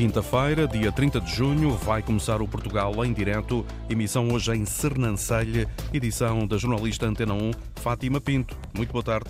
quinta-feira, 0.00 0.66
dia 0.66 0.90
30 0.90 1.20
de 1.20 1.30
junho, 1.30 1.72
vai 1.72 2.02
começar 2.02 2.40
o 2.40 2.48
Portugal 2.48 3.04
em 3.04 3.12
direto. 3.12 3.66
Emissão 3.86 4.32
hoje 4.32 4.50
em 4.52 4.64
Sernancelha, 4.64 5.68
edição 5.92 6.46
da 6.46 6.56
jornalista 6.56 7.04
Antena 7.04 7.34
1, 7.34 7.50
Fátima 7.76 8.18
Pinto. 8.18 8.56
Muito 8.74 8.92
boa 8.92 9.04
tarde. 9.04 9.28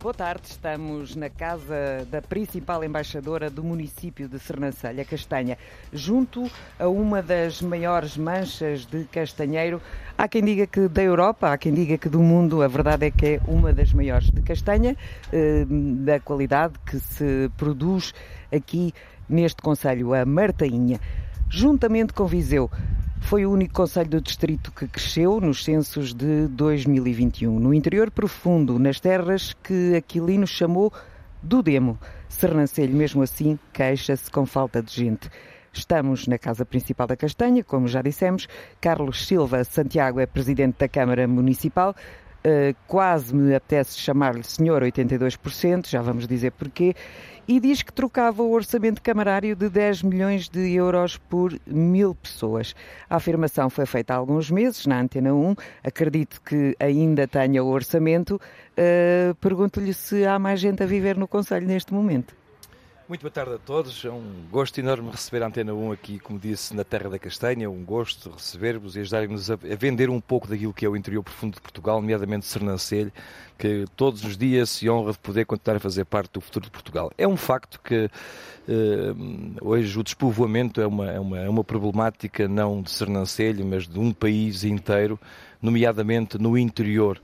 Boa 0.00 0.14
tarde, 0.14 0.46
estamos 0.46 1.14
na 1.14 1.28
casa 1.28 2.06
da 2.10 2.22
principal 2.22 2.82
embaixadora 2.84 3.50
do 3.50 3.62
município 3.62 4.26
de 4.26 4.38
Sernancelha, 4.38 5.04
Castanha, 5.04 5.58
junto 5.92 6.50
a 6.78 6.88
uma 6.88 7.20
das 7.20 7.60
maiores 7.60 8.16
manchas 8.16 8.86
de 8.86 9.04
castanheiro. 9.04 9.82
Há 10.16 10.26
quem 10.26 10.42
diga 10.42 10.66
que 10.66 10.88
da 10.88 11.02
Europa, 11.02 11.52
há 11.52 11.58
quem 11.58 11.74
diga 11.74 11.98
que 11.98 12.08
do 12.08 12.20
mundo, 12.20 12.62
a 12.62 12.68
verdade 12.68 13.06
é 13.06 13.10
que 13.10 13.26
é 13.26 13.40
uma 13.46 13.74
das 13.74 13.92
maiores 13.92 14.30
de 14.30 14.40
castanha, 14.40 14.96
eh, 15.30 15.66
da 15.68 16.18
qualidade 16.18 16.78
que 16.86 16.98
se 16.98 17.50
produz 17.58 18.14
aqui 18.50 18.94
neste 19.28 19.62
Conselho, 19.62 20.14
a 20.14 20.24
Martainha. 20.24 21.00
Juntamente 21.48 22.12
com 22.12 22.26
Viseu, 22.26 22.70
foi 23.20 23.44
o 23.44 23.52
único 23.52 23.74
conselho 23.74 24.10
do 24.10 24.20
distrito 24.20 24.70
que 24.70 24.86
cresceu 24.86 25.40
nos 25.40 25.64
censos 25.64 26.14
de 26.14 26.46
2021. 26.48 27.58
No 27.58 27.74
interior 27.74 28.10
profundo, 28.10 28.78
nas 28.78 29.00
terras 29.00 29.54
que 29.62 29.96
Aquilino 29.96 30.46
chamou 30.46 30.92
do 31.42 31.62
Demo. 31.62 31.98
Sernancelho, 32.28 32.94
mesmo 32.94 33.22
assim, 33.22 33.58
queixa-se 33.72 34.30
com 34.30 34.46
falta 34.46 34.82
de 34.82 34.92
gente. 34.92 35.30
Estamos 35.72 36.26
na 36.26 36.38
Casa 36.38 36.64
Principal 36.64 37.06
da 37.06 37.16
Castanha, 37.16 37.62
como 37.62 37.86
já 37.86 38.00
dissemos. 38.00 38.48
Carlos 38.80 39.26
Silva 39.26 39.62
Santiago 39.64 40.20
é 40.20 40.26
presidente 40.26 40.78
da 40.78 40.88
Câmara 40.88 41.26
Municipal. 41.28 41.94
Uh, 42.46 42.76
quase 42.86 43.34
me 43.34 43.56
apetece 43.56 43.98
chamar-lhe 43.98 44.44
senhor 44.44 44.80
82%, 44.80 45.88
já 45.88 46.00
vamos 46.00 46.28
dizer 46.28 46.52
porquê 46.52 46.94
e 47.48 47.60
diz 47.60 47.82
que 47.82 47.92
trocava 47.92 48.42
o 48.42 48.50
orçamento 48.50 49.00
camarário 49.00 49.54
de 49.54 49.68
10 49.68 50.02
milhões 50.02 50.48
de 50.48 50.72
euros 50.74 51.16
por 51.16 51.56
mil 51.66 52.14
pessoas. 52.14 52.74
A 53.08 53.16
afirmação 53.16 53.70
foi 53.70 53.86
feita 53.86 54.14
há 54.14 54.16
alguns 54.16 54.50
meses 54.50 54.86
na 54.86 55.00
Antena 55.00 55.32
1. 55.34 55.54
Acredito 55.84 56.40
que 56.42 56.76
ainda 56.80 57.26
tenha 57.28 57.62
o 57.62 57.68
orçamento. 57.68 58.40
Uh, 58.72 59.34
Pergunto-lhe 59.36 59.94
se 59.94 60.24
há 60.24 60.38
mais 60.38 60.60
gente 60.60 60.82
a 60.82 60.86
viver 60.86 61.16
no 61.16 61.28
Conselho 61.28 61.66
neste 61.66 61.94
momento. 61.94 62.45
Muito 63.08 63.20
boa 63.20 63.30
tarde 63.30 63.54
a 63.54 63.58
todos. 63.58 64.04
É 64.04 64.10
um 64.10 64.48
gosto 64.50 64.80
enorme 64.80 65.12
receber 65.12 65.40
a 65.40 65.46
Antena 65.46 65.72
1 65.72 65.92
aqui, 65.92 66.18
como 66.18 66.40
disse, 66.40 66.74
na 66.74 66.82
Terra 66.82 67.08
da 67.08 67.20
Castanha. 67.20 67.70
Um 67.70 67.84
gosto 67.84 68.30
receber-vos 68.30 68.96
e 68.96 69.00
ajudarem-nos 69.00 69.48
a 69.48 69.56
vender 69.78 70.10
um 70.10 70.20
pouco 70.20 70.48
daquilo 70.48 70.74
que 70.74 70.84
é 70.84 70.88
o 70.88 70.96
interior 70.96 71.22
profundo 71.22 71.54
de 71.54 71.60
Portugal, 71.60 72.00
nomeadamente 72.00 72.46
Sernancelho, 72.46 73.12
que 73.56 73.84
todos 73.94 74.24
os 74.24 74.36
dias 74.36 74.70
se 74.70 74.90
honra 74.90 75.12
de 75.12 75.20
poder 75.20 75.44
continuar 75.44 75.76
a 75.76 75.80
fazer 75.80 76.04
parte 76.04 76.32
do 76.32 76.40
futuro 76.40 76.64
de 76.64 76.72
Portugal. 76.72 77.12
É 77.16 77.28
um 77.28 77.36
facto 77.36 77.80
que 77.80 78.10
eh, 78.68 79.14
hoje 79.60 79.96
o 79.96 80.02
despovoamento 80.02 80.80
é 80.80 80.86
uma, 80.88 81.08
é, 81.08 81.20
uma, 81.20 81.38
é 81.38 81.48
uma 81.48 81.62
problemática 81.62 82.48
não 82.48 82.82
de 82.82 82.90
Sernancelho, 82.90 83.64
mas 83.64 83.86
de 83.86 84.00
um 84.00 84.12
país 84.12 84.64
inteiro, 84.64 85.16
nomeadamente 85.62 86.38
no 86.38 86.58
interior. 86.58 87.22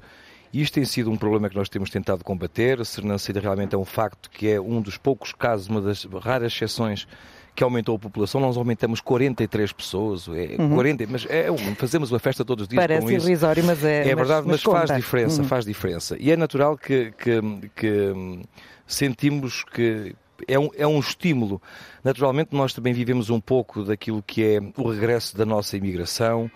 Isto 0.53 0.75
tem 0.75 0.85
sido 0.85 1.11
um 1.11 1.17
problema 1.17 1.49
que 1.49 1.57
nós 1.57 1.69
temos 1.69 1.91
tentado 1.91 2.23
combater. 2.23 2.81
A 2.81 2.85
Sernancelha 2.85 3.41
realmente 3.41 3.75
é 3.75 3.79
um 3.79 3.85
facto 3.85 4.29
que 4.31 4.49
é 4.49 4.61
um 4.61 4.81
dos 4.81 4.97
poucos 4.97 5.33
casos, 5.33 5.69
uma 5.69 5.81
das 5.81 6.05
raras 6.05 6.53
exceções 6.53 7.07
que 7.55 7.63
aumentou 7.63 7.97
a 7.97 7.99
população, 7.99 8.41
nós 8.41 8.57
aumentamos 8.57 9.01
43 9.01 9.73
pessoas, 9.73 10.27
é 10.29 10.57
uhum. 10.59 10.75
40, 10.75 11.07
mas 11.09 11.27
é, 11.29 11.47
fazemos 11.77 12.11
uma 12.11 12.19
festa 12.19 12.45
todos 12.45 12.63
os 12.63 12.69
dias 12.69 12.83
Parece 12.83 13.07
com 13.07 13.13
isso. 13.13 13.27
irrisório, 13.27 13.63
mas 13.65 13.85
é. 13.85 14.09
É 14.09 14.15
verdade, 14.15 14.47
mas, 14.47 14.65
mas, 14.65 14.65
mas 14.65 14.89
faz 14.89 14.97
diferença, 14.99 15.43
uhum. 15.43 15.49
faz 15.49 15.65
diferença. 15.65 16.17
E 16.19 16.31
é 16.31 16.37
natural 16.37 16.79
que, 16.79 17.13
que, 17.13 17.41
que 17.77 18.43
sentimos 18.87 19.65
que 19.65 20.15
é 20.49 20.59
um, 20.59 20.71
é 20.77 20.87
um 20.87 20.99
estímulo. 20.99 21.61
Naturalmente, 22.03 22.55
nós 22.57 22.73
também 22.73 22.93
vivemos 22.93 23.31
um 23.31 23.41
pouco 23.41 23.85
daquilo 23.85 24.23
que 24.23 24.43
é 24.45 24.61
o 24.77 24.89
regresso 24.89 25.37
da 25.37 25.45
nossa 25.45 25.77
imigração, 25.77 26.51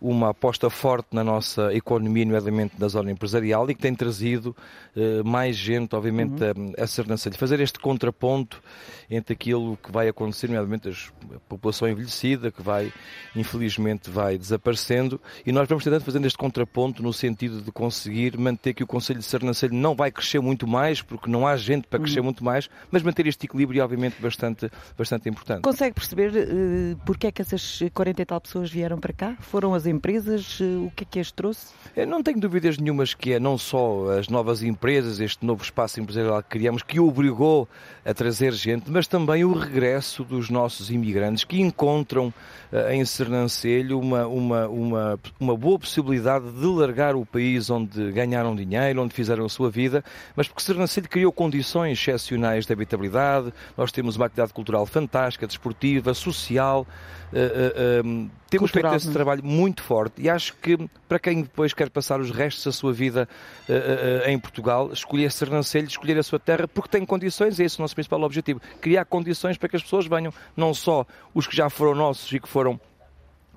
uma 0.00 0.30
aposta 0.30 0.70
forte 0.70 1.08
na 1.12 1.22
nossa 1.22 1.74
economia, 1.74 2.24
nomeadamente 2.24 2.74
na 2.78 2.88
zona 2.88 3.10
empresarial, 3.10 3.70
e 3.70 3.74
que 3.74 3.80
tem 3.80 3.94
trazido 3.94 4.56
uh, 4.96 5.28
mais 5.28 5.56
gente, 5.56 5.94
obviamente, 5.94 6.42
uhum. 6.42 6.72
a, 6.78 6.84
a 6.84 6.86
Sernancelho. 6.86 7.36
Fazer 7.36 7.60
este 7.60 7.78
contraponto 7.78 8.62
entre 9.10 9.34
aquilo 9.34 9.76
que 9.82 9.90
vai 9.90 10.08
acontecer, 10.08 10.46
nomeadamente 10.46 10.88
a 10.88 11.38
população 11.48 11.88
envelhecida, 11.88 12.50
que 12.50 12.62
vai, 12.62 12.92
infelizmente, 13.34 14.08
vai 14.08 14.38
desaparecendo, 14.38 15.20
e 15.44 15.52
nós 15.52 15.68
vamos 15.68 15.84
tentando 15.84 16.04
fazer 16.04 16.24
este 16.24 16.38
contraponto 16.38 17.02
no 17.02 17.12
sentido 17.12 17.60
de 17.60 17.72
conseguir 17.72 18.38
manter 18.38 18.72
que 18.72 18.84
o 18.84 18.86
Conselho 18.86 19.18
de 19.18 19.24
Sernancelho 19.24 19.74
não 19.74 19.94
vai 19.94 20.10
crescer 20.10 20.40
muito 20.40 20.66
mais, 20.66 21.02
porque 21.02 21.30
não 21.30 21.46
há 21.46 21.56
gente 21.56 21.86
para 21.86 21.98
crescer 21.98 22.20
uhum. 22.20 22.26
muito 22.26 22.44
mais, 22.44 22.70
mas 22.90 23.02
manter 23.02 23.26
este 23.26 23.46
equilíbrio, 23.46 23.82
obviamente, 23.82 24.16
bastante, 24.20 24.70
bastante 24.96 25.28
importante. 25.28 25.62
Consegue 25.62 25.94
perceber 25.94 26.30
uh, 26.30 26.96
porque 27.04 27.26
é 27.26 27.32
que 27.32 27.42
essas 27.42 27.80
40 27.92 28.22
e 28.22 28.24
tal 28.24 28.40
pessoas 28.40 28.70
vieram 28.70 28.98
para 28.98 29.12
cá? 29.12 29.36
Foram 29.40 29.74
as 29.74 29.86
empresas? 29.90 30.58
Eh, 30.60 30.86
o 30.86 30.92
que 30.94 31.04
é 31.04 31.06
que 31.10 31.20
as 31.20 31.30
trouxe? 31.30 31.72
Eu 31.96 32.06
não 32.06 32.22
tenho 32.22 32.38
dúvidas 32.40 32.78
nenhumas 32.78 33.14
que 33.14 33.32
é 33.32 33.40
não 33.40 33.58
só 33.58 34.18
as 34.18 34.28
novas 34.28 34.62
empresas, 34.62 35.20
este 35.20 35.44
novo 35.44 35.62
espaço 35.62 36.00
empresarial 36.00 36.42
que 36.42 36.48
criamos, 36.48 36.82
que 36.82 37.00
obrigou 37.00 37.68
a 38.04 38.14
trazer 38.14 38.52
gente, 38.52 38.90
mas 38.90 39.06
também 39.06 39.44
o 39.44 39.52
regresso 39.52 40.24
dos 40.24 40.48
nossos 40.48 40.90
imigrantes 40.90 41.44
que 41.44 41.60
encontram 41.60 42.32
uh, 42.72 42.90
em 42.92 43.04
Sernancelho 43.04 43.98
uma, 43.98 44.26
uma, 44.26 44.68
uma, 44.68 45.20
uma 45.38 45.56
boa 45.56 45.78
possibilidade 45.78 46.50
de 46.50 46.66
largar 46.66 47.16
o 47.16 47.26
país 47.26 47.68
onde 47.68 48.12
ganharam 48.12 48.54
dinheiro, 48.54 49.02
onde 49.02 49.12
fizeram 49.12 49.44
a 49.44 49.48
sua 49.48 49.70
vida, 49.70 50.04
mas 50.36 50.48
porque 50.48 50.62
Sernancelho 50.62 51.08
criou 51.08 51.32
condições 51.32 51.98
excepcionais 51.98 52.66
de 52.66 52.72
habitabilidade, 52.72 53.52
nós 53.76 53.92
temos 53.92 54.16
uma 54.16 54.26
atividade 54.26 54.52
cultural 54.52 54.86
fantástica, 54.86 55.46
desportiva, 55.46 56.14
social, 56.14 56.86
temos 58.50 58.70
Cultural, 58.70 58.92
feito 58.92 59.04
esse 59.04 59.12
trabalho 59.12 59.44
muito 59.44 59.82
forte 59.82 60.20
e 60.20 60.28
acho 60.28 60.54
que 60.56 60.76
para 61.08 61.18
quem 61.20 61.42
depois 61.42 61.72
quer 61.72 61.88
passar 61.88 62.20
os 62.20 62.30
restos 62.32 62.64
da 62.64 62.72
sua 62.72 62.92
vida 62.92 63.28
uh, 63.68 63.72
uh, 63.72 64.28
em 64.28 64.38
Portugal, 64.38 64.92
escolher 64.92 65.30
Sernancelho, 65.30 65.86
escolher 65.86 66.18
a 66.18 66.22
sua 66.22 66.40
terra, 66.40 66.66
porque 66.66 66.90
tem 66.90 67.06
condições, 67.06 67.60
é 67.60 67.64
esse 67.64 67.78
o 67.78 67.82
nosso 67.82 67.94
principal 67.94 68.20
objetivo, 68.22 68.60
criar 68.80 69.04
condições 69.04 69.56
para 69.56 69.68
que 69.68 69.76
as 69.76 69.82
pessoas 69.82 70.06
venham, 70.06 70.34
não 70.56 70.74
só 70.74 71.06
os 71.32 71.46
que 71.46 71.56
já 71.56 71.70
foram 71.70 71.94
nossos 71.94 72.30
e 72.32 72.40
que 72.40 72.48
foram 72.48 72.80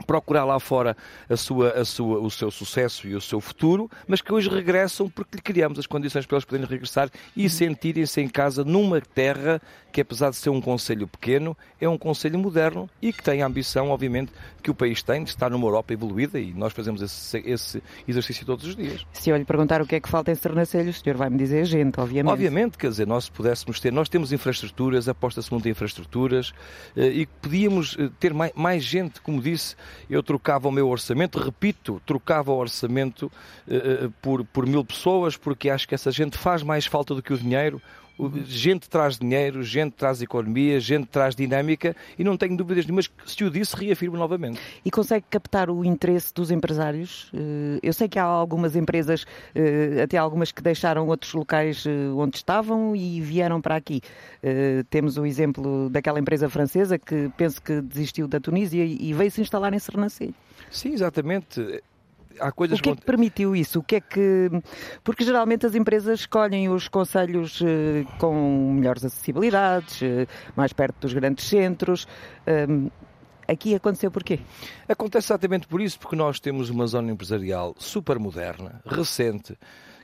procurar 0.06 0.44
lá 0.44 0.60
fora 0.60 0.96
a 1.30 1.38
sua, 1.38 1.70
a 1.72 1.86
sua, 1.86 2.20
o 2.20 2.30
seu 2.30 2.52
sucesso 2.52 3.08
e 3.08 3.16
o 3.16 3.22
seu 3.22 3.40
futuro, 3.40 3.90
mas 4.08 4.22
que 4.22 4.34
hoje 4.34 4.50
regressam 4.50 5.10
porque 5.10 5.38
lhe 5.38 5.42
criamos 5.42 5.80
as 5.80 5.88
condições 5.88 6.26
para 6.26 6.38
eles 6.38 6.46
poderem 6.46 6.68
regressar 6.68 7.10
e 7.36 7.50
sentirem-se 7.50 8.22
em 8.22 8.28
casa 8.28 8.64
numa 8.64 9.00
terra 9.02 9.62
que, 9.92 10.02
apesar 10.02 10.32
de 10.32 10.36
ser 10.38 10.50
um 10.50 10.60
conselho 10.60 11.08
pequeno, 11.08 11.56
é 11.80 11.88
um 11.88 11.98
conselho 11.98 12.40
moderno 12.40 12.90
e 13.02 13.14
que 13.14 13.22
tem 13.22 13.44
a 13.44 13.46
ambição, 13.46 13.90
obviamente, 13.90 14.32
que 14.62 14.72
o 14.72 14.76
país 14.76 15.04
tem 15.04 15.24
de 15.24 15.30
estar 15.30 15.52
numa 15.52 15.66
Europa 15.66 15.94
evoluída 15.94 16.40
e 16.40 16.52
nós 16.54 16.74
fazemos 16.74 17.02
esse, 17.02 17.38
esse 17.46 17.84
exercício 18.08 18.46
todos 18.46 18.66
os 18.66 18.76
dias. 18.76 19.06
Se 19.14 19.30
eu 19.30 19.38
lhe 19.38 19.46
perguntar 19.46 19.82
o 19.82 19.86
que 19.86 19.96
é 19.96 20.00
que 20.00 20.10
falta 20.10 20.32
em 20.32 20.36
Sernancelho, 20.36 20.90
o 20.90 20.94
senhor 20.94 21.16
vai 21.16 21.30
me 21.30 21.38
dizer 21.38 21.66
gente, 21.66 22.00
obviamente. 22.00 22.34
Obviamente, 22.34 22.78
quer 22.78 22.90
dizer, 22.90 23.06
nós 23.06 23.30
pudéssemos 23.30 23.80
ter, 23.80 23.94
nós 23.94 24.10
temos 24.10 24.34
infraestruturas, 24.34 25.08
aposta-se 25.08 25.52
muito 25.52 25.68
em 25.68 25.72
infraestruturas 25.72 26.54
eh, 26.98 27.10
e 27.10 27.26
podíamos 27.28 27.96
eh, 28.00 28.10
ter 28.20 28.34
mais, 28.34 28.52
mais 28.56 28.84
gente, 28.84 29.22
como 29.22 29.40
disse, 29.40 29.76
eu 30.10 30.22
trocava 30.22 30.68
o 30.68 30.72
meu 30.72 30.90
orçamento, 30.90 31.40
repito, 31.40 32.02
trocava 32.06 32.52
o 32.52 32.58
orçamento 32.58 33.32
uh, 33.68 34.12
por, 34.22 34.44
por 34.46 34.66
mil 34.66 34.84
pessoas, 34.84 35.38
porque 35.38 35.70
acho 35.70 35.88
que 35.88 35.96
essa 35.96 36.12
gente 36.12 36.38
faz 36.38 36.64
mais 36.64 36.86
falta 36.86 37.16
do 37.16 37.22
que 37.22 37.34
o 37.34 37.38
dinheiro. 37.38 37.82
Gente 38.46 38.90
traz 38.90 39.18
dinheiro, 39.18 39.64
gente 39.64 39.94
traz 39.94 40.22
economia, 40.22 40.80
gente 40.80 41.08
traz 41.08 41.36
dinâmica 41.36 41.96
e 42.18 42.24
não 42.24 42.38
tenho 42.38 42.56
dúvidas 42.56 42.86
nenhumas 42.86 43.08
que, 43.08 43.30
se 43.30 43.44
o 43.44 43.50
disse, 43.50 43.76
reafirmo 43.76 44.18
novamente. 44.18 44.60
E 44.86 44.92
consegue 44.92 45.26
captar 45.30 45.70
o 45.70 45.84
interesse 45.84 46.34
dos 46.34 46.52
empresários? 46.52 47.32
Eh, 47.34 47.80
eu 47.82 47.92
sei 47.92 48.08
que 48.08 48.20
há 48.20 48.24
algumas 48.24 48.76
empresas, 48.76 49.26
até 50.02 50.18
algumas 50.18 50.52
que 50.52 50.62
deixaram 50.62 51.08
outros 51.08 51.34
locais 51.34 51.86
onde 52.16 52.38
estavam 52.38 52.96
e 52.96 53.20
vieram 53.20 53.60
para 53.60 53.76
aqui. 53.76 54.02
Temos 54.90 55.18
o 55.18 55.26
exemplo 55.26 55.90
daquela 55.90 56.20
empresa 56.20 56.50
francesa 56.50 57.00
que 57.00 57.32
penso 57.36 57.62
que 57.62 57.82
desistiu 57.82 58.28
da 58.28 58.40
Tunísia 58.40 58.86
e 58.86 59.14
veio 59.14 59.32
se 59.32 59.42
instalar 59.42 59.74
em 59.74 59.80
Sernancelho. 59.80 60.36
Sim, 60.70 60.94
exatamente 60.94 61.82
há 62.40 62.52
coisas... 62.52 62.80
O 62.80 62.82
que 62.82 62.90
é 62.90 62.96
que 62.96 63.06
permitiu 63.06 63.56
isso? 63.56 63.80
O 63.80 63.84
que 63.84 63.96
é 63.96 64.02
que... 64.02 64.50
Porque 65.04 65.24
geralmente 65.24 65.66
as 65.66 65.76
empresas 65.76 66.22
escolhem 66.22 66.70
os 66.70 66.88
conselhos 66.88 67.62
eh, 67.62 68.06
com 68.20 68.74
melhores 68.74 69.04
acessibilidades, 69.06 70.02
eh, 70.02 70.28
mais 70.56 70.74
perto 70.74 71.02
dos 71.02 71.14
grandes 71.14 71.46
centros. 71.46 72.08
Aqui 73.48 73.76
aconteceu 73.76 74.10
porquê? 74.10 74.40
Acontece 74.88 75.28
exatamente 75.28 75.68
por 75.68 75.82
isso, 75.82 76.00
porque 76.00 76.16
nós 76.16 76.40
temos 76.40 76.70
uma 76.70 76.88
zona 76.88 77.12
empresarial 77.12 77.76
super 77.78 78.18
moderna, 78.18 78.82
recente, 78.86 79.58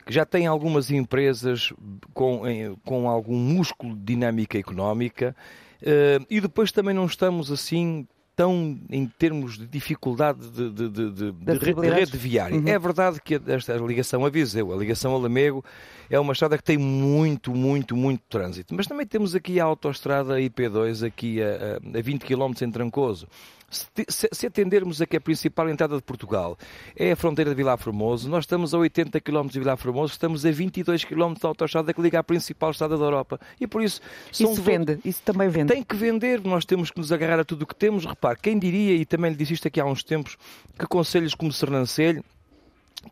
que 0.05 0.13
já 0.13 0.25
tem 0.25 0.45
algumas 0.45 0.91
empresas 0.91 1.71
com, 2.13 2.41
com 2.83 3.09
algum 3.09 3.37
músculo 3.37 3.95
de 3.95 4.03
dinâmica 4.03 4.57
económica 4.57 5.35
eh, 5.81 6.19
e 6.29 6.41
depois 6.41 6.71
também 6.71 6.93
não 6.93 7.05
estamos 7.05 7.51
assim 7.51 8.07
estão 8.39 8.79
em 8.89 9.05
termos 9.05 9.57
de 9.57 9.67
dificuldade 9.67 10.49
de, 10.49 10.69
de, 10.69 10.89
de, 10.89 11.11
de, 11.11 11.31
de 11.31 11.89
rede 11.89 12.17
viária. 12.17 12.57
Uhum. 12.57 12.67
É 12.67 12.79
verdade 12.79 13.19
que 13.21 13.39
esta 13.47 13.75
ligação 13.75 14.25
a 14.25 14.29
Viseu, 14.29 14.71
a 14.71 14.77
ligação 14.77 15.13
a 15.13 15.17
Lamego, 15.17 15.63
é 16.09 16.17
uma 16.17 16.31
estrada 16.31 16.57
que 16.57 16.63
tem 16.63 16.77
muito, 16.77 17.53
muito, 17.53 17.97
muito 17.97 18.23
trânsito. 18.29 18.73
Mas 18.73 18.87
também 18.87 19.05
temos 19.05 19.35
aqui 19.35 19.59
a 19.59 19.65
autoestrada 19.65 20.39
IP2, 20.39 21.05
aqui 21.05 21.41
a, 21.43 21.97
a 21.97 22.01
20 22.01 22.25
km 22.25 22.53
em 22.61 22.71
Trancoso. 22.71 23.27
Se, 23.69 24.47
atendermos 24.47 25.01
a 25.01 25.05
que 25.05 25.17
a 25.17 25.21
principal 25.21 25.69
entrada 25.69 25.95
de 25.95 26.01
Portugal 26.01 26.57
é 26.95 27.11
a 27.11 27.15
fronteira 27.15 27.51
de 27.51 27.55
Vilar 27.55 27.77
Formoso, 27.77 28.29
nós 28.29 28.43
estamos 28.43 28.73
a 28.73 28.77
80 28.77 29.19
km 29.19 29.47
de 29.47 29.59
Vilar 29.59 29.77
Formoso, 29.77 30.13
estamos 30.13 30.45
a 30.45 30.51
22 30.51 31.05
km 31.05 31.33
de 31.33 31.45
autoestrada 31.45 31.93
que 31.93 32.01
liga 32.01 32.19
à 32.19 32.23
principal 32.23 32.71
estrada 32.71 32.97
da 32.97 33.03
Europa. 33.03 33.39
E 33.59 33.67
por 33.67 33.81
isso... 33.81 34.01
Isso 34.31 34.53
vende, 34.55 34.99
isso 35.05 35.21
também 35.23 35.49
vende. 35.49 35.73
Tem 35.73 35.83
que 35.83 35.95
vender, 35.95 36.41
nós 36.41 36.65
temos 36.65 36.89
que 36.89 36.97
nos 36.97 37.11
agarrar 37.11 37.39
a 37.39 37.45
tudo 37.45 37.63
o 37.63 37.67
que 37.67 37.75
temos. 37.75 38.05
Repare, 38.05 38.39
quem 38.41 38.57
diria, 38.57 38.95
e 38.95 39.05
também 39.05 39.31
lhe 39.31 39.37
disse 39.37 39.53
isto 39.53 39.67
aqui 39.67 39.79
há 39.79 39.85
uns 39.85 40.03
tempos, 40.03 40.37
que 40.77 40.87
conselhos 40.87 41.35
como 41.35 41.51
Sernancelho 41.51 42.23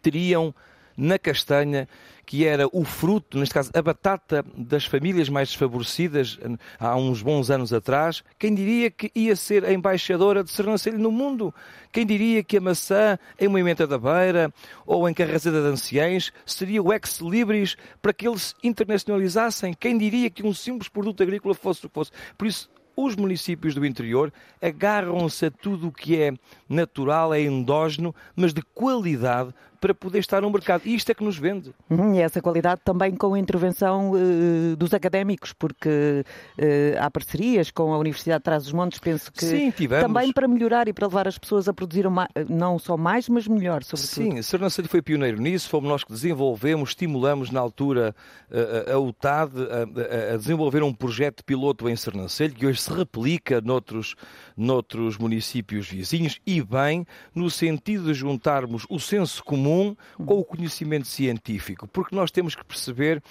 teriam 0.02 0.54
na 0.98 1.20
castanha, 1.20 1.88
que 2.26 2.46
era 2.46 2.68
o 2.74 2.84
fruto, 2.84 3.38
neste 3.38 3.54
caso 3.54 3.72
a 3.74 3.82
batata 3.82 4.44
das 4.58 4.86
famílias 4.86 5.30
mais 5.30 5.50
desfavorecidas 5.50 6.38
há 6.80 6.96
uns 6.98 7.22
bons 7.22 7.50
anos 7.50 7.72
atrás. 7.72 8.24
Quem 8.40 8.54
diria 8.54 8.90
que 8.90 9.12
ia 9.16 9.36
ser 9.36 9.64
a 9.64 9.72
embaixadora 9.72 10.44
de 10.44 10.50
Sernancelho 10.50 10.98
no 10.98 11.12
mundo? 11.12 11.54
Quem 11.92 12.06
diria 12.06 12.44
que 12.44 12.58
a 12.58 12.62
maçã 12.62 13.18
em 13.40 13.48
Moimenta 13.48 13.86
da 13.86 13.98
Beira 13.98 14.52
ou 14.86 15.08
em 15.08 15.14
Carraseda 15.14 15.62
de 15.62 15.68
Anciães 15.68 16.34
seria 16.46 16.82
o 16.82 16.92
ex-libris 16.92 17.78
para 18.02 18.12
que 18.12 18.28
eles 18.28 18.56
internacionalizassem? 18.64 19.74
Quem 19.74 19.98
diria 19.98 20.30
que 20.30 20.46
um 20.46 20.54
simples 20.54 20.90
produto 20.90 21.24
agrícola 21.24 21.54
fosse 21.54 21.86
o 21.86 21.90
que 21.90 21.96
fosse? 21.96 22.12
Por 22.38 22.48
isso, 22.48 22.70
os 23.00 23.16
municípios 23.16 23.76
do 23.76 23.86
interior 23.86 24.34
agarram-se 24.60 25.46
a 25.46 25.52
tudo 25.52 25.90
o 25.90 25.92
que 25.92 26.20
é 26.20 26.34
natural, 26.68 27.32
é 27.32 27.40
endógeno, 27.40 28.14
mas 28.36 28.56
de 28.56 28.64
qualidade 28.64 29.54
para 29.80 29.94
poder 29.94 30.20
estar 30.20 30.42
no 30.42 30.50
mercado. 30.50 30.82
E 30.86 30.96
isto 30.96 31.12
é 31.12 31.16
que 31.16 31.24
nos 31.24 31.38
vende. 31.38 31.74
Uhum, 31.90 32.16
e 32.16 32.22
essa 32.22 32.42
qualidade 32.42 32.82
também 32.84 33.16
com 33.16 33.34
a 33.34 33.40
intervenção 33.40 34.12
uh, 34.12 34.76
dos 34.76 34.94
académicos, 34.94 35.54
porque 35.54 36.24
uh, 36.58 36.64
há 37.00 37.10
parcerias 37.10 37.72
com 37.72 37.94
a 37.94 37.98
Universidade 37.98 38.40
de 38.40 38.44
Trás-os-Montes, 38.44 39.00
penso 39.00 39.32
que 39.32 39.46
Sim, 39.46 39.72
tivemos. 39.72 40.06
também 40.06 40.32
para 40.32 40.48
melhorar 40.48 40.88
e 40.88 40.94
para 40.94 41.08
levar 41.08 41.28
as 41.28 41.38
pessoas 41.38 41.68
a 41.68 41.74
produzir 41.74 42.08
uma, 42.08 42.28
não 42.50 42.80
só 42.80 42.98
mais, 42.98 43.30
mas 43.30 43.48
melhor, 43.48 43.84
sobretudo. 43.84 44.36
Sim, 44.36 44.42
Sernancelho 44.42 44.88
foi 44.88 45.02
pioneiro 45.02 45.40
nisso, 45.40 45.70
fomos 45.70 45.90
nós 45.90 46.04
que 46.04 46.12
desenvolvemos, 46.12 46.90
estimulamos 46.90 47.52
na 47.52 47.60
altura 47.60 48.16
uh, 48.50 48.94
a 48.94 49.00
UTAD 49.00 49.52
a, 49.62 50.34
a, 50.34 50.38
desenvolver 50.38 50.84
um 50.84 50.94
projeto 50.94 51.44
piloto 51.44 51.90
em 51.90 51.96
Sernancelho, 51.96 52.54
que 52.54 52.66
hoje 52.66 52.82
se 52.82 52.92
replica 52.92 53.62
noutros, 53.62 54.16
noutros 54.56 55.18
municípios 55.18 55.88
vizinhos, 55.88 56.40
e 56.46 56.62
bem, 56.62 57.06
no 57.34 57.50
sentido 57.50 58.06
de 58.06 58.14
juntarmos 58.14 58.86
o 58.90 59.00
senso 59.00 59.44
comum 59.44 59.67
comum 59.68 59.96
com 60.26 60.40
o 60.40 60.46
conhecimento 60.46 61.08
científico, 61.08 61.88
porque 61.88 62.16
nós 62.16 62.32
temos 62.32 62.56
que 62.56 62.64
perceber 62.64 63.22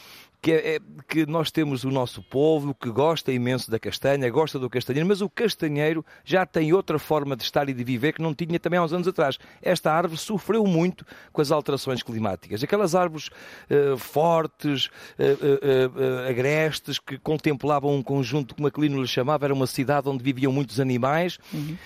que, 0.40 0.52
é, 0.52 0.78
que 1.08 1.26
nós 1.26 1.50
temos 1.50 1.84
o 1.84 1.90
nosso 1.90 2.22
povo 2.22 2.74
que 2.74 2.90
gosta 2.90 3.32
imenso 3.32 3.70
da 3.70 3.78
castanha, 3.78 4.28
gosta 4.30 4.58
do 4.58 4.70
castanheiro, 4.70 5.08
mas 5.08 5.20
o 5.20 5.28
castanheiro 5.28 6.04
já 6.24 6.46
tem 6.46 6.72
outra 6.72 6.98
forma 6.98 7.36
de 7.36 7.42
estar 7.42 7.68
e 7.68 7.74
de 7.74 7.84
viver 7.84 8.12
que 8.12 8.22
não 8.22 8.34
tinha 8.34 8.58
também 8.58 8.78
há 8.78 8.82
uns 8.82 8.92
anos 8.92 9.08
atrás. 9.08 9.38
Esta 9.62 9.92
árvore 9.92 10.20
sofreu 10.20 10.64
muito 10.66 11.04
com 11.32 11.40
as 11.40 11.50
alterações 11.50 12.02
climáticas. 12.02 12.62
Aquelas 12.62 12.94
árvores 12.94 13.28
uh, 13.28 13.96
fortes, 13.96 14.86
uh, 14.86 15.22
uh, 15.22 16.28
agrestes, 16.28 16.98
que 16.98 17.18
contemplavam 17.18 17.94
um 17.94 18.02
conjunto, 18.02 18.54
como 18.54 18.68
Aquilino 18.68 19.00
lhe 19.00 19.08
chamava, 19.08 19.46
era 19.46 19.54
uma 19.54 19.66
cidade 19.66 20.08
onde 20.08 20.22
viviam 20.22 20.52
muitos 20.52 20.80
animais. 20.80 21.38
Uhum. 21.52 21.76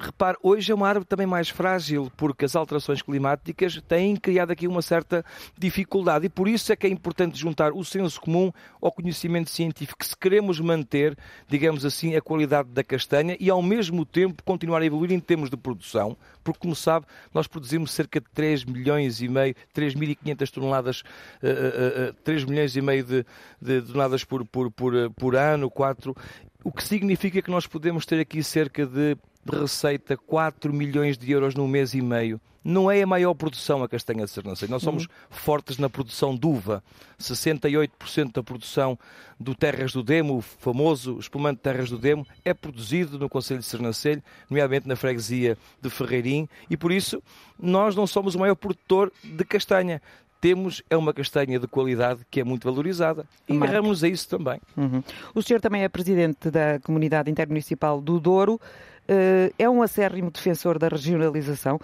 repare, 0.00 0.36
hoje 0.42 0.72
é 0.72 0.74
uma 0.74 0.88
árvore 0.88 1.06
também 1.06 1.26
mais 1.26 1.48
frágil, 1.48 2.10
porque 2.16 2.44
as 2.44 2.56
alterações 2.56 3.02
climáticas 3.02 3.80
têm 3.88 4.16
criado 4.16 4.50
aqui 4.50 4.66
uma 4.66 4.82
certa 4.82 5.24
dificuldade 5.58 6.26
e 6.26 6.28
por 6.28 6.48
isso 6.48 6.72
é 6.72 6.76
que 6.76 6.86
é 6.86 6.90
importante 6.90 7.38
juntar 7.38 7.72
o 7.72 7.84
senso 7.94 8.20
comum 8.20 8.52
ao 8.80 8.90
conhecimento 8.90 9.50
científico, 9.50 10.04
se 10.04 10.16
queremos 10.16 10.58
manter, 10.60 11.16
digamos 11.48 11.84
assim, 11.84 12.16
a 12.16 12.20
qualidade 12.20 12.68
da 12.70 12.82
castanha 12.82 13.36
e 13.38 13.48
ao 13.48 13.62
mesmo 13.62 14.04
tempo 14.04 14.42
continuar 14.42 14.82
a 14.82 14.86
evoluir 14.86 15.12
em 15.12 15.20
termos 15.20 15.48
de 15.48 15.56
produção, 15.56 16.16
porque 16.42 16.60
como 16.60 16.74
sabe, 16.74 17.06
nós 17.32 17.46
produzimos 17.46 17.92
cerca 17.92 18.20
de 18.20 18.26
3 18.34 18.64
milhões 18.64 19.20
e 19.20 19.28
meio, 19.28 19.54
3.500 19.74 20.50
toneladas, 20.50 21.00
uh, 21.42 22.08
uh, 22.08 22.10
uh, 22.10 22.14
3 22.24 22.44
milhões 22.44 22.76
e 22.76 22.80
meio 22.80 23.04
de, 23.04 23.26
de 23.60 23.82
toneladas 23.82 24.24
por, 24.24 24.44
por, 24.44 24.70
por, 24.70 25.10
por 25.12 25.36
ano, 25.36 25.70
4, 25.70 26.16
o 26.64 26.72
que 26.72 26.82
significa 26.82 27.40
que 27.40 27.50
nós 27.50 27.66
podemos 27.66 28.04
ter 28.04 28.20
aqui 28.20 28.42
cerca 28.42 28.86
de 28.86 29.16
de 29.44 29.58
receita 29.58 30.16
4 30.16 30.72
milhões 30.72 31.18
de 31.18 31.30
euros 31.30 31.54
num 31.54 31.68
mês 31.68 31.92
e 31.92 32.00
meio. 32.00 32.40
Não 32.64 32.90
é 32.90 33.02
a 33.02 33.06
maior 33.06 33.34
produção 33.34 33.82
a 33.82 33.88
castanha 33.88 34.24
de 34.24 34.30
Sernancelho. 34.30 34.70
Nós 34.70 34.82
somos 34.82 35.04
uhum. 35.04 35.10
fortes 35.28 35.76
na 35.76 35.90
produção 35.90 36.34
de 36.34 36.46
uva. 36.46 36.82
68% 37.20 38.32
da 38.32 38.42
produção 38.42 38.98
do 39.38 39.54
Terras 39.54 39.92
do 39.92 40.02
Demo, 40.02 40.38
o 40.38 40.40
famoso 40.40 41.18
espumante 41.18 41.60
Terras 41.60 41.90
do 41.90 41.98
Demo, 41.98 42.26
é 42.44 42.54
produzido 42.54 43.18
no 43.18 43.28
Conselho 43.28 43.60
de 43.60 43.66
Sernancelho, 43.66 44.22
nomeadamente 44.48 44.88
na 44.88 44.96
freguesia 44.96 45.58
de 45.80 45.90
Ferreirim, 45.90 46.48
e 46.70 46.76
por 46.76 46.90
isso 46.90 47.22
nós 47.58 47.94
não 47.94 48.06
somos 48.06 48.34
o 48.34 48.38
maior 48.38 48.54
produtor 48.54 49.12
de 49.22 49.44
castanha 49.44 50.00
temos 50.44 50.82
é 50.90 50.96
uma 50.96 51.14
castanha 51.14 51.58
de 51.58 51.66
qualidade 51.66 52.20
que 52.30 52.38
é 52.38 52.44
muito 52.44 52.64
valorizada 52.70 53.24
e 53.48 53.56
agarramos 53.56 54.04
a 54.04 54.08
isso 54.08 54.28
também. 54.28 54.60
Uhum. 54.76 55.02
O 55.34 55.40
senhor 55.40 55.58
também 55.58 55.84
é 55.84 55.88
presidente 55.88 56.50
da 56.50 56.78
Comunidade 56.80 57.30
Intermunicipal 57.30 57.98
do 57.98 58.20
Douro. 58.20 58.60
Eh, 59.08 59.52
é 59.58 59.70
um 59.70 59.80
acérrimo 59.80 60.30
defensor 60.30 60.78
da 60.78 60.88
regionalização. 60.88 61.80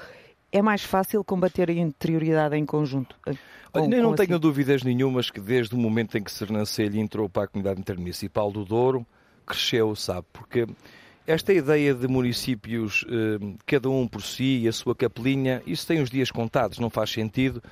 É 0.53 0.61
mais 0.61 0.83
fácil 0.83 1.23
combater 1.23 1.71
a 1.71 1.73
interioridade 1.73 2.57
em 2.57 2.67
conjunto? 2.67 3.17
Eh, 3.27 3.35
com, 3.73 3.93
Eu 3.93 4.03
não 4.03 4.15
tenho 4.15 4.31
assim? 4.31 4.41
dúvidas 4.41 4.83
nenhumas 4.83 5.31
que 5.31 5.41
desde 5.41 5.75
o 5.75 5.79
momento 5.79 6.19
em 6.19 6.23
que 6.23 6.33
Sernancelho 6.33 6.99
entrou 6.99 7.29
para 7.29 7.45
a 7.45 7.47
Comunidade 7.47 7.81
Intermunicipal 7.81 8.51
do 8.51 8.65
Douro, 8.65 9.07
cresceu, 9.47 9.95
sabe? 9.95 10.27
Porque 10.33 10.67
esta 11.27 11.53
ideia 11.53 11.95
de 11.95 12.09
municípios, 12.09 13.05
eh, 13.09 13.55
cada 13.67 13.89
um 13.89 14.09
por 14.09 14.23
si, 14.23 14.67
a 14.67 14.73
sua 14.73 14.95
capelinha, 14.95 15.63
isso 15.67 15.87
tem 15.87 16.03
os 16.03 16.11
dias 16.11 16.31
contados, 16.31 16.79
não 16.79 16.91
faz 16.91 17.11
sentido. 17.11 17.63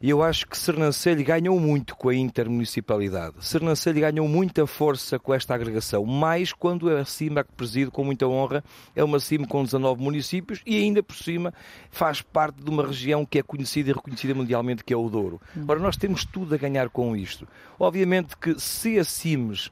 E 0.00 0.10
eu 0.10 0.22
acho 0.22 0.46
que 0.46 0.56
Sernancelho 0.56 1.24
ganhou 1.24 1.58
muito 1.58 1.96
com 1.96 2.08
a 2.08 2.14
intermunicipalidade. 2.14 3.34
Sernancelho 3.40 4.00
ganhou 4.00 4.28
muita 4.28 4.66
força 4.66 5.18
com 5.18 5.34
esta 5.34 5.54
agregação, 5.54 6.04
mais 6.04 6.52
quando 6.52 6.88
a 6.88 7.04
CIMA, 7.04 7.42
que 7.42 7.52
presido 7.52 7.90
com 7.90 8.04
muita 8.04 8.26
honra, 8.26 8.62
é 8.94 9.02
uma 9.02 9.18
CIMA 9.18 9.46
com 9.46 9.64
19 9.64 10.02
municípios 10.02 10.60
e 10.64 10.76
ainda 10.76 11.02
por 11.02 11.16
cima 11.16 11.52
faz 11.90 12.22
parte 12.22 12.62
de 12.62 12.70
uma 12.70 12.86
região 12.86 13.26
que 13.26 13.38
é 13.38 13.42
conhecida 13.42 13.90
e 13.90 13.92
reconhecida 13.92 14.34
mundialmente, 14.34 14.84
que 14.84 14.92
é 14.92 14.96
o 14.96 15.08
Douro. 15.08 15.40
Hum. 15.56 15.64
Ora, 15.66 15.80
nós 15.80 15.96
temos 15.96 16.24
tudo 16.24 16.54
a 16.54 16.58
ganhar 16.58 16.88
com 16.88 17.16
isto. 17.16 17.48
Obviamente 17.78 18.36
que 18.36 18.58
se 18.60 18.98
a 18.98 19.04
CIMES 19.04 19.70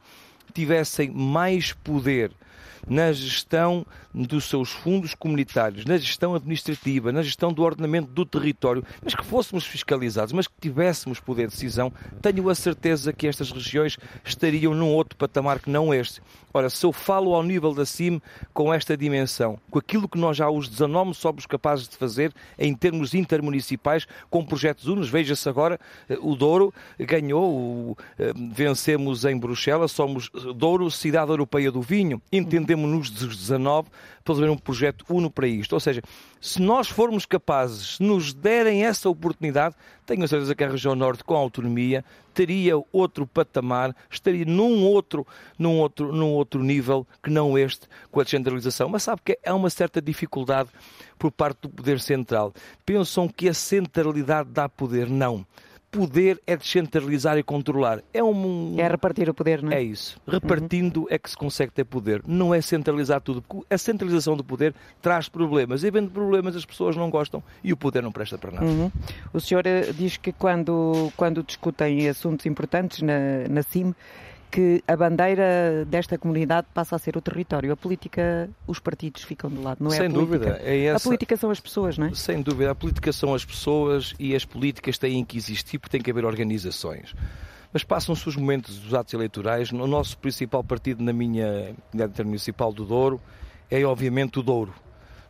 tivessem 0.53 1.11
mais 1.11 1.73
poder 1.73 2.33
na 2.87 3.13
gestão 3.13 3.85
dos 4.15 4.49
seus 4.49 4.71
fundos 4.71 5.15
comunitários, 5.15 5.85
na 5.85 5.99
gestão 5.99 6.35
administrativa, 6.35 7.13
na 7.13 7.23
gestão 7.23 7.53
do 7.53 7.63
ordenamento 7.63 8.09
do 8.11 8.25
território, 8.25 8.85
mas 9.03 9.15
que 9.15 9.25
fôssemos 9.25 9.67
fiscalizados, 9.67 10.33
mas 10.33 10.47
que 10.47 10.55
tivéssemos 10.61 11.21
poder 11.21 11.49
de 11.49 11.55
decisão, 11.55 11.93
tenho 12.23 12.49
a 12.49 12.55
certeza 12.55 13.13
que 13.13 13.27
estas 13.27 13.51
regiões 13.51 13.99
estariam 14.25 14.75
num 14.75 14.93
outro 14.93 15.17
patamar 15.17 15.59
que 15.59 15.69
não 15.69 15.93
este. 15.93 16.23
Ora, 16.55 16.71
se 16.71 16.87
eu 16.87 16.93
falo 16.93 17.35
ao 17.35 17.43
nível 17.43 17.75
da 17.75 17.85
CIM 17.85 18.21
com 18.55 18.73
esta 18.73 18.97
dimensão, 18.97 19.59
com 19.71 19.79
aquilo 19.79 20.09
que 20.09 20.17
nós 20.17 20.39
já 20.39 20.49
os 20.49 20.67
19 20.69 21.13
somos 21.13 21.45
capazes 21.45 21.87
de 21.87 21.97
fazer 21.97 22.33
em 22.59 22.75
termos 22.75 23.13
intermunicipais, 23.13 24.07
com 24.31 24.43
projetos 24.43 24.87
unos, 24.87 25.11
veja-se 25.11 25.47
agora, 25.51 25.79
eh, 26.09 26.17
o 26.19 26.35
Douro 26.35 26.73
ganhou, 26.99 27.99
eh, 28.19 28.33
vencemos 28.53 29.27
em 29.27 29.37
Bruxelas, 29.37 29.93
somos 29.93 30.31
Douro, 30.55 30.91
cidade 30.91 31.31
europeia 31.31 31.71
do 31.71 31.83
vinho, 31.83 32.23
entendemos 32.33 32.76
nos 32.85 33.09
19 33.11 33.89
para 34.25 34.35
fazer 34.35 34.51
um 34.51 34.59
projeto 34.59 35.05
uno 35.09 35.31
para 35.31 35.47
isto. 35.47 35.73
Ou 35.75 35.79
seja, 35.81 36.03
se 36.41 36.61
nós 36.61 36.89
formos 36.89 37.25
capazes, 37.25 37.97
se 37.97 38.03
nos 38.03 38.35
derem 38.35 38.85
essa 38.85 39.09
oportunidade, 39.09 39.77
tenho 40.05 40.25
a 40.25 40.29
certeza 40.29 40.55
que 40.55 40.65
a 40.65 40.69
região 40.69 40.97
norte, 40.97 41.23
com 41.23 41.35
autonomia, 41.35 42.05
teria 42.35 42.75
outro 42.93 43.27
patamar, 43.27 43.95
estaria 44.11 44.45
num 44.45 44.85
outro, 44.85 45.25
num 45.57 45.79
outro, 45.79 46.13
num 46.13 46.33
outro 46.33 46.63
nível 46.63 47.07
que 47.23 47.31
não 47.31 47.57
este, 47.57 47.87
com 48.11 48.21
a 48.21 48.25
descentralização. 48.25 48.89
Mas 48.89 49.05
sabe 49.05 49.23
que 49.25 49.39
há 49.47 49.55
uma 49.55 49.71
certa 49.71 50.03
dificuldade 50.03 50.71
por 51.17 51.31
parte 51.31 51.61
do 51.63 51.69
poder 51.69 52.01
central. 52.01 52.53
Pensam 52.85 53.29
que 53.29 53.49
a 53.49 53.55
centralidade 53.55 54.51
dá 54.51 54.69
poder. 54.69 55.09
Não 55.09 55.47
poder 55.91 56.41
é 56.47 56.57
descentralizar 56.57 57.39
e 57.39 57.43
controlar. 57.43 58.03
É 58.13 58.23
um. 58.23 58.75
É 58.79 58.89
repartir 58.89 59.29
o 59.29 59.35
poder, 59.35 59.63
não 59.63 59.73
é? 59.73 59.77
É 59.77 59.83
isso. 59.83 60.21
Repartindo 60.27 61.03
uhum. 61.03 61.07
é 61.11 61.19
que 61.19 61.31
se 61.31 61.37
consegue 61.37 61.73
ter 61.73 61.85
poder. 61.85 62.23
Não 62.27 62.55
é 62.55 62.61
centralizar 62.61 63.21
tudo. 63.21 63.43
Porque 63.43 63.67
a 63.73 63.79
centralização 63.79 64.37
do 64.37 64.45
poder 64.45 64.75
traz 65.01 65.29
problemas. 65.29 65.85
E 65.85 65.91
vendo 65.91 66.11
problemas 66.11 66.55
as 66.57 66.65
pessoas 66.65 66.97
não 66.97 67.11
gostam 67.11 67.43
e 67.63 67.73
o 67.73 67.77
poder 67.77 68.03
não 68.03 68.13
presta 68.13 68.37
para 68.37 68.53
nada. 68.53 68.67
Uhum. 68.67 68.91
O 69.33 69.41
senhor 69.41 69.67
eh, 69.67 69.93
diz 69.93 70.17
que 70.17 70.33
quando, 70.33 71.13
quando 71.17 71.43
discutem 71.43 72.09
assuntos 72.09 72.47
importantes 72.47 73.03
na, 73.03 73.49
na 73.49 73.63
CIM, 73.63 73.95
que 74.51 74.83
a 74.87 74.97
bandeira 74.97 75.85
desta 75.87 76.17
comunidade 76.17 76.67
passa 76.73 76.97
a 76.97 76.99
ser 76.99 77.17
o 77.17 77.21
território. 77.21 77.73
A 77.73 77.77
política, 77.77 78.49
os 78.67 78.79
partidos 78.79 79.23
ficam 79.23 79.51
de 79.51 79.59
lado, 79.59 79.79
não 79.83 79.93
é 79.93 79.97
Sem 79.97 80.09
dúvida. 80.09 80.61
É 80.63 80.85
essa... 80.87 80.97
A 80.97 81.01
política 81.01 81.37
são 81.37 81.51
as 81.51 81.61
pessoas, 81.61 81.99
não 81.99 82.07
é? 82.07 82.15
Sem 82.15 82.43
dúvida. 82.43 82.71
A 82.71 82.75
política 82.75 83.13
são 83.13 83.35
as 83.35 83.45
pessoas 83.45 84.15
e 84.19 84.35
as 84.35 84.45
políticas 84.45 84.99
têm 84.99 85.25
que 85.25 85.37
existir 85.37 85.79
porque 85.79 85.93
tem 85.93 86.03
que 86.03 86.11
haver 86.11 86.25
organizações. 86.25 87.15
Mas 87.73 87.85
passam-se 87.85 88.27
os 88.29 88.37
momentos 88.37 88.79
dos 88.79 88.95
atos 88.95 89.13
eleitorais. 89.13 89.71
O 89.71 89.87
nosso 89.87 90.17
principal 90.19 90.65
partido 90.65 91.03
na 91.03 91.13
minha 91.13 91.75
unidade 91.93 92.13
intermunicipal 92.13 92.73
do 92.73 92.85
Douro 92.85 93.21
é, 93.71 93.85
obviamente, 93.85 94.39
o 94.39 94.43
Douro. 94.43 94.73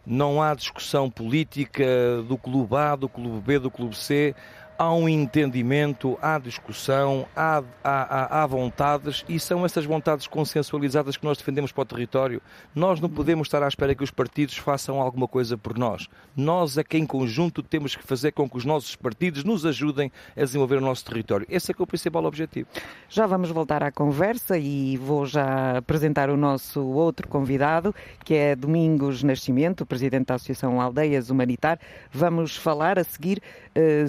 Não 0.07 0.41
há 0.41 0.55
discussão 0.55 1.11
política 1.11 1.85
do 2.29 2.39
clube 2.39 2.77
A, 2.77 2.95
do 2.95 3.09
clube 3.09 3.41
B, 3.41 3.59
do 3.59 3.71
clube 3.71 3.97
C 3.97 4.35
há 4.79 4.93
um 4.93 5.09
entendimento, 5.09 6.19
há 6.21 6.39
discussão, 6.39 7.27
há, 7.35 7.63
há, 7.83 8.43
há, 8.43 8.47
vontades 8.47 9.25
e 9.29 9.39
são 9.41 9.65
essas 9.65 9.85
vontades 9.85 10.27
consensualizadas 10.27 11.17
que 11.17 11.25
nós 11.25 11.39
defendemos 11.39 11.73
para 11.73 11.83
o 11.83 11.87
território. 11.87 12.43
Nós 12.75 13.01
não 13.01 13.09
podemos 13.09 13.47
estar 13.49 13.63
à 13.63 13.69
espera 13.69 13.95
que 13.95 14.05
os 14.05 14.11
partidos 14.11 14.57
façam 14.57 15.01
alguma 15.01 15.27
coisa 15.27 15.57
por 15.57 15.77
nós. 15.79 16.09
Nós 16.37 16.77
é 16.79 16.85
que 16.85 16.99
em 16.99 17.07
conjunto 17.07 17.63
temos 17.63 17.97
que 17.97 18.03
fazer 18.03 18.33
com 18.33 18.49
que 18.49 18.57
os 18.57 18.65
nossos 18.65 18.95
partidos 18.97 19.45
nos 19.45 19.65
ajudem 19.65 20.11
a 20.37 20.41
desenvolver 20.41 20.77
o 20.77 20.81
nosso 20.81 21.05
território. 21.05 21.47
Esse 21.49 21.71
é 21.71 21.75
que 21.75 21.81
é 21.81 21.85
o 21.85 21.87
principal 21.87 22.25
objetivo. 22.25 22.69
Já 23.09 23.27
vamos 23.27 23.51
voltar 23.51 23.83
à 23.83 23.91
conversa 23.91 24.59
e 24.59 24.97
vou 24.97 25.27
já 25.27 25.79
apresentar 25.79 26.31
o 26.31 26.37
nosso 26.37 26.83
outro 26.83 27.29
convidado, 27.29 27.95
que 28.25 28.35
é 28.35 28.55
Domingos 28.55 29.23
Nascimento, 29.23 29.87
presidente 29.87 30.27
da 30.27 30.35
Associação 30.35 30.81
Aldeias 30.81 31.31
Humanitar. 31.31 31.79
Vamos 32.13 32.57
falar 32.57 32.99
a 32.99 33.05
seguir 33.05 33.41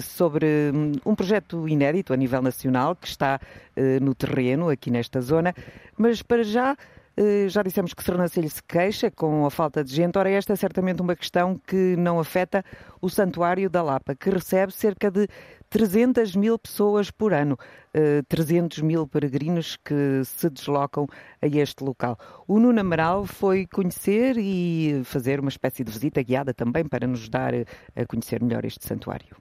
sobre 0.00 0.72
um 1.04 1.14
projeto 1.14 1.68
inédito 1.68 2.12
a 2.12 2.16
nível 2.16 2.40
nacional 2.42 2.96
que 2.96 3.06
está 3.06 3.40
uh, 3.76 4.04
no 4.04 4.14
terreno, 4.14 4.68
aqui 4.68 4.90
nesta 4.90 5.20
zona, 5.20 5.54
mas 5.96 6.22
para 6.22 6.42
já. 6.42 6.76
Uh, 7.20 7.48
já 7.48 7.64
dissemos 7.64 7.92
que 7.92 8.04
Sernancelho 8.04 8.48
se 8.48 8.62
queixa 8.62 9.10
com 9.10 9.44
a 9.44 9.50
falta 9.50 9.82
de 9.82 9.92
gente. 9.92 10.16
Ora, 10.16 10.30
esta 10.30 10.52
é 10.52 10.56
certamente 10.56 11.02
uma 11.02 11.16
questão 11.16 11.60
que 11.66 11.96
não 11.96 12.20
afeta 12.20 12.64
o 13.00 13.10
Santuário 13.10 13.68
da 13.68 13.82
Lapa, 13.82 14.14
que 14.14 14.30
recebe 14.30 14.72
cerca 14.72 15.10
de 15.10 15.26
300 15.68 16.36
mil 16.36 16.56
pessoas 16.56 17.10
por 17.10 17.34
ano, 17.34 17.58
uh, 17.92 18.22
300 18.28 18.82
mil 18.82 19.04
peregrinos 19.04 19.76
que 19.84 20.22
se 20.24 20.48
deslocam 20.48 21.08
a 21.42 21.46
este 21.48 21.82
local. 21.82 22.16
O 22.46 22.60
Nuno 22.60 22.80
Amaral 22.80 23.26
foi 23.26 23.66
conhecer 23.66 24.36
e 24.38 25.02
fazer 25.02 25.40
uma 25.40 25.48
espécie 25.48 25.82
de 25.82 25.90
visita 25.90 26.22
guiada 26.22 26.54
também 26.54 26.84
para 26.84 27.04
nos 27.04 27.28
dar 27.28 27.52
a 27.96 28.06
conhecer 28.06 28.40
melhor 28.40 28.64
este 28.64 28.86
santuário 28.86 29.36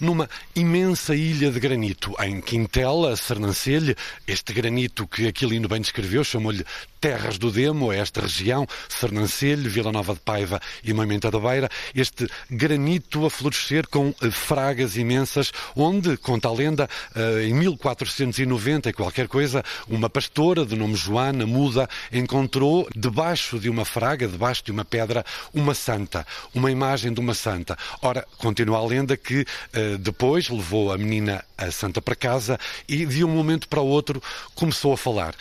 numa 0.00 0.28
imensa 0.54 1.14
ilha 1.14 1.50
de 1.50 1.58
granito, 1.58 2.14
em 2.20 2.40
Quintela, 2.40 3.16
Sernancelho, 3.16 3.96
este 4.26 4.52
granito 4.52 5.06
que 5.06 5.26
Aquilino 5.26 5.68
bem 5.68 5.80
descreveu, 5.80 6.22
chamou-lhe 6.22 6.64
terras 7.00 7.38
do 7.38 7.50
Demo, 7.50 7.90
a 7.90 7.96
esta 7.96 8.20
região, 8.20 8.66
Sernancelho, 8.88 9.70
Vila 9.70 9.92
Nova 9.92 10.14
de 10.14 10.20
Paiva 10.20 10.60
e 10.82 10.92
Moimenta 10.92 11.30
da 11.30 11.38
Beira, 11.38 11.68
este 11.94 12.28
granito 12.50 13.24
a 13.24 13.30
florescer 13.30 13.86
com 13.88 14.14
eh, 14.20 14.30
fragas 14.30 14.96
imensas, 14.96 15.52
onde, 15.74 16.16
conta 16.16 16.48
a 16.48 16.52
lenda, 16.52 16.88
eh, 17.14 17.44
em 17.44 17.54
1490 17.54 18.90
e 18.90 18.92
qualquer 18.92 19.28
coisa, 19.28 19.64
uma 19.88 20.10
pastora 20.10 20.66
de 20.66 20.74
nome 20.74 20.96
Joana 20.96 21.46
Muda 21.46 21.88
encontrou 22.12 22.88
debaixo 22.94 23.58
de 23.58 23.70
uma 23.70 23.84
fraga, 23.84 24.26
debaixo 24.26 24.64
de 24.64 24.72
uma 24.72 24.84
pedra, 24.84 25.24
uma 25.54 25.74
santa, 25.74 26.26
uma 26.54 26.70
imagem 26.70 27.12
de 27.12 27.20
uma 27.20 27.34
santa. 27.34 27.78
Ora, 28.02 28.26
continua 28.38 28.78
a 28.78 28.86
lenda 28.86 29.16
que 29.16 29.46
eh, 29.72 29.85
depois 29.98 30.48
levou 30.48 30.92
a 30.92 30.98
menina 30.98 31.44
a 31.56 31.70
santa 31.70 32.02
para 32.02 32.14
casa 32.14 32.58
e 32.88 33.06
de 33.06 33.24
um 33.24 33.28
momento 33.28 33.68
para 33.68 33.80
o 33.80 33.86
outro 33.86 34.22
começou 34.54 34.92
a 34.92 34.96
falar. 34.96 35.34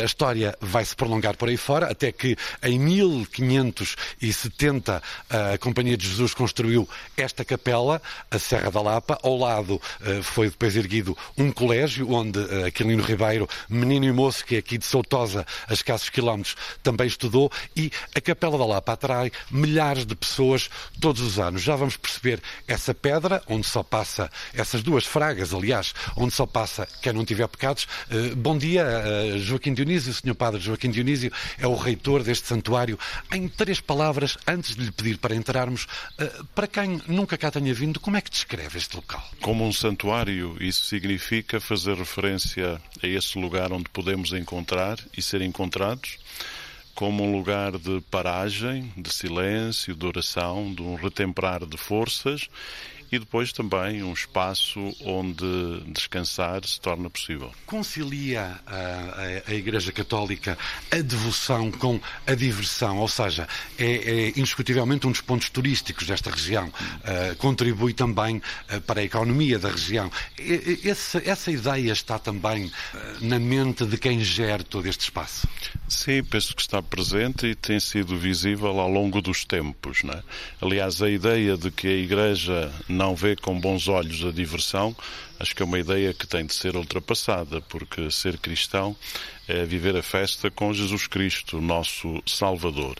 A 0.00 0.04
história 0.04 0.56
vai 0.60 0.84
se 0.84 0.94
prolongar 0.94 1.36
por 1.36 1.48
aí 1.48 1.56
fora, 1.56 1.90
até 1.90 2.12
que 2.12 2.36
em 2.62 2.78
1570 2.78 5.02
a 5.28 5.58
Companhia 5.58 5.96
de 5.96 6.08
Jesus 6.08 6.34
construiu 6.34 6.88
esta 7.16 7.44
capela, 7.44 8.00
a 8.30 8.38
Serra 8.38 8.70
da 8.70 8.80
Lapa. 8.80 9.18
Ao 9.22 9.36
lado 9.36 9.80
eh, 10.02 10.20
foi 10.22 10.48
depois 10.48 10.76
erguido 10.76 11.16
um 11.36 11.52
colégio, 11.52 12.10
onde 12.10 12.38
eh, 12.38 12.66
Aquilino 12.66 13.02
Ribeiro, 13.02 13.48
menino 13.68 14.04
e 14.04 14.12
moço, 14.12 14.44
que 14.44 14.56
é 14.56 14.58
aqui 14.58 14.78
de 14.78 14.84
Soutosa, 14.84 15.46
a 15.68 15.72
escassos 15.72 16.10
quilómetros, 16.10 16.56
também 16.82 17.06
estudou. 17.06 17.50
E 17.76 17.90
a 18.14 18.20
Capela 18.20 18.58
da 18.58 18.64
Lapa 18.64 18.92
atrai 18.92 19.30
milhares 19.50 20.06
de 20.06 20.14
pessoas 20.14 20.70
todos 21.00 21.20
os 21.20 21.38
anos. 21.38 21.62
Já 21.62 21.76
vamos 21.76 21.96
perceber 21.96 22.40
essa 22.66 22.94
pedra, 22.94 23.42
onde 23.46 23.66
só 23.70 23.82
passa, 23.82 24.30
essas 24.52 24.82
duas 24.82 25.06
fragas, 25.06 25.54
aliás, 25.54 25.94
onde 26.16 26.34
só 26.34 26.46
passa 26.46 26.86
quem 27.00 27.12
não 27.12 27.24
tiver 27.24 27.46
pecados. 27.48 27.86
Eh, 28.10 28.34
bom 28.34 28.58
dia, 28.58 29.38
Joaquim 29.38 29.72
Dionísio, 29.72 30.12
Sr. 30.12 30.34
Padre 30.34 30.60
Joaquim 30.60 30.90
Dionísio 30.90 31.32
é 31.58 31.66
o 31.66 31.74
reitor 31.74 32.22
deste 32.22 32.46
santuário. 32.46 32.98
Em 33.32 33.48
três 33.48 33.80
palavras, 33.80 34.36
antes 34.46 34.74
de 34.74 34.84
lhe 34.84 34.90
pedir 34.90 35.18
para 35.18 35.34
entrarmos, 35.34 35.86
eh, 36.18 36.32
para 36.54 36.66
quem 36.66 37.00
nunca 37.06 37.38
cá 37.38 37.50
tenha 37.50 37.72
vindo, 37.72 38.00
como 38.00 38.16
é 38.16 38.20
que 38.20 38.30
descreve 38.30 38.78
este 38.78 38.96
local? 38.96 39.24
Como 39.40 39.66
um 39.66 39.72
santuário, 39.72 40.56
isso 40.60 40.84
significa 40.84 41.60
fazer 41.60 41.96
referência 41.96 42.80
a 43.02 43.06
esse 43.06 43.38
lugar 43.38 43.72
onde 43.72 43.88
podemos 43.90 44.32
encontrar 44.32 44.98
e 45.16 45.22
ser 45.22 45.42
encontrados 45.42 46.18
como 46.94 47.24
um 47.24 47.32
lugar 47.32 47.78
de 47.78 48.02
paragem, 48.10 48.92
de 48.94 49.10
silêncio, 49.10 49.94
de 49.94 50.04
oração, 50.06 50.74
de 50.74 50.82
um 50.82 50.96
retemperar 50.96 51.64
de 51.64 51.78
forças 51.78 52.48
e 53.12 53.18
depois 53.18 53.52
também 53.52 54.02
um 54.02 54.12
espaço 54.12 54.94
onde 55.04 55.44
descansar 55.88 56.64
se 56.64 56.80
torna 56.80 57.10
possível. 57.10 57.52
Concilia 57.66 58.60
a, 58.66 59.46
a, 59.46 59.50
a 59.50 59.54
Igreja 59.54 59.92
Católica 59.92 60.56
a 60.90 60.96
devoção 60.96 61.70
com 61.70 62.00
a 62.26 62.34
diversão, 62.34 62.98
ou 62.98 63.08
seja, 63.08 63.48
é, 63.78 63.84
é 63.84 64.28
indiscutivelmente 64.30 65.06
um 65.06 65.10
dos 65.10 65.20
pontos 65.20 65.50
turísticos 65.50 66.06
desta 66.06 66.30
região, 66.30 66.68
uh, 66.68 67.36
contribui 67.36 67.92
também 67.92 68.36
uh, 68.36 68.80
para 68.82 69.00
a 69.00 69.04
economia 69.04 69.58
da 69.58 69.70
região. 69.70 70.10
Essa, 70.84 71.22
essa 71.24 71.50
ideia 71.50 71.92
está 71.92 72.18
também 72.18 72.66
uh, 72.66 72.72
na 73.20 73.38
mente 73.38 73.84
de 73.84 73.96
quem 73.98 74.22
gera 74.22 74.62
todo 74.62 74.86
este 74.86 75.02
espaço? 75.02 75.48
Sim, 75.88 76.22
penso 76.22 76.54
que 76.54 76.62
está 76.62 76.80
presente 76.80 77.46
e 77.46 77.54
tem 77.54 77.80
sido 77.80 78.16
visível 78.16 78.78
ao 78.78 78.88
longo 78.88 79.20
dos 79.20 79.44
tempos. 79.44 80.02
Não 80.02 80.14
é? 80.14 80.22
Aliás, 80.60 81.02
a 81.02 81.10
ideia 81.10 81.56
de 81.56 81.70
que 81.70 81.88
a 81.88 81.96
Igreja 81.96 82.72
não 83.00 83.16
vê 83.16 83.34
com 83.34 83.58
bons 83.58 83.88
olhos 83.88 84.22
a 84.26 84.30
diversão, 84.30 84.94
acho 85.38 85.56
que 85.56 85.62
é 85.62 85.64
uma 85.64 85.78
ideia 85.78 86.12
que 86.12 86.26
tem 86.26 86.44
de 86.44 86.52
ser 86.52 86.76
ultrapassada, 86.76 87.62
porque 87.62 88.10
ser 88.10 88.36
cristão 88.36 88.94
é 89.48 89.64
viver 89.64 89.96
a 89.96 90.02
festa 90.02 90.50
com 90.50 90.74
Jesus 90.74 91.06
Cristo, 91.06 91.62
nosso 91.62 92.22
Salvador. 92.26 92.96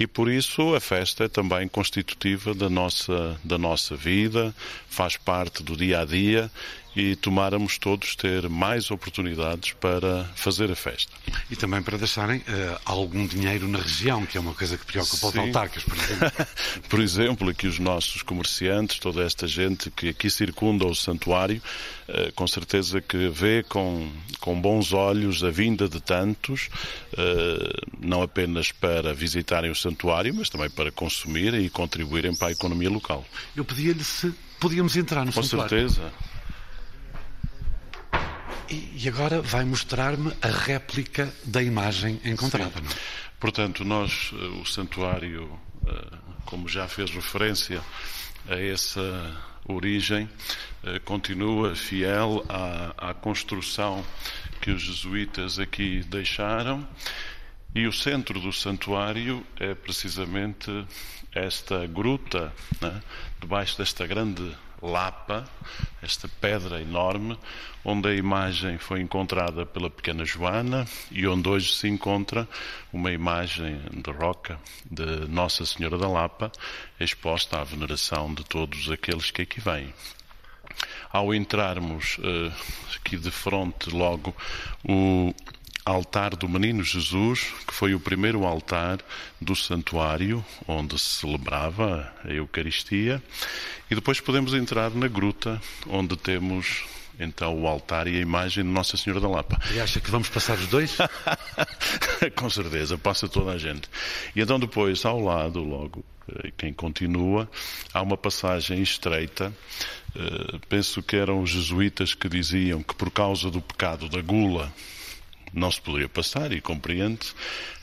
E 0.00 0.06
por 0.06 0.30
isso 0.30 0.74
a 0.74 0.80
festa 0.80 1.24
é 1.24 1.28
também 1.28 1.68
constitutiva 1.68 2.54
da 2.54 2.70
nossa, 2.70 3.38
da 3.44 3.58
nossa 3.58 3.94
vida, 3.94 4.54
faz 4.88 5.18
parte 5.18 5.62
do 5.62 5.76
dia 5.76 6.00
a 6.00 6.04
dia 6.06 6.50
e 6.96 7.16
tomáramos 7.16 7.78
todos 7.78 8.14
ter 8.14 8.48
mais 8.48 8.90
oportunidades 8.90 9.72
para 9.72 10.24
fazer 10.34 10.70
a 10.70 10.76
festa. 10.76 11.12
E 11.50 11.56
também 11.56 11.82
para 11.82 11.98
deixarem 11.98 12.38
uh, 12.38 12.80
algum 12.84 13.26
dinheiro 13.26 13.66
na 13.68 13.78
região, 13.78 14.24
que 14.24 14.38
é 14.38 14.40
uma 14.40 14.54
coisa 14.54 14.78
que 14.78 14.84
preocupa 14.84 15.16
Sim. 15.16 15.26
os 15.26 15.36
autarcas, 15.36 15.82
por 15.82 15.96
exemplo. 15.96 16.46
por 16.88 17.00
exemplo, 17.00 17.50
aqui 17.50 17.66
os 17.66 17.78
nossos 17.78 18.22
comerciantes, 18.22 18.98
toda 18.98 19.22
esta 19.22 19.46
gente 19.46 19.90
que 19.90 20.10
aqui 20.10 20.30
circunda 20.30 20.86
o 20.86 20.94
santuário, 20.94 21.60
uh, 22.08 22.32
com 22.34 22.46
certeza 22.46 23.00
que 23.00 23.28
vê 23.28 23.62
com, 23.62 24.10
com 24.40 24.60
bons 24.60 24.92
olhos 24.92 25.42
a 25.42 25.50
vinda 25.50 25.88
de 25.88 26.00
tantos, 26.00 26.68
uh, 27.12 27.96
não 28.00 28.22
apenas 28.22 28.70
para 28.70 29.12
visitarem 29.12 29.70
o 29.70 29.74
santuário, 29.74 30.32
mas 30.34 30.48
também 30.48 30.70
para 30.70 30.92
consumir 30.92 31.54
e 31.54 31.68
contribuírem 31.68 32.34
para 32.34 32.48
a 32.48 32.52
economia 32.52 32.90
local. 32.90 33.24
Eu 33.56 33.64
pedia-lhe 33.64 34.04
se 34.04 34.32
podíamos 34.60 34.96
entrar 34.96 35.24
no 35.24 35.32
com 35.32 35.42
santuário. 35.42 35.88
Com 35.88 35.88
certeza. 35.88 36.12
E 38.70 39.08
agora 39.08 39.40
vai 39.42 39.64
mostrar-me 39.64 40.32
a 40.40 40.48
réplica 40.48 41.32
da 41.44 41.62
imagem 41.62 42.20
encontrada. 42.24 42.80
Sim. 42.80 42.96
Portanto, 43.38 43.84
nós, 43.84 44.30
eh, 44.32 44.36
o 44.60 44.64
santuário, 44.64 45.58
eh, 45.86 46.16
como 46.46 46.68
já 46.68 46.88
fez 46.88 47.10
referência 47.10 47.82
a 48.48 48.58
essa 48.58 49.36
origem, 49.66 50.28
eh, 50.82 50.98
continua 51.00 51.74
fiel 51.74 52.44
à, 52.48 53.10
à 53.10 53.14
construção 53.14 54.04
que 54.60 54.70
os 54.70 54.82
jesuítas 54.82 55.58
aqui 55.58 56.02
deixaram. 56.08 56.86
E 57.74 57.86
o 57.86 57.92
centro 57.92 58.40
do 58.40 58.52
santuário 58.52 59.44
é 59.58 59.74
precisamente 59.74 60.70
esta 61.32 61.86
gruta, 61.86 62.52
né, 62.80 63.02
debaixo 63.40 63.76
desta 63.76 64.06
grande 64.06 64.56
Lapa, 64.82 65.44
esta 66.02 66.28
pedra 66.40 66.80
enorme, 66.80 67.38
onde 67.84 68.08
a 68.08 68.14
imagem 68.14 68.78
foi 68.78 69.00
encontrada 69.00 69.64
pela 69.64 69.90
pequena 69.90 70.24
Joana 70.24 70.86
e 71.10 71.26
onde 71.26 71.48
hoje 71.48 71.74
se 71.74 71.88
encontra 71.88 72.48
uma 72.92 73.10
imagem 73.10 73.80
de 73.92 74.10
roca 74.10 74.58
de 74.84 75.26
Nossa 75.28 75.64
Senhora 75.64 75.98
da 75.98 76.08
Lapa, 76.08 76.50
exposta 77.00 77.60
à 77.60 77.64
veneração 77.64 78.32
de 78.32 78.44
todos 78.44 78.90
aqueles 78.90 79.30
que 79.30 79.42
aqui 79.42 79.60
vêm. 79.60 79.92
ao 81.12 81.32
entrarmos 81.32 82.18
uh, 82.18 82.52
aqui 82.96 83.16
de 83.16 83.30
frente 83.30 83.90
logo 83.90 84.34
o 84.82 85.32
altar 85.84 86.34
do 86.34 86.48
Menino 86.48 86.82
Jesus, 86.82 87.52
que 87.66 87.74
foi 87.74 87.94
o 87.94 88.00
primeiro 88.00 88.44
altar 88.44 89.00
do 89.40 89.54
santuário 89.54 90.44
onde 90.66 90.98
se 90.98 91.20
celebrava 91.20 92.10
a 92.24 92.28
Eucaristia, 92.28 93.22
e 93.90 93.94
depois 93.94 94.18
podemos 94.18 94.54
entrar 94.54 94.90
na 94.92 95.08
gruta 95.08 95.60
onde 95.86 96.16
temos 96.16 96.84
então 97.20 97.62
o 97.62 97.66
altar 97.66 98.08
e 98.08 98.16
a 98.16 98.20
imagem 98.20 98.64
de 98.64 98.70
Nossa 98.70 98.96
Senhora 98.96 99.20
da 99.20 99.28
Lapa. 99.28 99.60
E 99.72 99.78
acha 99.78 100.00
que 100.00 100.10
vamos 100.10 100.28
passar 100.28 100.58
os 100.58 100.66
dois? 100.66 100.96
Com 102.34 102.50
certeza, 102.50 102.98
passa 102.98 103.28
toda 103.28 103.52
a 103.52 103.58
gente. 103.58 103.88
E 104.34 104.40
então 104.40 104.58
depois, 104.58 105.04
ao 105.04 105.20
lado, 105.20 105.62
logo, 105.62 106.04
eh, 106.28 106.50
quem 106.56 106.72
continua, 106.72 107.48
há 107.92 108.02
uma 108.02 108.16
passagem 108.16 108.82
estreita. 108.82 109.52
Eh, 110.16 110.58
penso 110.68 111.02
que 111.02 111.14
eram 111.14 111.40
os 111.40 111.50
jesuítas 111.50 112.14
que 112.14 112.28
diziam 112.28 112.82
que 112.82 112.94
por 112.94 113.10
causa 113.10 113.48
do 113.50 113.60
pecado 113.60 114.08
da 114.08 114.20
gula 114.20 114.72
não 115.54 115.70
se 115.70 115.80
poderia 115.80 116.08
passar 116.08 116.52
e 116.52 116.60
compreende. 116.60 117.32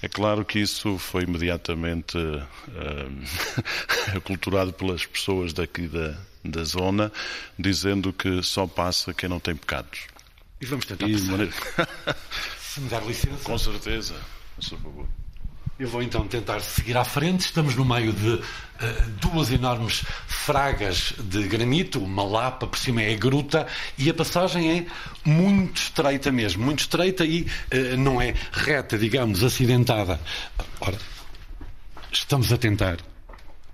É 0.02 0.08
claro 0.08 0.44
que 0.44 0.60
isso 0.60 0.98
foi 0.98 1.24
imediatamente 1.24 2.18
uh, 2.18 2.48
aculturado 4.16 4.74
pelas 4.74 5.06
pessoas 5.06 5.54
daqui 5.54 5.88
da, 5.88 6.18
da 6.44 6.64
zona, 6.64 7.12
dizendo 7.58 8.12
que 8.12 8.44
só 8.44 8.68
passa 8.68 9.14
quem 9.14 9.30
não 9.30 9.40
tem 9.40 9.56
pecados. 9.56 10.08
E 10.60 10.66
vamos 10.66 10.86
tentar 10.86 11.08
e 11.08 11.14
passar. 11.14 11.32
Maneira... 11.32 11.54
Se 12.60 12.82
me 12.82 12.90
dar 12.90 13.04
licença. 13.06 13.44
Com 13.44 13.58
certeza, 13.58 14.16
por 14.56 14.64
favor. 14.64 15.21
Eu 15.82 15.88
vou 15.88 16.04
então 16.04 16.28
tentar 16.28 16.60
seguir 16.60 16.96
à 16.96 17.04
frente. 17.04 17.40
Estamos 17.40 17.76
no 17.76 17.84
meio 17.84 18.14
de 18.14 18.34
uh, 18.34 18.44
duas 19.20 19.50
enormes 19.50 20.04
fragas 20.28 21.12
de 21.18 21.42
granito, 21.48 21.98
uma 21.98 22.24
lapa, 22.24 22.68
por 22.68 22.78
cima 22.78 23.02
é 23.02 23.16
gruta, 23.16 23.66
e 23.98 24.08
a 24.08 24.14
passagem 24.14 24.78
é 24.78 24.86
muito 25.28 25.82
estreita 25.82 26.32
mesmo, 26.32 26.64
muito 26.64 26.82
estreita 26.82 27.26
e 27.26 27.48
uh, 27.74 27.98
não 27.98 28.22
é 28.22 28.36
reta, 28.52 28.96
digamos, 28.96 29.44
acidentada. 29.44 30.22
Ora, 30.80 31.00
estamos 32.12 32.54
a 32.54 32.60
tentar 32.60 33.00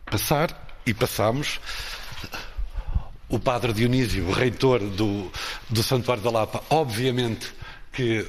passar 0.05 0.79
e 0.85 0.93
passamos. 0.93 1.59
O 3.27 3.37
padre 3.37 3.73
Dionísio, 3.73 4.31
reitor 4.31 4.79
do, 4.79 5.29
do 5.69 5.83
Santuário 5.83 6.23
da 6.23 6.31
Lapa, 6.31 6.63
obviamente 6.69 7.51
que 7.97 8.27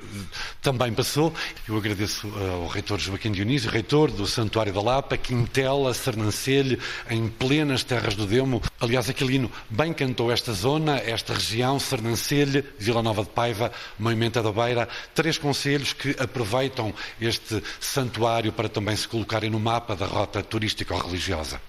também 0.63 0.95
passou. 0.95 1.31
Eu 1.69 1.77
agradeço 1.77 2.27
eh, 2.27 2.51
ao 2.55 2.67
reitor 2.69 2.99
Joaquim 2.99 3.31
Dionísio, 3.31 3.71
reitor 3.71 4.11
do 4.11 4.27
Santuário 4.27 4.73
da 4.73 4.81
Lapa, 4.81 5.19
Quintela, 5.19 5.93
Sernancelho, 5.93 6.79
em 7.11 7.29
plenas 7.29 7.85
terras 7.85 8.15
do 8.15 8.27
Demo. 8.27 8.63
Aliás, 8.81 9.11
Aquilino 9.11 9.53
bem 9.69 9.93
cantou 9.93 10.33
esta 10.33 10.55
zona, 10.55 10.97
esta 10.97 11.35
região, 11.35 11.79
Sernancelho, 11.79 12.65
Vila 12.79 13.03
Nova 13.03 13.23
de 13.23 13.29
Paiva, 13.29 13.71
Moimenta 13.99 14.43
da 14.43 14.51
Beira, 14.51 14.89
três 15.15 15.37
conselhos 15.37 15.93
que 15.93 16.17
aproveitam 16.19 16.95
este 17.21 17.63
santuário 17.79 18.51
para 18.51 18.71
também 18.71 18.97
se 18.97 19.07
colocarem 19.07 19.51
no 19.51 19.61
mapa 19.61 19.95
da 19.95 20.07
rota 20.07 20.43
turística 20.43 20.95
ou 20.95 21.01
religiosa. 21.03 21.61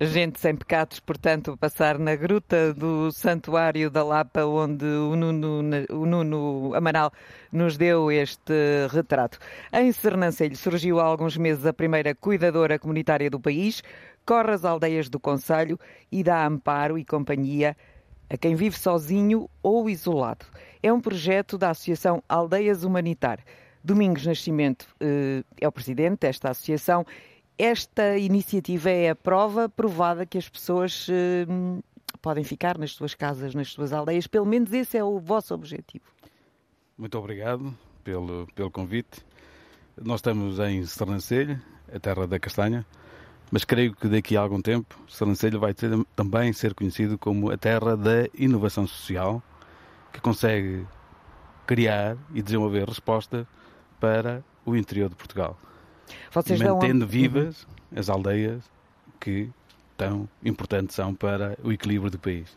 Gente 0.00 0.40
sem 0.40 0.56
pecados, 0.56 0.98
portanto, 0.98 1.56
passar 1.56 2.00
na 2.00 2.16
gruta 2.16 2.74
do 2.74 3.12
Santuário 3.12 3.88
da 3.88 4.02
Lapa, 4.02 4.44
onde 4.44 4.84
o 4.84 5.14
Nuno, 5.14 5.62
o 5.88 6.04
Nuno 6.04 6.74
Amaral 6.74 7.12
nos 7.52 7.76
deu 7.76 8.10
este 8.10 8.88
retrato. 8.90 9.38
Em 9.72 9.92
Sernancelho 9.92 10.56
surgiu 10.56 10.98
há 10.98 11.04
alguns 11.04 11.36
meses 11.36 11.64
a 11.64 11.72
primeira 11.72 12.12
cuidadora 12.12 12.76
comunitária 12.76 13.30
do 13.30 13.38
país, 13.38 13.84
corre 14.26 14.50
as 14.50 14.64
aldeias 14.64 15.08
do 15.08 15.20
Conselho 15.20 15.78
e 16.10 16.24
dá 16.24 16.44
amparo 16.44 16.98
e 16.98 17.04
companhia 17.04 17.76
a 18.28 18.36
quem 18.36 18.56
vive 18.56 18.76
sozinho 18.76 19.48
ou 19.62 19.88
isolado. 19.88 20.44
É 20.82 20.92
um 20.92 21.00
projeto 21.00 21.56
da 21.56 21.70
Associação 21.70 22.20
Aldeias 22.28 22.82
Humanitar. 22.82 23.38
Domingos 23.82 24.26
Nascimento 24.26 24.88
eh, 24.98 25.44
é 25.60 25.68
o 25.68 25.72
presidente 25.72 26.20
desta 26.20 26.50
associação 26.50 27.06
esta 27.58 28.18
iniciativa 28.18 28.90
é 28.90 29.10
a 29.10 29.16
prova 29.16 29.68
provada 29.68 30.26
que 30.26 30.38
as 30.38 30.48
pessoas 30.48 31.06
eh, 31.08 31.46
podem 32.20 32.42
ficar 32.42 32.78
nas 32.78 32.92
suas 32.92 33.14
casas, 33.14 33.54
nas 33.54 33.70
suas 33.70 33.92
aldeias. 33.92 34.26
Pelo 34.26 34.46
menos 34.46 34.72
esse 34.72 34.96
é 34.96 35.04
o 35.04 35.18
vosso 35.18 35.54
objetivo. 35.54 36.04
Muito 36.96 37.18
obrigado 37.18 37.76
pelo, 38.02 38.46
pelo 38.54 38.70
convite. 38.70 39.24
Nós 40.00 40.18
estamos 40.18 40.58
em 40.58 40.84
Sernancelho, 40.84 41.60
a 41.92 42.00
terra 42.00 42.26
da 42.26 42.38
castanha, 42.38 42.84
mas 43.50 43.64
creio 43.64 43.94
que 43.94 44.08
daqui 44.08 44.36
a 44.36 44.40
algum 44.40 44.60
tempo 44.60 44.98
Sernancelho 45.08 45.60
vai 45.60 45.72
ter, 45.72 45.90
também 46.16 46.52
ser 46.52 46.74
conhecido 46.74 47.16
como 47.16 47.50
a 47.50 47.56
terra 47.56 47.96
da 47.96 48.28
inovação 48.34 48.86
social, 48.86 49.42
que 50.12 50.20
consegue 50.20 50.86
criar 51.66 52.16
e 52.34 52.42
desenvolver 52.42 52.88
respostas 52.88 53.46
para 54.00 54.44
o 54.66 54.74
interior 54.74 55.08
de 55.08 55.14
Portugal. 55.14 55.58
Vocês 56.32 56.60
mantendo 56.60 57.00
dão... 57.00 57.08
vivas 57.08 57.62
uhum. 57.62 57.98
as 57.98 58.08
aldeias 58.08 58.62
que 59.20 59.50
tão 59.96 60.28
importantes 60.44 60.96
são 60.96 61.14
para 61.14 61.56
o 61.62 61.72
equilíbrio 61.72 62.10
do 62.10 62.18
país. 62.18 62.56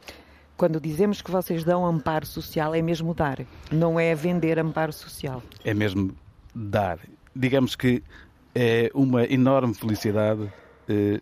Quando 0.56 0.82
dizemos 0.82 1.22
que 1.22 1.30
vocês 1.30 1.64
dão 1.64 1.86
amparo 1.86 2.26
social, 2.26 2.74
é 2.74 2.82
mesmo 2.82 3.14
dar, 3.14 3.40
não 3.72 4.00
é 4.00 4.16
vender 4.16 4.58
amparo 4.58 4.92
social. 4.92 5.44
É 5.64 5.74
mesmo 5.74 6.16
dar. 6.54 6.98
Digamos 7.36 7.76
que 7.76 8.02
é 8.56 8.90
uma 8.94 9.24
enorme 9.26 9.76
felicidade 9.76 10.52
eh, 10.90 11.22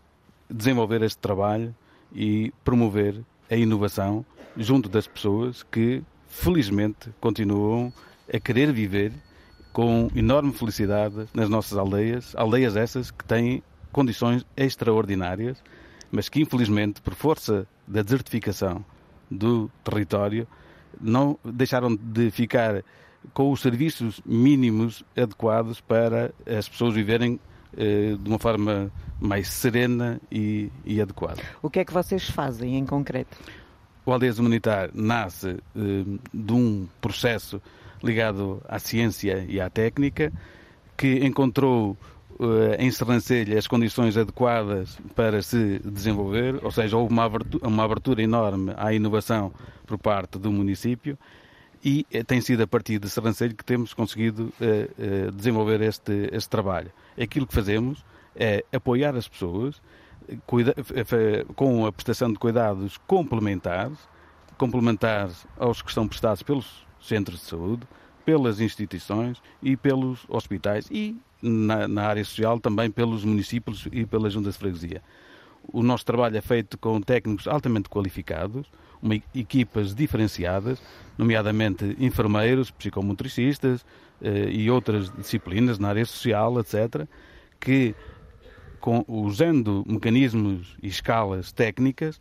desenvolver 0.50 1.02
este 1.02 1.18
trabalho 1.18 1.76
e 2.14 2.54
promover 2.64 3.22
a 3.52 3.56
inovação 3.56 4.26
junto 4.56 4.88
das 4.88 5.06
pessoas 5.06 5.64
que, 5.64 6.02
felizmente, 6.28 7.10
continuam 7.20 7.92
a 8.34 8.40
querer 8.40 8.72
viver 8.72 9.12
com 9.76 10.10
enorme 10.16 10.54
felicidade 10.54 11.28
nas 11.34 11.50
nossas 11.50 11.78
aldeias, 11.78 12.34
aldeias 12.38 12.78
essas 12.78 13.12
que 13.12 13.26
têm 13.26 13.62
condições 13.92 14.46
extraordinárias, 14.56 15.62
mas 16.10 16.30
que 16.30 16.40
infelizmente, 16.40 17.02
por 17.02 17.14
força 17.14 17.68
da 17.86 18.02
desertificação 18.02 18.86
do 19.30 19.70
território, 19.84 20.48
não 21.02 21.38
deixaram 21.44 21.94
de 21.94 22.32
ficar 22.32 22.86
com 23.34 23.52
os 23.52 23.60
serviços 23.60 24.22
mínimos 24.26 25.04
adequados 25.14 25.82
para 25.82 26.34
as 26.48 26.70
pessoas 26.70 26.94
viverem 26.94 27.38
eh, 27.78 28.16
de 28.18 28.30
uma 28.30 28.40
forma 28.40 28.90
mais 29.20 29.50
serena 29.50 30.22
e, 30.32 30.72
e, 30.86 31.02
adequada. 31.02 31.42
O 31.62 31.70
que 31.70 31.82
é 31.82 31.86
que 31.86 31.92
vocês 31.92 32.30
fazem 32.30 32.78
em 32.78 32.86
concreto? 32.86 33.36
O 34.06 34.14
Aldeias 34.14 34.40
Humanitar 34.40 34.90
nasce 34.94 35.50
eh, 35.76 36.20
de 36.34 36.54
um 36.54 36.88
processo 37.02 37.62
ligado 38.04 38.62
à 38.68 38.80
ciência 38.80 39.46
e 39.48 39.60
à 39.60 39.70
técnica, 39.70 40.32
que 40.98 41.26
encontrou 41.26 41.98
uh, 42.40 42.76
em 42.80 42.90
Serrancelha 42.92 43.58
as 43.58 43.68
condições 43.68 44.18
adequadas 44.18 44.98
para 45.16 45.42
se 45.42 45.80
desenvolver, 45.80 46.60
ou 46.64 46.72
seja, 46.72 46.98
houve 46.98 47.12
uma 47.12 47.26
abertura, 47.26 47.68
uma 47.68 47.84
abertura 47.84 48.22
enorme 48.22 48.74
à 48.78 48.94
inovação 48.94 49.52
por 49.86 49.98
parte 49.98 50.38
do 50.38 50.52
município 50.52 51.18
e 51.84 52.06
uh, 52.14 52.24
tem 52.24 52.42
sido 52.42 52.64
a 52.64 52.68
partir 52.68 53.00
de 53.00 53.10
Serrancelho 53.10 53.56
que 53.56 53.66
temos 53.66 53.94
conseguido 53.94 54.54
uh, 54.60 55.32
desenvolver 55.32 55.82
este, 55.82 56.30
este 56.32 56.50
trabalho. 56.50 56.92
Aquilo 57.20 57.46
que 57.48 57.54
fazemos 57.54 58.06
é 58.36 58.64
apoiar 58.72 59.16
as 59.16 59.28
pessoas 59.28 59.82
cuida, 60.46 60.76
com 61.56 61.86
a 61.86 61.92
prestação 61.92 62.32
de 62.32 62.40
cuidados 62.40 62.98
complementares, 63.06 63.98
complementares 64.58 65.46
aos 65.58 65.82
que 65.82 65.92
são 65.92 66.08
prestados 66.08 66.42
pelos 66.42 66.85
centros 67.08 67.40
de 67.40 67.46
saúde, 67.46 67.88
pelas 68.26 68.60
instituições 68.60 69.42
e 69.62 69.78
pelos 69.78 70.26
hospitais 70.28 70.88
e, 70.90 71.16
na, 71.42 71.88
na, 71.88 72.08
área 72.08 72.26
social, 72.26 72.60
também 72.60 72.90
pelos 72.90 73.24
municípios 73.24 73.88
e 73.92 74.06
pela 74.06 74.30
Junta 74.30 74.52
de 74.52 74.58
Freguesia. 74.58 75.02
O 75.72 75.84
nosso 75.84 76.06
trabalho 76.06 76.36
é 76.36 76.42
feito 76.42 76.78
com 76.78 77.00
técnicos 77.02 77.48
altamente 77.48 77.88
qualificados, 77.88 78.68
uma, 79.02 79.16
equipas 79.34 79.94
diferenciadas, 79.94 80.82
nomeadamente 81.18 81.96
enfermeiros, 82.00 82.72
psicomotricistas 82.72 83.86
eh, 84.22 84.50
e 84.50 84.70
outras 84.70 85.12
disciplinas 85.12 85.78
na 85.78 85.90
área 85.90 86.06
social, 86.06 86.60
etc., 86.60 87.08
que, 87.60 87.96
com, 88.80 89.04
usando 89.08 89.84
mecanismos 89.88 90.76
e 90.82 90.88
escalas 90.88 91.52
técnicas, 91.52 92.20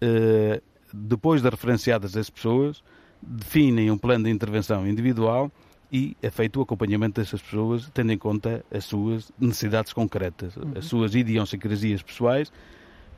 eh, 0.00 0.60
depois 0.92 1.42
de 1.42 1.48
referenciadas 1.48 2.16
as 2.16 2.30
pessoas, 2.30 2.82
definem 3.22 3.90
um 3.90 3.98
plano 3.98 4.24
de 4.24 4.30
intervenção 4.30 4.86
individual 4.86 5.50
e 5.92 6.16
é 6.22 6.30
feito 6.30 6.58
o 6.58 6.62
acompanhamento 6.62 7.20
dessas 7.20 7.42
pessoas, 7.42 7.90
tendo 7.92 8.12
em 8.12 8.18
conta 8.18 8.64
as 8.70 8.84
suas 8.84 9.32
necessidades 9.38 9.92
concretas, 9.92 10.56
uhum. 10.56 10.72
as 10.76 10.84
suas 10.84 11.14
idiosincrasias 11.14 12.02
pessoais, 12.02 12.52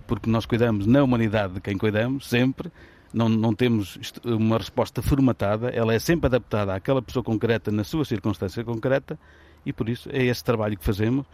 porque 0.06 0.28
nós 0.28 0.46
cuidamos 0.46 0.86
na 0.86 1.02
humanidade 1.02 1.54
de 1.54 1.60
quem 1.60 1.76
cuidamos, 1.76 2.26
sempre, 2.26 2.72
não, 3.12 3.28
não 3.28 3.54
temos 3.54 3.98
uma 4.24 4.56
resposta 4.56 5.02
formatada, 5.02 5.68
ela 5.68 5.92
é 5.92 5.98
sempre 5.98 6.26
adaptada 6.26 6.74
àquela 6.74 7.02
pessoa 7.02 7.22
concreta, 7.22 7.70
na 7.70 7.84
sua 7.84 8.04
circunstância 8.04 8.64
concreta, 8.64 9.18
e 9.66 9.72
por 9.72 9.88
isso 9.88 10.08
é 10.10 10.24
esse 10.24 10.42
trabalho 10.42 10.76
que 10.78 10.84
fazemos, 10.84 11.26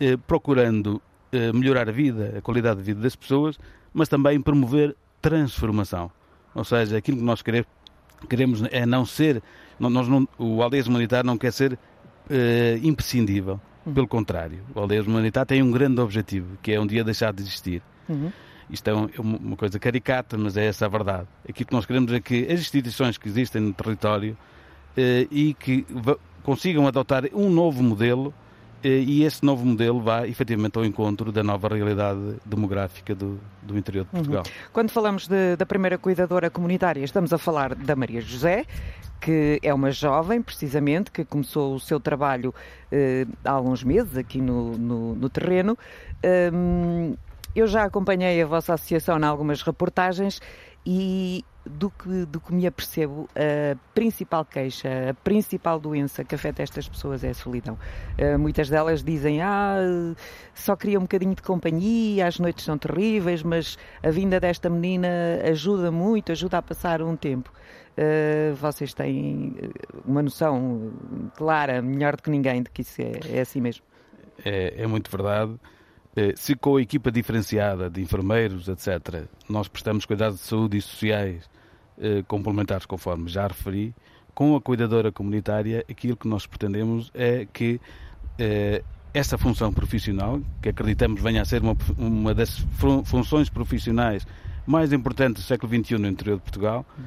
eh, 0.00 0.16
procurando 0.16 1.00
eh, 1.30 1.52
melhorar 1.52 1.88
a 1.88 1.92
vida, 1.92 2.38
a 2.38 2.40
qualidade 2.40 2.78
de 2.78 2.86
vida 2.86 3.00
das 3.00 3.14
pessoas, 3.14 3.58
mas 3.92 4.08
também 4.08 4.40
promover 4.40 4.96
transformação 5.20 6.10
Ou 6.54 6.64
seja, 6.64 6.96
aquilo 6.96 7.18
que 7.18 7.22
nós 7.22 7.42
queremos, 7.42 7.68
queremos 8.28 8.62
é 8.70 8.84
não 8.86 9.04
ser. 9.04 9.42
Nós 9.78 10.08
não, 10.08 10.28
o 10.38 10.62
Aldeias 10.62 10.86
Humanitar 10.86 11.24
não 11.24 11.38
quer 11.38 11.52
ser 11.52 11.72
uh, 11.72 11.78
imprescindível. 12.82 13.60
Uhum. 13.84 13.94
Pelo 13.94 14.08
contrário, 14.08 14.60
o 14.74 14.80
Aldeias 14.80 15.06
Humanitar 15.06 15.46
tem 15.46 15.62
um 15.62 15.70
grande 15.70 16.00
objetivo, 16.00 16.58
que 16.62 16.72
é 16.72 16.80
um 16.80 16.86
dia 16.86 17.02
deixar 17.02 17.32
de 17.32 17.42
existir. 17.42 17.82
Uhum. 18.08 18.30
Isto 18.68 18.88
é, 18.88 18.92
é 18.92 19.20
uma 19.20 19.56
coisa 19.56 19.78
caricata, 19.78 20.36
mas 20.38 20.56
é 20.56 20.66
essa 20.66 20.86
a 20.86 20.88
verdade. 20.88 21.26
Aquilo 21.48 21.66
que 21.66 21.72
nós 21.72 21.86
queremos 21.86 22.12
é 22.12 22.20
que 22.20 22.44
as 22.44 22.60
instituições 22.60 23.18
que 23.18 23.28
existem 23.28 23.60
no 23.60 23.72
território 23.72 24.36
uh, 24.96 25.28
e 25.30 25.54
que 25.54 25.86
consigam 26.42 26.86
adotar 26.86 27.24
um 27.34 27.50
novo 27.50 27.82
modelo 27.82 28.32
eh, 28.32 28.34
e 28.88 29.24
esse 29.24 29.44
novo 29.44 29.64
modelo 29.64 30.00
vai 30.00 30.28
efetivamente 30.28 30.76
ao 30.78 30.84
encontro 30.84 31.30
da 31.30 31.42
nova 31.42 31.68
realidade 31.68 32.36
demográfica 32.44 33.14
do, 33.14 33.38
do 33.62 33.76
interior 33.76 34.04
de 34.04 34.10
Portugal. 34.10 34.42
Uhum. 34.46 34.52
Quando 34.72 34.90
falamos 34.90 35.26
de, 35.26 35.56
da 35.56 35.66
primeira 35.66 35.98
cuidadora 35.98 36.50
comunitária, 36.50 37.04
estamos 37.04 37.32
a 37.32 37.38
falar 37.38 37.74
da 37.74 37.94
Maria 37.94 38.20
José, 38.20 38.64
que 39.20 39.60
é 39.62 39.72
uma 39.72 39.90
jovem, 39.90 40.40
precisamente, 40.40 41.10
que 41.10 41.24
começou 41.24 41.74
o 41.74 41.80
seu 41.80 42.00
trabalho 42.00 42.54
eh, 42.90 43.26
há 43.44 43.50
alguns 43.50 43.84
meses 43.84 44.16
aqui 44.16 44.40
no, 44.40 44.78
no, 44.78 45.14
no 45.14 45.28
terreno. 45.28 45.76
Um, 46.52 47.14
eu 47.54 47.66
já 47.66 47.84
acompanhei 47.84 48.40
a 48.40 48.46
vossa 48.46 48.74
associação 48.74 49.18
em 49.18 49.24
algumas 49.24 49.60
reportagens 49.62 50.40
e 50.84 51.44
do 51.64 51.90
que, 51.90 52.24
do 52.26 52.40
que 52.40 52.54
me 52.54 52.66
apercebo, 52.66 53.28
a 53.34 53.76
principal 53.94 54.44
queixa, 54.44 55.10
a 55.10 55.14
principal 55.14 55.78
doença 55.78 56.24
que 56.24 56.34
afeta 56.34 56.62
estas 56.62 56.88
pessoas 56.88 57.22
é 57.22 57.30
a 57.30 57.34
solidão. 57.34 57.78
Uh, 58.18 58.38
muitas 58.38 58.68
delas 58.68 59.02
dizem, 59.04 59.42
ah, 59.42 59.76
só 60.54 60.74
queria 60.74 60.98
um 60.98 61.02
bocadinho 61.02 61.34
de 61.34 61.42
companhia, 61.42 62.26
as 62.26 62.38
noites 62.38 62.64
são 62.64 62.78
terríveis, 62.78 63.42
mas 63.42 63.78
a 64.02 64.10
vinda 64.10 64.40
desta 64.40 64.70
menina 64.70 65.08
ajuda 65.44 65.90
muito, 65.90 66.32
ajuda 66.32 66.58
a 66.58 66.62
passar 66.62 67.02
um 67.02 67.16
tempo. 67.16 67.52
Uh, 67.90 68.54
vocês 68.54 68.94
têm 68.94 69.54
uma 70.06 70.22
noção 70.22 70.92
clara, 71.36 71.82
melhor 71.82 72.16
do 72.16 72.22
que 72.22 72.30
ninguém, 72.30 72.62
de 72.62 72.70
que 72.70 72.82
isso 72.82 73.02
é, 73.02 73.36
é 73.36 73.40
assim 73.40 73.60
mesmo. 73.60 73.84
É, 74.44 74.82
é 74.82 74.86
muito 74.86 75.10
verdade. 75.10 75.58
Eh, 76.16 76.34
se 76.36 76.56
com 76.56 76.76
a 76.76 76.82
equipa 76.82 77.10
diferenciada 77.10 77.88
de 77.88 78.00
enfermeiros, 78.02 78.68
etc., 78.68 79.26
nós 79.48 79.68
prestamos 79.68 80.04
cuidados 80.04 80.40
de 80.40 80.44
saúde 80.44 80.76
e 80.76 80.82
sociais 80.82 81.48
eh, 81.98 82.24
complementares, 82.26 82.84
conforme 82.84 83.28
já 83.28 83.46
referi, 83.46 83.94
com 84.34 84.56
a 84.56 84.60
cuidadora 84.60 85.12
comunitária, 85.12 85.84
aquilo 85.88 86.16
que 86.16 86.26
nós 86.26 86.46
pretendemos 86.46 87.10
é 87.14 87.46
que 87.52 87.80
eh, 88.38 88.82
essa 89.14 89.38
função 89.38 89.72
profissional, 89.72 90.40
que 90.60 90.68
acreditamos 90.68 91.20
venha 91.22 91.42
a 91.42 91.44
ser 91.44 91.62
uma, 91.62 91.76
uma 91.96 92.34
das 92.34 92.58
funções 93.04 93.48
profissionais 93.48 94.26
mais 94.66 94.92
importantes 94.92 95.44
do 95.44 95.46
século 95.46 95.72
XXI 95.72 95.98
no 95.98 96.08
interior 96.08 96.36
de 96.36 96.42
Portugal, 96.42 96.84
uhum. 96.98 97.04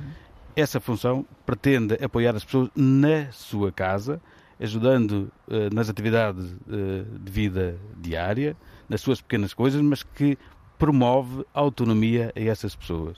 essa 0.55 0.79
função 0.79 1.25
pretende 1.45 1.95
apoiar 2.03 2.35
as 2.35 2.43
pessoas 2.43 2.69
na 2.75 3.31
sua 3.31 3.71
casa, 3.71 4.21
ajudando 4.59 5.31
nas 5.73 5.89
atividades 5.89 6.55
de 6.67 7.31
vida 7.31 7.77
diária, 7.97 8.55
nas 8.93 9.01
suas 9.01 9.19
pequenas 9.19 9.56
coisas, 9.56 9.82
mas 9.82 10.03
que 10.03 10.38
promove 10.77 11.43
autonomia 11.51 12.32
a 12.36 12.39
essas 12.39 12.75
pessoas. 12.75 13.17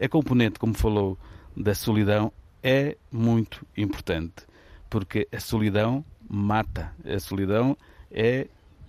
A 0.00 0.08
componente, 0.08 0.58
como 0.58 0.72
falou, 0.72 1.18
da 1.54 1.74
solidão 1.74 2.32
é 2.62 2.96
muito 3.12 3.66
importante, 3.76 4.46
porque 4.88 5.28
a 5.30 5.38
solidão 5.38 6.02
mata. 6.26 6.90
A 7.04 7.20
solidão 7.20 7.76
é, 8.10 8.48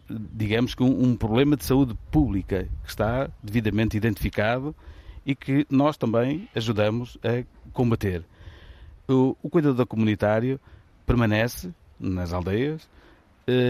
digamos 0.09 0.73
que, 0.73 0.81
um, 0.83 1.03
um 1.03 1.17
problema 1.17 1.57
de 1.57 1.65
saúde 1.65 1.93
pública 2.09 2.69
que 2.83 2.89
está 2.89 3.29
devidamente 3.43 3.97
identificado 3.97 4.73
e 5.25 5.35
que 5.35 5.67
nós 5.69 5.97
também 5.97 6.47
ajudamos 6.55 7.17
a 7.25 7.43
combater. 7.73 8.23
O, 9.05 9.35
o 9.43 9.49
cuidador 9.49 9.85
comunitário 9.85 10.61
permanece 11.05 11.73
nas 11.99 12.31
aldeias, 12.31 12.89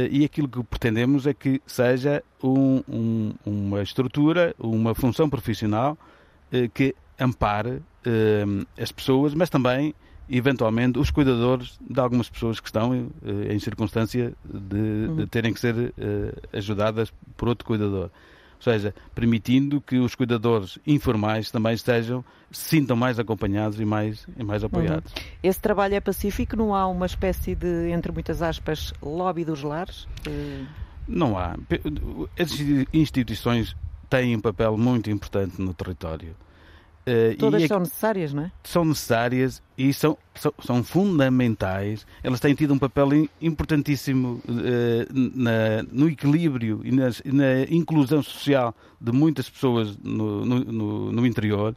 e 0.10 0.24
aquilo 0.24 0.48
que 0.48 0.64
pretendemos 0.64 1.28
é 1.28 1.34
que 1.34 1.62
seja 1.68 2.24
um, 2.42 2.82
um, 2.88 3.34
uma 3.46 3.82
estrutura, 3.82 4.56
uma 4.58 4.96
função 4.96 5.30
profissional 5.30 5.98
uh, 6.54 6.70
que 6.74 6.96
ampare 7.20 7.72
uh, 7.72 8.68
as 8.80 8.92
pessoas, 8.92 9.34
mas 9.34 9.50
também, 9.50 9.94
eventualmente, 10.30 10.98
os 10.98 11.12
cuidadores 11.12 11.78
de 11.82 12.00
algumas 12.00 12.30
pessoas 12.30 12.60
que 12.60 12.68
estão 12.68 13.10
em 13.50 13.60
circunstância 13.60 14.34
de, 14.46 14.76
uhum. 14.76 15.16
de, 15.18 15.28
terem 15.28 15.54
que 15.54 15.60
ser 15.60 15.94
ajudadas 16.54 17.14
por 17.36 17.50
outro 17.50 17.66
cuidador. 17.66 18.10
Ou 18.58 18.62
seja, 18.62 18.96
permitindo 19.14 19.82
que 19.82 19.98
os 19.98 20.16
cuidadores 20.16 20.80
informais 20.88 21.52
também 21.52 21.74
estejam, 21.74 22.24
se 22.52 22.70
sintam 22.70 22.96
mais 22.96 23.20
acompanhados 23.20 23.80
e 23.80 23.86
mais, 23.86 24.26
e 24.38 24.44
mais 24.44 24.64
apoiados. 24.64 25.12
Uhum. 25.14 25.22
Esse 25.44 25.60
trabalho 25.60 25.96
é 25.96 26.00
pacífico? 26.00 26.56
Não 26.56 26.74
há 26.74 26.88
uma 26.88 27.06
espécie 27.06 27.54
de, 27.54 27.90
entre 27.92 28.12
muitas 28.12 28.42
aspas, 28.42 28.94
lobby 29.02 29.46
dos 29.46 29.62
lares? 29.62 30.08
Não 31.08 31.38
há. 31.38 31.56
As 32.40 32.52
instituições 32.94 33.76
têm 34.10 34.36
um 34.36 34.42
papel 34.42 34.78
muito 34.78 35.12
importante 35.12 35.62
no 35.62 35.74
território. 35.74 36.36
Uh, 37.08 37.38
Todas 37.38 37.68
são 37.68 37.80
necessárias, 37.80 38.34
não 38.34 38.44
é? 38.44 38.52
São 38.64 38.84
necessárias 38.84 39.62
e 39.78 39.94
são, 39.94 40.18
são, 40.34 40.54
são 40.64 40.84
fundamentais. 40.84 42.06
Elas 42.24 42.40
têm 42.40 42.56
tido 42.56 42.74
um 42.74 42.80
papel 42.80 43.28
importantíssimo 43.40 44.42
uh, 44.48 45.32
na, 45.36 45.84
no 45.92 46.10
equilíbrio 46.10 46.82
e 46.84 46.92
nas, 46.92 47.22
na 47.24 47.64
inclusão 47.70 48.24
social 48.24 48.76
de 49.00 49.12
muitas 49.12 49.48
pessoas 49.48 49.96
no, 49.98 50.46
no, 50.46 51.12
no 51.12 51.26
interior 51.28 51.76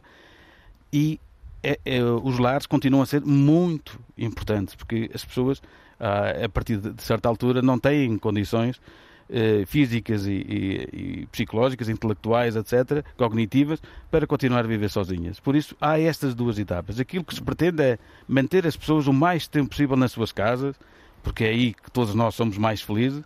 e 0.91 1.19
é, 1.61 1.79
é, 1.85 2.03
os 2.03 2.39
lares 2.39 2.65
continuam 2.65 3.03
a 3.03 3.05
ser 3.05 3.21
muito 3.21 3.99
importantes 4.17 4.75
porque 4.75 5.09
as 5.13 5.23
pessoas, 5.23 5.61
ah, 5.99 6.45
a 6.45 6.49
partir 6.49 6.77
de 6.77 7.01
certa 7.03 7.27
altura, 7.27 7.61
não 7.61 7.77
têm 7.77 8.17
condições 8.17 8.81
eh, 9.29 9.63
físicas 9.65 10.25
e, 10.25 10.31
e, 10.31 11.21
e, 11.21 11.25
psicológicas, 11.27 11.87
intelectuais, 11.87 12.55
etc., 12.55 13.05
cognitivas, 13.15 13.79
para 14.09 14.25
continuar 14.25 14.61
a 14.61 14.67
viver 14.67 14.89
sozinhas. 14.89 15.39
Por 15.39 15.55
isso, 15.55 15.75
há 15.79 15.99
estas 15.99 16.33
duas 16.33 16.57
etapas. 16.57 16.99
Aquilo 16.99 17.23
que 17.23 17.35
se 17.35 17.41
pretende 17.41 17.83
é 17.83 17.99
manter 18.27 18.65
as 18.65 18.75
pessoas 18.75 19.05
o 19.07 19.13
mais 19.13 19.47
tempo 19.47 19.69
possível 19.69 19.95
nas 19.95 20.11
suas 20.11 20.31
casas, 20.31 20.75
porque 21.21 21.43
é 21.43 21.49
aí 21.49 21.73
que 21.73 21.91
todos 21.91 22.15
nós 22.15 22.33
somos 22.33 22.57
mais 22.57 22.81
felizes, 22.81 23.23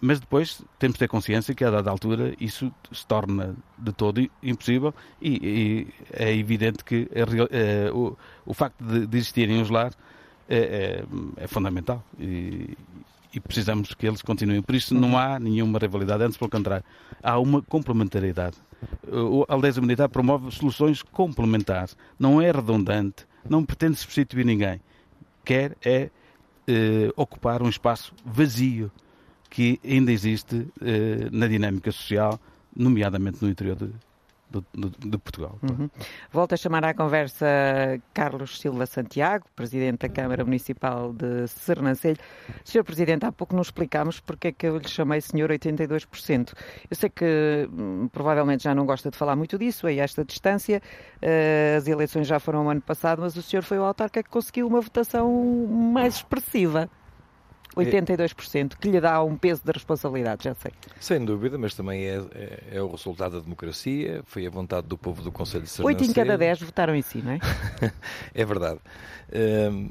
mas 0.00 0.18
depois 0.18 0.62
temos 0.78 0.94
de 0.94 1.00
ter 1.00 1.08
consciência 1.08 1.54
que 1.54 1.64
a 1.64 1.70
dada 1.70 1.90
altura 1.90 2.34
isso 2.40 2.72
se 2.92 3.06
torna 3.06 3.54
de 3.76 3.92
todo 3.92 4.26
impossível 4.42 4.94
e, 5.20 5.30
e 5.30 5.88
é 6.12 6.34
evidente 6.34 6.84
que 6.84 7.08
é, 7.12 7.90
o, 7.90 8.16
o, 8.44 8.54
facto 8.54 8.82
de, 8.82 9.06
de 9.06 9.16
existirem 9.16 9.60
os 9.60 9.70
lares 9.70 9.96
é, 10.48 10.58
é, 10.58 11.04
é 11.44 11.46
fundamental. 11.46 12.02
E, 12.18 12.76
e 13.32 13.40
precisamos 13.40 13.94
que 13.94 14.06
eles 14.06 14.22
continuem. 14.22 14.62
Por 14.62 14.74
isso 14.74 14.94
não 14.94 15.18
há 15.18 15.38
nenhuma 15.38 15.78
rivalidade, 15.78 16.24
antes 16.24 16.36
pelo 16.36 16.50
contrário, 16.50 16.84
há 17.22 17.38
uma 17.38 17.62
complementariedade. 17.62 18.56
A 19.48 19.54
Aldeias 19.54 19.78
Militar 19.78 20.08
promove 20.08 20.50
soluções 20.50 21.02
complementares, 21.02 21.96
não 22.18 22.40
é 22.40 22.50
redundante, 22.50 23.26
não 23.48 23.64
pretende 23.64 23.96
substituir 23.96 24.44
ninguém. 24.44 24.80
Quer 25.44 25.76
é 25.84 26.10
eh, 26.66 27.10
ocupar 27.16 27.62
um 27.62 27.68
espaço 27.68 28.12
vazio 28.24 28.90
que 29.50 29.80
ainda 29.84 30.12
existe 30.12 30.68
eh, 30.80 31.28
na 31.32 31.46
dinâmica 31.46 31.90
social, 31.90 32.38
nomeadamente 32.76 33.42
no 33.42 33.48
interior 33.48 33.76
de, 33.76 33.90
de, 34.50 35.10
de, 35.10 35.18
Portugal. 35.18 35.58
Uhum. 35.62 35.90
Volto 36.32 36.54
a 36.54 36.56
chamar 36.56 36.84
à 36.84 36.94
conversa 36.94 37.46
Carlos 38.14 38.60
Silva 38.60 38.86
Santiago, 38.86 39.46
Presidente 39.54 40.00
da 40.00 40.08
Câmara 40.08 40.44
Municipal 40.44 41.12
de 41.12 41.46
Sernancelho. 41.48 42.18
Senhor 42.64 42.84
Presidente, 42.84 43.26
há 43.26 43.32
pouco 43.32 43.54
nos 43.54 43.68
explicámos 43.68 44.20
porque 44.20 44.48
é 44.48 44.52
que 44.52 44.66
eu 44.66 44.78
lhe 44.78 44.88
chamei 44.88 45.20
Senhor 45.20 45.50
82%. 45.50 46.54
Eu 46.90 46.96
sei 46.96 47.10
que 47.10 47.68
hum, 47.72 48.08
provavelmente 48.08 48.64
já 48.64 48.74
não 48.74 48.86
gosta 48.86 49.10
de 49.10 49.16
falar 49.16 49.36
muito 49.36 49.58
disso, 49.58 49.86
a 49.86 49.92
esta 49.92 50.24
distância, 50.24 50.80
uh, 51.22 51.76
as 51.76 51.86
eleições 51.86 52.26
já 52.26 52.38
foram 52.40 52.64
no 52.64 52.70
ano 52.70 52.80
passado, 52.80 53.20
mas 53.22 53.36
o 53.36 53.42
senhor 53.42 53.62
foi 53.62 53.78
o 53.78 53.84
autarca 53.84 54.22
que 54.22 54.30
conseguiu 54.30 54.66
uma 54.66 54.80
votação 54.80 55.30
mais 55.92 56.16
expressiva. 56.16 56.90
82%, 57.76 58.76
que 58.76 58.90
lhe 58.90 59.00
dá 59.00 59.22
um 59.22 59.36
peso 59.36 59.62
de 59.64 59.72
responsabilidade, 59.72 60.44
já 60.44 60.54
sei. 60.54 60.72
Sem 61.00 61.24
dúvida, 61.24 61.56
mas 61.58 61.74
também 61.74 62.04
é, 62.04 62.22
é, 62.34 62.62
é 62.72 62.82
o 62.82 62.90
resultado 62.90 63.32
da 63.32 63.40
democracia, 63.40 64.22
foi 64.24 64.46
a 64.46 64.50
vontade 64.50 64.86
do 64.86 64.98
povo 64.98 65.22
do 65.22 65.30
Conselho 65.30 65.64
de. 65.64 65.82
Oito 65.82 66.04
em 66.04 66.12
cada 66.12 66.36
dez 66.36 66.60
votaram 66.60 66.94
em 66.94 67.02
si, 67.02 67.18
não 67.18 67.32
é? 67.32 67.38
é 68.34 68.44
verdade. 68.44 68.80
Um, 69.32 69.90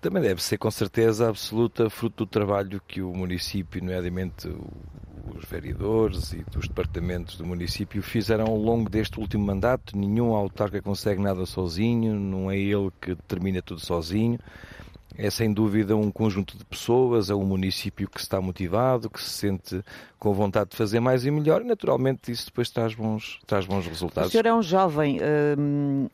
também 0.00 0.20
deve 0.20 0.42
ser, 0.42 0.58
com 0.58 0.70
certeza, 0.70 1.28
absoluta 1.28 1.88
fruto 1.88 2.24
do 2.24 2.26
trabalho 2.26 2.82
que 2.88 3.00
o 3.00 3.12
município, 3.14 3.80
nomeadamente 3.80 4.48
os 5.36 5.44
vereadores 5.48 6.32
e 6.32 6.42
dos 6.50 6.66
departamentos 6.66 7.36
do 7.36 7.46
município 7.46 8.02
fizeram 8.02 8.46
ao 8.46 8.56
longo 8.56 8.90
deste 8.90 9.20
último 9.20 9.46
mandato. 9.46 9.96
Nenhum 9.96 10.34
autarca 10.34 10.82
consegue 10.82 11.22
nada 11.22 11.46
sozinho, 11.46 12.18
não 12.18 12.50
é 12.50 12.58
ele 12.58 12.90
que 13.00 13.14
determina 13.14 13.62
tudo 13.62 13.80
sozinho 13.80 14.40
é 15.16 15.30
sem 15.30 15.52
dúvida 15.52 15.96
um 15.96 16.10
conjunto 16.10 16.56
de 16.56 16.64
pessoas, 16.64 17.30
é 17.30 17.34
um 17.34 17.44
município 17.44 18.08
que 18.08 18.20
está 18.20 18.40
motivado, 18.40 19.10
que 19.10 19.22
se 19.22 19.30
sente 19.30 19.82
com 20.18 20.32
vontade 20.32 20.70
de 20.70 20.76
fazer 20.76 21.00
mais 21.00 21.24
e 21.24 21.30
melhor, 21.30 21.62
e 21.62 21.64
naturalmente 21.64 22.30
isso 22.30 22.46
depois 22.46 22.70
traz 22.70 22.94
bons, 22.94 23.40
traz 23.46 23.66
bons 23.66 23.86
resultados. 23.86 24.28
O 24.28 24.32
senhor 24.32 24.46
é 24.46 24.54
um 24.54 24.62
jovem. 24.62 25.18
Hum, 25.58 26.08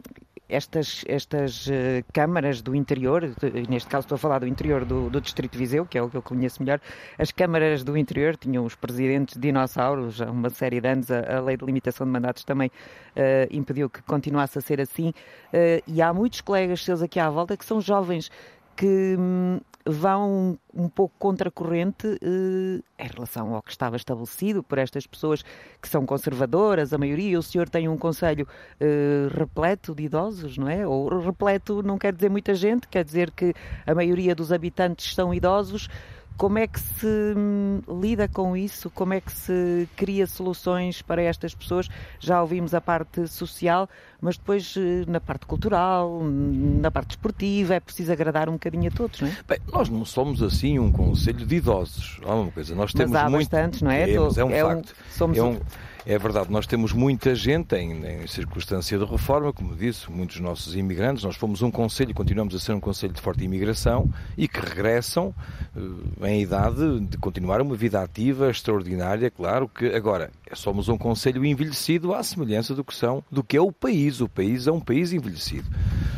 estas, 0.48 1.04
estas 1.06 1.66
uh, 1.66 1.70
câmaras 2.12 2.62
do 2.62 2.74
interior, 2.74 3.22
neste 3.68 3.88
caso 3.88 4.04
estou 4.04 4.16
a 4.16 4.18
falar 4.18 4.38
do 4.38 4.46
interior 4.46 4.84
do, 4.84 5.10
do, 5.10 5.20
Distrito 5.20 5.52
de 5.52 5.58
Viseu, 5.58 5.84
que 5.84 5.98
é 5.98 6.02
o 6.02 6.08
que 6.08 6.16
eu 6.16 6.22
conheço 6.22 6.62
melhor, 6.62 6.80
as 7.18 7.30
câmaras 7.30 7.84
do 7.84 7.96
interior 7.96 8.36
tinham 8.36 8.64
os 8.64 8.74
presidentes 8.74 9.36
dinossauros, 9.38 10.22
há 10.22 10.30
uma 10.30 10.48
série 10.48 10.80
de 10.80 10.88
anos 10.88 11.10
a, 11.10 11.36
a 11.36 11.40
lei 11.40 11.56
de 11.56 11.64
limitação 11.64 12.06
de 12.06 12.12
mandatos 12.12 12.44
também 12.44 12.68
uh, 12.68 13.20
impediu 13.50 13.90
que 13.90 14.00
continuasse 14.02 14.58
a 14.58 14.62
ser 14.62 14.80
assim, 14.80 15.10
uh, 15.10 15.82
e 15.86 16.00
há 16.00 16.14
muitos 16.14 16.40
colegas 16.40 16.82
seus 16.82 17.02
aqui 17.02 17.20
à 17.20 17.28
volta 17.28 17.56
que 17.56 17.64
são 17.64 17.80
jovens 17.80 18.30
que 18.78 19.16
hum, 19.18 19.58
vão 19.84 20.56
um 20.72 20.88
pouco 20.88 21.12
contracorrente 21.18 22.06
eh, 22.06 22.80
em 22.96 23.08
relação 23.08 23.52
ao 23.56 23.60
que 23.60 23.72
estava 23.72 23.96
estabelecido 23.96 24.62
por 24.62 24.78
estas 24.78 25.04
pessoas 25.04 25.42
que 25.82 25.88
são 25.88 26.06
conservadoras, 26.06 26.92
a 26.92 26.98
maioria. 26.98 27.40
O 27.40 27.42
senhor 27.42 27.68
tem 27.68 27.88
um 27.88 27.98
conselho 27.98 28.46
eh, 28.78 29.26
repleto 29.36 29.96
de 29.96 30.04
idosos, 30.04 30.56
não 30.56 30.68
é? 30.68 30.86
Ou 30.86 31.18
repleto 31.18 31.82
não 31.82 31.98
quer 31.98 32.12
dizer 32.12 32.30
muita 32.30 32.54
gente, 32.54 32.86
quer 32.86 33.04
dizer 33.04 33.32
que 33.32 33.52
a 33.84 33.92
maioria 33.92 34.32
dos 34.32 34.52
habitantes 34.52 35.12
são 35.12 35.34
idosos. 35.34 35.88
Como 36.36 36.56
é 36.56 36.68
que 36.68 36.78
se 36.78 37.34
hum, 37.36 37.80
lida 38.00 38.28
com 38.28 38.56
isso? 38.56 38.88
Como 38.90 39.12
é 39.12 39.20
que 39.20 39.32
se 39.32 39.88
cria 39.96 40.24
soluções 40.24 41.02
para 41.02 41.20
estas 41.20 41.52
pessoas? 41.52 41.88
Já 42.20 42.40
ouvimos 42.40 42.74
a 42.74 42.80
parte 42.80 43.26
social, 43.26 43.88
mas 44.20 44.36
depois 44.36 44.74
eh, 44.76 45.04
na 45.06 45.20
parte 45.20 45.46
cultural, 45.46 46.22
na 46.22 46.90
parte 46.90 47.10
esportiva, 47.10 47.74
é 47.74 47.80
preciso 47.80 48.12
agradar 48.12 48.48
um 48.48 48.52
bocadinho 48.52 48.88
a 48.88 48.90
todos, 48.90 49.20
não 49.20 49.28
é? 49.28 49.36
Bem, 49.46 49.58
nós 49.72 49.88
não 49.88 50.04
somos 50.04 50.42
assim 50.42 50.78
um 50.78 50.90
conselho 50.90 51.46
de 51.46 51.56
idosos. 51.56 52.20
Há 52.24 52.34
uma 52.34 52.50
coisa, 52.50 52.74
nós 52.74 52.92
temos 52.92 53.12
mas 53.12 53.22
há 53.22 53.30
muito... 53.30 53.50
bastantes, 53.50 53.82
não 53.82 53.90
é? 53.90 54.06
Temos, 54.06 54.38
é 54.38 54.44
um 54.44 54.50
é 54.50 54.62
facto. 54.62 54.90
Um, 54.90 55.12
somos 55.12 55.38
é 55.38 55.42
um... 55.42 55.58
É 56.06 56.16
verdade, 56.18 56.50
nós 56.50 56.66
temos 56.66 56.94
muita 56.94 57.34
gente 57.34 57.76
em, 57.76 58.22
em, 58.22 58.26
circunstância 58.26 58.96
de 58.98 59.04
reforma, 59.04 59.52
como 59.52 59.76
disse, 59.76 60.10
muitos 60.10 60.40
nossos 60.40 60.74
imigrantes. 60.74 61.22
Nós 61.22 61.36
fomos 61.36 61.60
um 61.60 61.70
conselho, 61.70 62.14
continuamos 62.14 62.54
a 62.54 62.58
ser 62.58 62.72
um 62.72 62.80
conselho 62.80 63.12
de 63.12 63.20
forte 63.20 63.44
imigração 63.44 64.08
e 64.34 64.48
que 64.48 64.58
regressam 64.58 65.34
uh, 65.76 66.26
em 66.26 66.40
idade 66.40 67.00
de 67.00 67.18
continuar 67.18 67.60
uma 67.60 67.76
vida 67.76 68.00
ativa, 68.00 68.48
extraordinária, 68.48 69.30
claro 69.30 69.68
que 69.68 69.84
agora 69.84 70.30
somos 70.54 70.88
um 70.88 70.96
conselho 70.96 71.44
envelhecido 71.44 72.14
à 72.14 72.22
semelhança 72.22 72.74
do 72.74 72.82
que 72.82 72.94
são, 72.94 73.22
do 73.30 73.44
que 73.44 73.58
é 73.58 73.60
o 73.60 73.70
país. 73.70 74.07
O 74.20 74.28
país 74.28 74.66
é 74.66 74.72
um 74.72 74.80
país 74.80 75.12
envelhecido. 75.12 75.68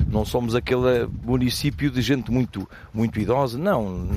Não 0.09 0.25
somos 0.25 0.55
aquele 0.55 1.07
município 1.23 1.91
de 1.91 2.03
gente 2.03 2.31
muito, 2.31 2.69
muito 2.93 3.21
idosa, 3.21 3.59
não. 3.59 4.09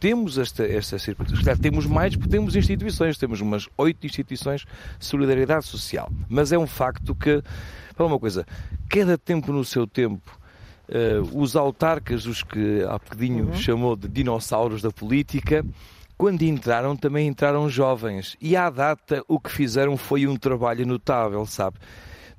Temos 0.00 0.38
esta, 0.38 0.64
esta 0.64 0.98
circunstância. 0.98 1.56
Temos 1.56 1.86
mais 1.86 2.16
porque 2.16 2.30
temos 2.30 2.56
instituições, 2.56 3.18
temos 3.18 3.40
umas 3.40 3.68
oito 3.76 4.06
instituições 4.06 4.64
solidariedade 4.98 5.66
social. 5.66 6.10
Mas 6.28 6.52
é 6.52 6.58
um 6.58 6.66
facto 6.66 7.14
que, 7.14 7.42
para 7.94 8.06
uma 8.06 8.18
coisa, 8.18 8.46
cada 8.88 9.18
tempo 9.18 9.52
no 9.52 9.64
seu 9.64 9.86
tempo, 9.86 10.38
uh, 10.88 11.38
os 11.38 11.56
autarcas, 11.56 12.26
os 12.26 12.42
que 12.42 12.82
há 12.84 12.98
bocadinho 12.98 13.46
uhum. 13.46 13.54
chamou 13.54 13.96
de 13.96 14.08
dinossauros 14.08 14.80
da 14.80 14.90
política, 14.90 15.64
quando 16.16 16.42
entraram, 16.42 16.96
também 16.96 17.26
entraram 17.26 17.68
jovens. 17.68 18.36
E 18.40 18.56
à 18.56 18.70
data, 18.70 19.24
o 19.26 19.40
que 19.40 19.50
fizeram 19.50 19.96
foi 19.96 20.26
um 20.26 20.36
trabalho 20.36 20.86
notável, 20.86 21.44
sabe? 21.46 21.78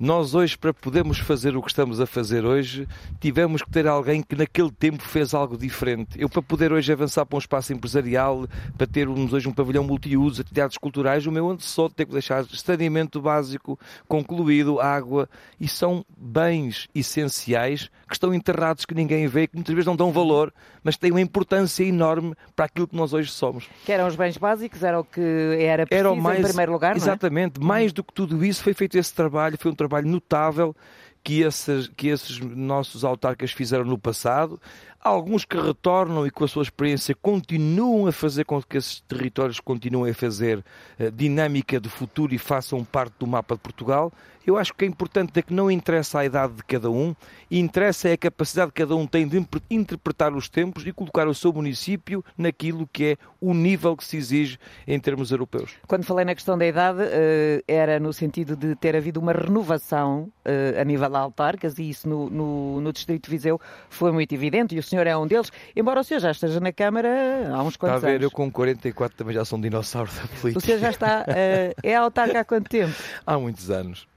Nós 0.03 0.35
hoje, 0.35 0.57
para 0.57 0.73
podermos 0.73 1.17
fazer 1.19 1.55
o 1.55 1.61
que 1.61 1.69
estamos 1.69 2.01
a 2.01 2.05
fazer 2.05 2.43
hoje, 2.43 2.85
tivemos 3.21 3.61
que 3.61 3.71
ter 3.71 3.87
alguém 3.87 4.21
que 4.21 4.35
naquele 4.35 4.69
tempo 4.69 5.01
fez 5.01 5.33
algo 5.33 5.57
diferente. 5.57 6.21
Eu, 6.21 6.27
para 6.27 6.41
poder 6.41 6.73
hoje 6.73 6.91
avançar 6.91 7.25
para 7.25 7.37
um 7.37 7.39
espaço 7.39 7.71
empresarial, 7.71 8.45
para 8.77 8.85
termos 8.85 9.31
hoje 9.31 9.47
um 9.47 9.53
pavilhão 9.53 9.81
multiuso, 9.85 10.41
atividades 10.41 10.77
culturais, 10.77 11.25
o 11.25 11.31
meu 11.31 11.57
só 11.57 11.87
tenho 11.87 12.07
que 12.07 12.11
deixar 12.11 12.43
saneamento 12.47 13.21
básico 13.21 13.79
concluído, 14.05 14.81
água, 14.81 15.29
e 15.57 15.69
são 15.69 16.03
bens 16.17 16.89
essenciais 16.93 17.89
que 18.05 18.13
estão 18.13 18.33
enterrados, 18.33 18.83
que 18.83 18.93
ninguém 18.93 19.25
vê, 19.27 19.47
que 19.47 19.55
muitas 19.55 19.73
vezes 19.73 19.87
não 19.87 19.95
dão 19.95 20.11
valor, 20.11 20.53
mas 20.83 20.97
têm 20.97 21.11
uma 21.11 21.21
importância 21.21 21.81
enorme 21.81 22.35
para 22.53 22.65
aquilo 22.65 22.89
que 22.89 22.95
nós 22.97 23.13
hoje 23.13 23.31
somos. 23.31 23.69
Que 23.85 23.93
eram 23.93 24.05
os 24.05 24.17
bens 24.17 24.37
básicos, 24.37 24.83
era 24.83 24.99
o 24.99 25.03
que 25.05 25.21
era 25.21 25.87
preciso 25.87 26.09
era 26.09 26.21
mais, 26.21 26.41
em 26.41 26.43
primeiro 26.43 26.73
lugar, 26.73 26.97
Exatamente. 26.97 27.61
É? 27.61 27.63
Mais 27.63 27.93
do 27.93 28.03
que 28.03 28.13
tudo 28.13 28.43
isso, 28.43 28.61
foi 28.61 28.73
feito 28.73 28.97
esse 28.97 29.13
trabalho, 29.13 29.57
foi 29.57 29.71
um 29.71 29.75
trabalho 29.75 29.92
trabalho 29.93 30.07
notável 30.07 30.75
que 31.23 31.41
esses, 31.41 31.87
que 31.87 32.09
esses 32.09 32.39
nossos 32.39 33.05
autarcas 33.05 33.51
fizeram 33.51 33.85
no 33.85 33.97
passado. 33.97 34.59
alguns 34.99 35.45
que 35.45 35.57
retornam 35.57 36.25
e 36.25 36.31
com 36.31 36.43
a 36.43 36.47
sua 36.47 36.63
experiência 36.63 37.15
continuam 37.15 38.07
a 38.07 38.11
fazer 38.11 38.45
com 38.45 38.61
que 38.61 38.77
esses 38.77 39.01
territórios 39.01 39.59
continuem 39.59 40.11
a 40.11 40.15
fazer 40.15 40.63
a 40.99 41.03
eh, 41.03 41.11
dinâmica 41.11 41.79
de 41.79 41.89
futuro 41.89 42.33
e 42.33 42.37
façam 42.37 42.83
parte 42.83 43.13
do 43.19 43.27
mapa 43.27 43.55
de 43.55 43.61
Portugal. 43.61 44.11
Eu 44.45 44.57
acho 44.57 44.73
que 44.73 44.83
é 44.83 44.87
importante 44.87 45.39
é 45.39 45.41
que 45.41 45.53
não 45.53 45.71
interessa 45.71 46.19
a 46.19 46.25
idade 46.25 46.53
de 46.53 46.63
cada 46.63 46.91
um, 46.91 47.15
interessa 47.49 48.09
é 48.09 48.13
a 48.13 48.17
capacidade 48.17 48.71
que 48.71 48.81
cada 48.81 48.95
um 48.95 49.07
tem 49.07 49.25
de 49.27 49.45
interpretar 49.69 50.33
os 50.33 50.49
tempos 50.49 50.85
e 50.85 50.91
colocar 50.91 51.27
o 51.27 51.33
seu 51.33 51.53
município 51.53 52.23
naquilo 52.37 52.87
que 52.91 53.05
é 53.05 53.17
o 53.39 53.53
nível 53.53 53.95
que 53.95 54.03
se 54.03 54.17
exige 54.17 54.57
em 54.85 54.99
termos 54.99 55.31
europeus. 55.31 55.71
Quando 55.87 56.03
falei 56.03 56.25
na 56.25 56.35
questão 56.35 56.57
da 56.57 56.65
idade, 56.65 56.99
eh, 57.03 57.63
era 57.67 57.99
no 57.99 58.11
sentido 58.11 58.55
de 58.55 58.75
ter 58.75 58.95
havido 58.95 59.19
uma 59.19 59.31
renovação 59.31 60.29
eh, 60.43 60.75
a 60.79 60.83
nível 60.83 61.09
de 61.09 61.15
autarcas 61.15 61.77
e 61.79 61.89
isso 61.89 62.07
no, 62.07 62.29
no, 62.29 62.81
no 62.81 62.91
Distrito 62.91 63.25
de 63.25 63.31
Viseu 63.31 63.59
foi 63.89 64.11
muito 64.11 64.33
evidente 64.33 64.75
e 64.75 64.79
o 64.79 64.83
senhor 64.83 65.07
é 65.07 65.15
um 65.15 65.25
deles, 65.25 65.51
embora 65.75 66.01
o 66.01 66.03
senhor 66.03 66.19
já 66.19 66.31
esteja 66.31 66.59
na 66.59 66.73
Câmara 66.73 67.49
há 67.49 67.63
uns 67.63 67.77
quantos 67.77 67.95
anos. 67.95 68.03
Está 68.03 68.07
a 68.07 68.11
ver, 68.11 68.15
anos. 68.15 68.23
eu 68.23 68.31
com 68.31 68.51
44 68.51 69.17
também 69.17 69.33
já 69.33 69.45
sou 69.45 69.57
um 69.57 69.61
dinossauro 69.61 70.11
da 70.11 70.27
política. 70.39 70.57
O 70.57 70.61
senhor 70.61 70.79
já 70.79 70.89
está, 70.89 71.25
eh, 71.29 71.73
é 71.81 71.95
autarca 71.95 72.41
há 72.41 72.43
quanto 72.43 72.69
tempo? 72.69 72.93
Há 73.25 73.37
muitos 73.37 73.69
anos. 73.69 74.07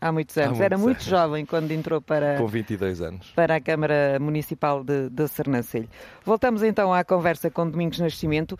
Há 0.00 0.12
muitos 0.12 0.36
anos. 0.36 0.48
Há 0.48 0.50
muitos 0.50 0.64
Era 0.64 0.78
muito 0.78 0.96
anos. 0.98 1.04
jovem 1.08 1.46
quando 1.46 1.70
entrou 1.72 2.00
para, 2.02 2.36
Com 2.36 2.46
22 2.46 3.00
anos. 3.00 3.30
para 3.34 3.56
a 3.56 3.60
Câmara 3.60 4.18
Municipal 4.20 4.84
de, 4.84 5.08
de 5.08 5.26
Sernancelho. 5.28 5.88
Voltamos 6.24 6.62
então 6.62 6.92
à 6.92 7.02
conversa 7.02 7.50
com 7.50 7.68
Domingos 7.68 7.98
Nascimento. 7.98 8.58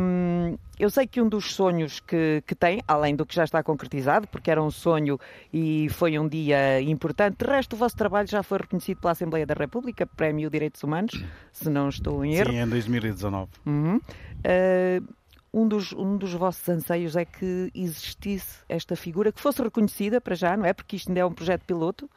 Hum, 0.00 0.56
eu 0.78 0.88
sei 0.90 1.06
que 1.06 1.20
um 1.20 1.28
dos 1.28 1.54
sonhos 1.54 2.00
que, 2.00 2.42
que 2.46 2.54
tem, 2.54 2.82
além 2.88 3.14
do 3.14 3.24
que 3.26 3.34
já 3.34 3.44
está 3.44 3.62
concretizado, 3.62 4.26
porque 4.28 4.50
era 4.50 4.62
um 4.62 4.70
sonho 4.70 5.18
e 5.52 5.88
foi 5.90 6.18
um 6.18 6.26
dia 6.26 6.80
importante, 6.80 7.36
de 7.38 7.44
resto 7.50 7.74
o 7.74 7.76
vosso 7.76 7.96
trabalho 7.96 8.26
já 8.28 8.42
foi 8.42 8.58
reconhecido 8.58 8.98
pela 8.98 9.12
Assembleia 9.12 9.46
da 9.46 9.54
República, 9.54 10.06
Prémio 10.06 10.48
Direitos 10.50 10.82
Humanos, 10.82 11.22
se 11.52 11.68
não 11.68 11.88
estou 11.88 12.24
em 12.24 12.34
erro. 12.34 12.50
Sim, 12.50 12.58
em 12.60 12.68
2019. 12.68 13.48
Uhum. 13.66 13.96
Uh, 13.96 15.06
um 15.52 15.68
dos, 15.68 15.92
um 15.92 16.16
dos 16.16 16.32
vossos 16.32 16.66
anseios 16.68 17.14
é 17.14 17.24
que 17.24 17.70
existisse 17.74 18.60
esta 18.68 18.96
figura, 18.96 19.30
que 19.30 19.40
fosse 19.40 19.62
reconhecida 19.62 20.20
para 20.20 20.34
já, 20.34 20.56
não 20.56 20.64
é? 20.64 20.72
Porque 20.72 20.96
isto 20.96 21.08
ainda 21.08 21.20
é 21.20 21.24
um 21.24 21.32
projeto 21.32 21.62
piloto, 21.66 22.08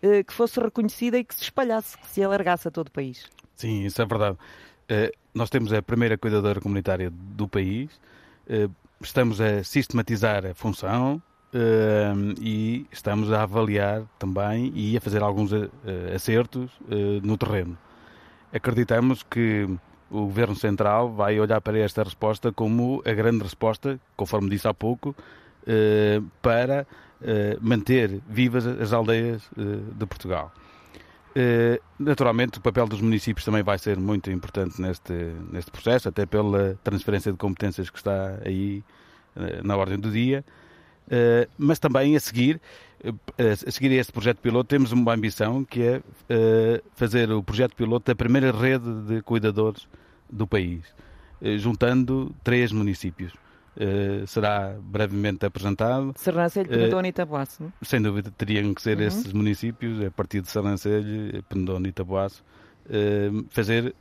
eh, 0.00 0.22
que 0.22 0.32
fosse 0.32 0.60
reconhecida 0.60 1.18
e 1.18 1.24
que 1.24 1.34
se 1.34 1.42
espalhasse, 1.42 1.98
que 1.98 2.06
se 2.06 2.22
alargasse 2.22 2.68
a 2.68 2.70
todo 2.70 2.86
o 2.86 2.90
país. 2.90 3.28
Sim, 3.56 3.84
isso 3.84 4.00
é 4.00 4.06
verdade. 4.06 4.38
Eh, 4.88 5.10
nós 5.34 5.50
temos 5.50 5.72
a 5.72 5.82
primeira 5.82 6.16
cuidadora 6.16 6.60
comunitária 6.60 7.10
do 7.10 7.48
país, 7.48 7.90
eh, 8.48 8.68
estamos 9.00 9.40
a 9.40 9.64
sistematizar 9.64 10.46
a 10.46 10.54
função 10.54 11.20
e 12.38 12.86
estamos 12.92 13.32
a 13.32 13.44
avaliar 13.44 14.02
também 14.18 14.70
e 14.74 14.94
a 14.94 15.00
fazer 15.00 15.22
alguns 15.22 15.50
acertos 16.14 16.70
no 17.22 17.38
terreno. 17.38 17.78
Acreditamos 18.52 19.22
que 19.22 19.66
o 20.10 20.20
Governo 20.22 20.54
Central 20.54 21.10
vai 21.12 21.38
olhar 21.40 21.60
para 21.60 21.78
esta 21.78 22.02
resposta 22.02 22.52
como 22.52 23.02
a 23.04 23.12
grande 23.12 23.42
resposta, 23.42 23.98
conforme 24.16 24.48
disse 24.48 24.68
há 24.68 24.74
pouco, 24.74 25.14
eh, 25.66 26.20
para 26.40 26.86
eh, 27.20 27.58
manter 27.60 28.20
vivas 28.28 28.66
as 28.66 28.92
aldeias 28.92 29.42
eh, 29.58 29.62
de 29.94 30.06
Portugal. 30.06 30.52
Naturalmente, 31.98 32.58
o 32.58 32.62
papel 32.62 32.86
dos 32.86 33.02
municípios 33.02 33.44
também 33.44 33.62
vai 33.62 33.78
ser 33.78 33.98
muito 33.98 34.30
importante 34.30 34.80
neste, 34.80 35.12
neste 35.52 35.70
processo, 35.70 36.08
até 36.08 36.24
pela 36.24 36.78
transferência 36.82 37.30
de 37.30 37.36
competências 37.36 37.90
que 37.90 37.98
está 37.98 38.38
aí 38.42 38.82
na 39.62 39.76
ordem 39.76 39.98
do 39.98 40.10
dia, 40.10 40.42
mas 41.58 41.78
também 41.78 42.16
a 42.16 42.20
seguir 42.20 42.60
a 43.38 43.70
seguir 43.70 43.90
a 43.92 44.00
este 44.00 44.12
projeto 44.12 44.38
piloto, 44.38 44.68
temos 44.68 44.92
uma 44.92 45.14
ambição 45.14 45.64
que 45.64 45.82
é 45.82 45.98
uh, 45.98 46.82
fazer 46.94 47.30
o 47.30 47.42
projeto 47.42 47.74
piloto 47.76 48.06
da 48.06 48.14
primeira 48.14 48.50
rede 48.50 49.02
de 49.02 49.22
cuidadores 49.22 49.86
do 50.30 50.46
país, 50.46 50.84
uh, 51.40 51.58
juntando 51.58 52.34
três 52.42 52.72
municípios. 52.72 53.32
Uh, 53.76 54.26
será 54.26 54.74
brevemente 54.80 55.44
apresentado. 55.44 56.14
Sernancelho, 56.16 56.70
Penedone 56.70 57.08
e 57.08 57.12
Tabuaço. 57.12 57.70
Sem 57.82 58.00
dúvida, 58.00 58.32
teriam 58.36 58.72
que 58.72 58.80
ser 58.80 58.96
uhum. 58.96 59.04
esses 59.04 59.32
municípios, 59.34 60.02
a 60.02 60.10
partir 60.10 60.40
de 60.40 60.50
Sernancelho, 60.50 61.42
Penedone 61.42 61.90
e 61.90 61.92
Tabuaço, 61.92 62.42
fazer 63.50 63.94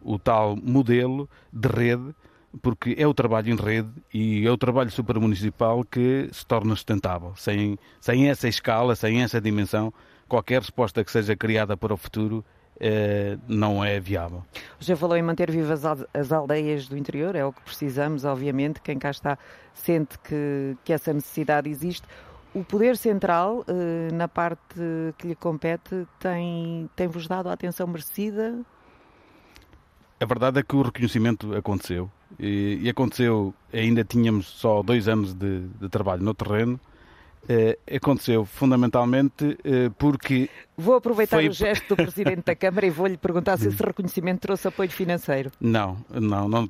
o 0.00 0.18
tal 0.18 0.54
modelo 0.54 1.28
de 1.52 1.68
rede 1.68 2.14
porque 2.62 2.94
é 2.98 3.06
o 3.06 3.14
trabalho 3.14 3.52
em 3.52 3.56
rede 3.56 3.90
e 4.12 4.46
é 4.46 4.50
o 4.50 4.56
trabalho 4.56 4.90
supramunicipal 4.90 5.84
que 5.84 6.28
se 6.32 6.44
torna 6.44 6.74
sustentável. 6.74 7.32
Sem, 7.36 7.78
sem 8.00 8.28
essa 8.28 8.48
escala, 8.48 8.96
sem 8.96 9.22
essa 9.22 9.40
dimensão, 9.40 9.92
qualquer 10.28 10.60
resposta 10.60 11.04
que 11.04 11.10
seja 11.10 11.36
criada 11.36 11.76
para 11.76 11.94
o 11.94 11.96
futuro 11.96 12.44
eh, 12.80 13.36
não 13.46 13.84
é 13.84 14.00
viável. 14.00 14.42
Já 14.78 14.96
falou 14.96 15.16
em 15.16 15.22
manter 15.22 15.50
vivas 15.50 15.84
as 15.84 16.32
aldeias 16.32 16.88
do 16.88 16.96
interior, 16.96 17.36
é 17.36 17.44
o 17.44 17.52
que 17.52 17.60
precisamos, 17.60 18.24
obviamente. 18.24 18.80
Quem 18.80 18.98
cá 18.98 19.10
está 19.10 19.38
sente 19.74 20.18
que, 20.18 20.76
que 20.82 20.92
essa 20.92 21.12
necessidade 21.12 21.68
existe. 21.68 22.06
o 22.54 22.64
Poder 22.64 22.96
Central, 22.96 23.64
uh, 23.68 24.14
na 24.14 24.26
parte 24.26 24.80
que 25.18 25.28
lhe 25.28 25.34
compete, 25.36 26.06
tem, 26.18 26.90
tem-vos 26.96 27.28
dado 27.28 27.48
a 27.48 27.52
atenção 27.52 27.86
merecida? 27.86 28.58
A 30.18 30.24
verdade 30.24 30.58
é 30.58 30.62
que 30.62 30.74
o 30.74 30.82
reconhecimento 30.82 31.54
aconteceu. 31.54 32.10
E, 32.38 32.78
e 32.82 32.88
aconteceu, 32.88 33.54
ainda 33.72 34.04
tínhamos 34.04 34.46
só 34.46 34.82
dois 34.82 35.08
anos 35.08 35.34
de, 35.34 35.66
de 35.80 35.88
trabalho 35.88 36.22
no 36.22 36.34
terreno, 36.34 36.80
Uh, 37.44 37.96
aconteceu 37.96 38.44
fundamentalmente 38.44 39.44
uh, 39.44 39.90
porque. 39.98 40.48
Vou 40.76 40.94
aproveitar 40.94 41.38
foi... 41.38 41.48
o 41.48 41.52
gesto 41.52 41.88
do 41.88 41.96
Presidente 41.96 42.42
da 42.44 42.54
Câmara 42.54 42.86
e 42.86 42.90
vou-lhe 42.90 43.16
perguntar 43.16 43.56
se 43.56 43.66
esse 43.68 43.82
reconhecimento 43.82 44.40
trouxe 44.40 44.68
apoio 44.68 44.90
financeiro. 44.90 45.50
Não, 45.58 45.96
não. 46.10 46.48
não 46.48 46.64
uh, 46.64 46.68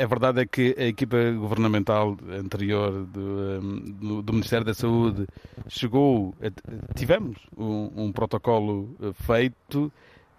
a 0.00 0.06
verdade 0.06 0.42
é 0.42 0.46
que 0.46 0.76
a 0.78 0.84
equipa 0.84 1.16
governamental 1.32 2.16
anterior 2.30 3.06
do, 3.06 3.60
do, 3.60 4.22
do 4.22 4.32
Ministério 4.32 4.66
da 4.66 4.74
Saúde 4.74 5.26
chegou. 5.68 6.34
A, 6.40 6.94
tivemos 6.94 7.38
um, 7.56 8.04
um, 8.04 8.12
protocolo 8.12 8.94
feito, 9.26 9.90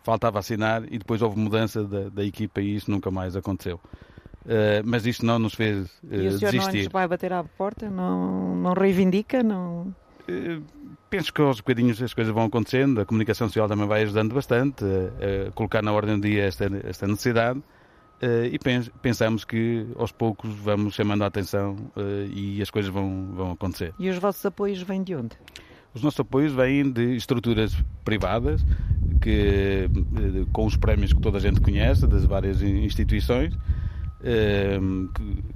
faltava 0.03 0.39
assinar 0.39 0.83
e 0.93 0.99
depois 0.99 1.23
houve 1.23 1.37
mudança 1.39 1.83
da, 1.83 2.07
da 2.07 2.23
equipa 2.23 2.61
e 2.61 2.75
isso 2.75 2.89
nunca 2.89 3.09
mais 3.09 3.35
aconteceu. 3.35 3.79
Uh, 4.49 4.81
mas 4.83 5.05
isto 5.05 5.23
não 5.23 5.37
nos 5.37 5.53
fez 5.53 5.85
uh, 6.03 6.07
e 6.11 6.27
o 6.27 6.39
senhor 6.39 6.51
desistir. 6.51 6.85
não 6.85 6.89
vai 6.89 7.07
bater 7.07 7.31
à 7.31 7.43
porta? 7.43 7.87
Não, 7.87 8.55
não 8.55 8.73
reivindica? 8.73 9.43
Não... 9.43 9.93
Uh, 10.27 10.63
penso 11.07 11.31
que 11.31 11.39
aos 11.39 11.57
bocadinhos 11.57 12.01
as 12.01 12.15
coisas 12.15 12.33
vão 12.33 12.45
acontecendo, 12.45 12.99
a 12.99 13.05
comunicação 13.05 13.47
social 13.47 13.67
também 13.67 13.87
vai 13.87 14.01
ajudando 14.01 14.33
bastante 14.33 14.83
a 14.83 15.51
colocar 15.51 15.83
na 15.83 15.91
ordem 15.91 16.19
do 16.19 16.27
dia 16.27 16.45
esta, 16.45 16.65
esta 16.83 17.07
necessidade 17.07 17.61
e 18.51 18.59
pensamos 19.01 19.43
que 19.43 19.87
aos 19.95 20.11
poucos 20.11 20.53
vamos 20.53 20.93
chamando 20.93 21.23
a 21.23 21.27
atenção 21.27 21.77
e 22.31 22.61
as 22.61 22.69
coisas 22.69 22.91
vão, 22.91 23.31
vão 23.33 23.51
acontecer. 23.53 23.91
E 23.97 24.07
os 24.07 24.17
vossos 24.17 24.45
apoios 24.45 24.83
vêm 24.83 25.01
de 25.01 25.15
onde? 25.15 25.35
Os 25.95 26.03
nossos 26.03 26.19
apoios 26.19 26.53
vêm 26.53 26.91
de 26.91 27.15
estruturas 27.15 27.75
privadas, 28.05 28.63
que, 29.19 29.89
com 30.53 30.65
os 30.65 30.77
prémios 30.77 31.11
que 31.11 31.19
toda 31.19 31.39
a 31.39 31.41
gente 31.41 31.59
conhece, 31.59 32.05
das 32.05 32.23
várias 32.23 32.61
instituições, 32.61 33.55
Ehm, 34.21 35.07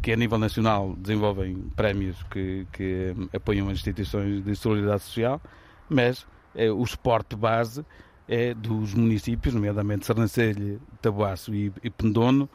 que 0.02 0.14
a 0.14 0.16
nível 0.16 0.38
nacional 0.38 0.96
desenvolvem 0.98 1.70
prémios 1.76 2.24
que, 2.24 2.66
que 2.72 3.14
apoiam 3.34 3.68
as 3.68 3.74
instituições 3.74 4.42
de 4.44 4.56
solidariedade 4.56 5.04
social, 5.04 5.42
mas 5.90 6.26
é, 6.56 6.72
o 6.72 6.86
suporte 6.86 7.36
base 7.36 7.86
é 8.26 8.54
dos 8.54 8.94
municípios, 8.94 9.54
nomeadamente 9.54 10.06
Sernancelho, 10.06 10.82
Tabuaço 11.02 11.54
e, 11.54 11.74
e 11.84 11.90
Pendono, 11.90 12.50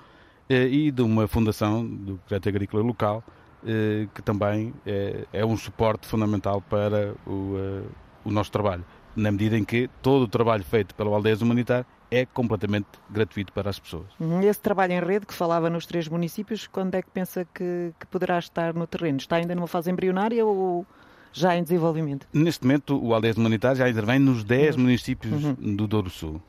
é, 0.49 0.63
e 0.67 0.91
de 0.91 1.03
uma 1.03 1.29
fundação 1.29 1.85
do 1.85 2.17
projeto 2.27 2.49
agrícola 2.49 2.83
local, 2.83 3.23
é, 3.67 4.09
que 4.15 4.23
também 4.23 4.73
é, 4.87 5.45
um 5.45 5.59
suporte 5.59 6.07
fundamental 6.07 6.63
para 6.63 7.15
o, 7.27 7.85
o 8.25 8.31
nosso 8.31 8.51
trabalho, 8.51 8.85
na 9.15 9.31
medida 9.31 9.59
em 9.59 9.65
que 9.65 9.91
todo 10.01 10.23
o 10.23 10.29
trabalho 10.29 10.65
feito 10.65 10.95
pela 10.95 11.15
Aldeias 11.15 11.43
Humanitária 11.43 11.85
é 12.11 12.25
completamente 12.27 12.87
gratuito 13.11 13.53
para 13.53 13.71
as 13.71 13.79
pessoas. 13.79 14.07
Uhum. 14.19 14.41
Esse 14.41 14.61
trabalho 14.61 14.93
em 14.93 15.01
rede 15.01 15.27
que 15.27 15.35
falava 15.35 15.69
nos 15.69 15.87
três 15.87 16.09
municípios, 16.09 16.67
quando 16.67 16.95
é 16.95 17.03
que 17.03 17.11
pensa 17.11 17.47
que, 17.55 17.93
que 17.99 18.07
poderá 18.07 18.39
estar 18.39 18.75
no 18.75 18.87
terreno? 18.87 19.19
Está 19.19 19.37
ainda 19.37 19.55
numa 19.55 19.67
fase 19.67 19.91
embrionária 19.91 20.45
ou 20.45 20.87
já 21.33 21.57
em 21.57 21.63
desenvolvimento? 21.63 22.27
Neste 22.33 22.65
momento, 22.65 22.99
o 23.03 23.15
Aldeias 23.15 23.37
Humanitárias 23.37 23.79
já 23.79 23.89
intervém 23.89 24.19
nos 24.19 24.43
10 24.43 24.77
uhum. 24.77 24.83
municípios 24.83 25.45
uhum. 25.45 25.77
do 25.77 25.87
Douro 25.87 26.11
Sul. 26.11 26.41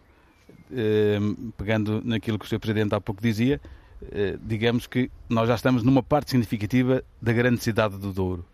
Uh, 0.71 1.51
pegando 1.57 2.01
naquilo 2.05 2.37
que 2.37 2.45
o 2.45 2.47
Sr. 2.47 2.59
Presidente 2.59 2.93
há 2.93 3.01
pouco 3.01 3.21
dizia, 3.21 3.59
uh, 4.03 4.39
digamos 4.43 4.85
que 4.85 5.09
nós 5.27 5.47
já 5.47 5.55
estamos 5.55 5.83
numa 5.83 6.03
parte 6.03 6.31
significativa 6.31 7.03
da 7.21 7.33
grande 7.33 7.61
cidade 7.61 7.97
do 7.97 8.13
Douro. 8.13 8.45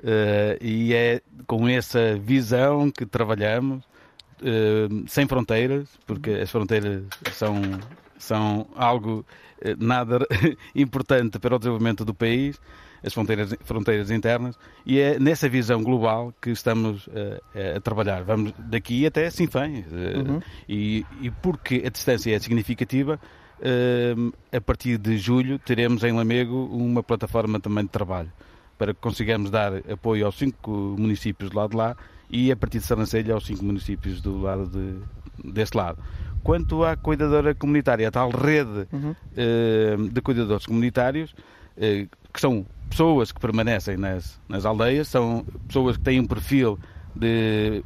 Uh, 0.00 0.58
e 0.60 0.94
é 0.94 1.20
com 1.46 1.68
essa 1.68 2.16
visão 2.16 2.90
que 2.90 3.04
trabalhamos 3.04 3.84
uh, 4.42 5.04
sem 5.08 5.26
fronteiras, 5.26 5.88
porque 6.06 6.30
as 6.30 6.50
fronteiras 6.50 7.04
são, 7.32 7.54
são 8.18 8.66
algo 8.74 9.24
uh, 9.64 9.84
nada 9.84 10.26
importante 10.74 11.38
para 11.38 11.56
o 11.56 11.58
desenvolvimento 11.58 12.04
do 12.04 12.12
país, 12.12 12.60
as 13.04 13.12
fronteiras, 13.12 13.54
fronteiras 13.64 14.10
internas, 14.10 14.56
e 14.86 15.00
é 15.00 15.18
nessa 15.18 15.48
visão 15.48 15.82
global 15.82 16.32
que 16.40 16.50
estamos 16.50 17.06
uh, 17.08 17.40
a 17.76 17.80
trabalhar. 17.80 18.22
Vamos 18.22 18.52
daqui 18.58 19.06
até 19.06 19.30
Sinfém, 19.30 19.84
uhum. 19.90 20.40
e, 20.68 21.04
e 21.20 21.30
porque 21.30 21.82
a 21.84 21.90
distância 21.90 22.34
é 22.34 22.38
significativa, 22.38 23.18
a 24.52 24.60
partir 24.60 24.98
de 24.98 25.16
julho 25.16 25.56
teremos 25.56 26.02
em 26.02 26.10
Lamego 26.10 26.66
uma 26.72 27.00
plataforma 27.00 27.60
também 27.60 27.84
de 27.84 27.90
trabalho 27.90 28.32
para 28.76 28.92
que 28.92 29.00
consigamos 29.00 29.52
dar 29.52 29.72
apoio 29.88 30.26
aos 30.26 30.36
cinco 30.36 30.96
municípios 30.98 31.50
do 31.50 31.56
lado 31.56 31.70
de 31.70 31.76
lá 31.76 31.96
e 32.32 32.50
a 32.50 32.56
partir 32.56 32.78
de 32.78 32.86
Sarnancelha 32.86 33.34
aos 33.34 33.44
cinco 33.44 33.64
municípios 33.64 34.22
do 34.22 34.40
lado 34.40 34.66
de, 34.66 35.52
deste 35.52 35.76
lado. 35.76 36.02
Quanto 36.42 36.82
à 36.82 36.96
cuidadora 36.96 37.54
comunitária, 37.54 38.08
a 38.08 38.10
tal 38.10 38.30
rede 38.30 38.88
uhum. 38.90 39.10
uh, 39.10 40.08
de 40.08 40.20
cuidadores 40.22 40.66
comunitários, 40.66 41.32
uh, 41.76 42.08
que 42.32 42.40
são 42.40 42.66
pessoas 42.88 43.30
que 43.30 43.40
permanecem 43.40 43.96
nas, 43.96 44.40
nas 44.48 44.64
aldeias, 44.64 45.08
são 45.08 45.44
pessoas 45.68 45.96
que 45.96 46.02
têm 46.02 46.18
um 46.18 46.26
perfil 46.26 46.78
de, 47.14 47.84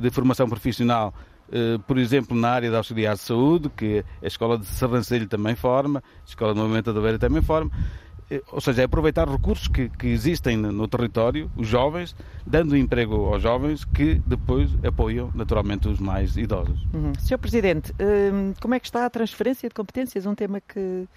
de 0.00 0.10
formação 0.10 0.48
profissional 0.48 1.12
Uh, 1.50 1.80
por 1.80 1.98
exemplo, 1.98 2.36
na 2.36 2.48
área 2.48 2.70
da 2.70 2.76
auxiliar 2.76 3.16
de 3.16 3.22
saúde, 3.22 3.68
que 3.76 4.04
a 4.22 4.26
Escola 4.26 4.56
de 4.56 4.66
Sarrancelho 4.66 5.26
também 5.26 5.56
forma, 5.56 5.98
a 5.98 6.24
Escola 6.24 6.54
de 6.54 6.60
Movimento 6.60 6.92
da 6.92 7.00
Beira 7.00 7.18
também 7.18 7.42
forma, 7.42 7.72
eh, 7.72 8.09
ou 8.52 8.60
seja, 8.60 8.82
é 8.82 8.84
aproveitar 8.84 9.28
recursos 9.28 9.66
que, 9.66 9.88
que 9.88 10.06
existem 10.06 10.56
no 10.56 10.86
território, 10.86 11.50
os 11.56 11.66
jovens, 11.66 12.14
dando 12.46 12.76
emprego 12.76 13.32
aos 13.32 13.42
jovens 13.42 13.84
que 13.84 14.20
depois 14.26 14.70
apoiam 14.84 15.30
naturalmente 15.34 15.88
os 15.88 15.98
mais 15.98 16.36
idosos. 16.36 16.80
Uhum. 16.94 17.12
Sr. 17.18 17.38
Presidente, 17.38 17.92
hum, 17.92 18.54
como 18.60 18.74
é 18.74 18.80
que 18.80 18.86
está 18.86 19.04
a 19.04 19.10
transferência 19.10 19.68
de 19.68 19.74
competências? 19.74 20.26
Um 20.26 20.34
tema 20.34 20.60
que, 20.60 21.08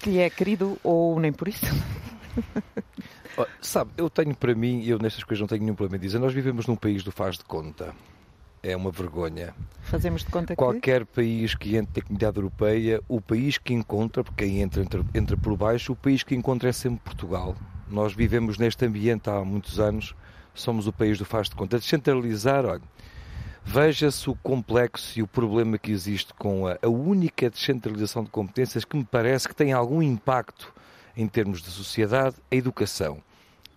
que 0.00 0.18
é 0.18 0.28
querido 0.28 0.78
ou 0.82 1.18
nem 1.18 1.32
por 1.32 1.48
isso? 1.48 1.66
Sabe, 3.62 3.92
eu 3.96 4.10
tenho 4.10 4.34
para 4.34 4.54
mim, 4.54 4.84
eu 4.84 4.98
nestas 4.98 5.22
coisas 5.22 5.40
não 5.40 5.48
tenho 5.48 5.62
nenhum 5.62 5.74
problema 5.74 5.96
em 5.96 6.04
dizer, 6.04 6.18
nós 6.18 6.34
vivemos 6.34 6.66
num 6.66 6.76
país 6.76 7.02
do 7.04 7.12
faz 7.12 7.38
de 7.38 7.44
conta 7.44 7.94
é 8.62 8.76
uma 8.76 8.90
vergonha. 8.90 9.54
Fazemos 9.82 10.24
de 10.24 10.30
conta 10.30 10.48
que... 10.48 10.56
Qualquer 10.56 11.04
país 11.06 11.54
que 11.54 11.76
entre 11.76 12.00
na 12.00 12.06
comunidade 12.06 12.36
europeia, 12.36 13.00
o 13.08 13.20
país 13.20 13.58
que 13.58 13.72
encontra, 13.72 14.22
porque 14.22 14.44
quem 14.44 14.60
entra, 14.60 14.82
entra, 14.82 15.04
entra 15.14 15.36
por 15.36 15.56
baixo, 15.56 15.92
o 15.92 15.96
país 15.96 16.22
que 16.22 16.34
encontra 16.34 16.68
é 16.68 16.72
sempre 16.72 17.00
Portugal. 17.00 17.56
Nós 17.88 18.12
vivemos 18.12 18.58
neste 18.58 18.84
ambiente 18.84 19.30
há 19.30 19.44
muitos 19.44 19.80
anos, 19.80 20.14
somos 20.54 20.86
o 20.86 20.92
país 20.92 21.18
do 21.18 21.24
faz 21.24 21.48
de 21.48 21.54
conta. 21.54 21.78
Descentralizar, 21.78 22.66
olha, 22.66 22.82
veja-se 23.64 24.28
o 24.28 24.34
complexo 24.36 25.18
e 25.18 25.22
o 25.22 25.26
problema 25.26 25.78
que 25.78 25.90
existe 25.90 26.34
com 26.34 26.66
a, 26.66 26.78
a 26.82 26.88
única 26.88 27.48
descentralização 27.48 28.24
de 28.24 28.30
competências 28.30 28.84
que 28.84 28.96
me 28.96 29.04
parece 29.04 29.48
que 29.48 29.54
tem 29.54 29.72
algum 29.72 30.02
impacto 30.02 30.74
em 31.16 31.26
termos 31.26 31.62
de 31.62 31.70
sociedade, 31.70 32.36
a 32.50 32.54
educação. 32.54 33.22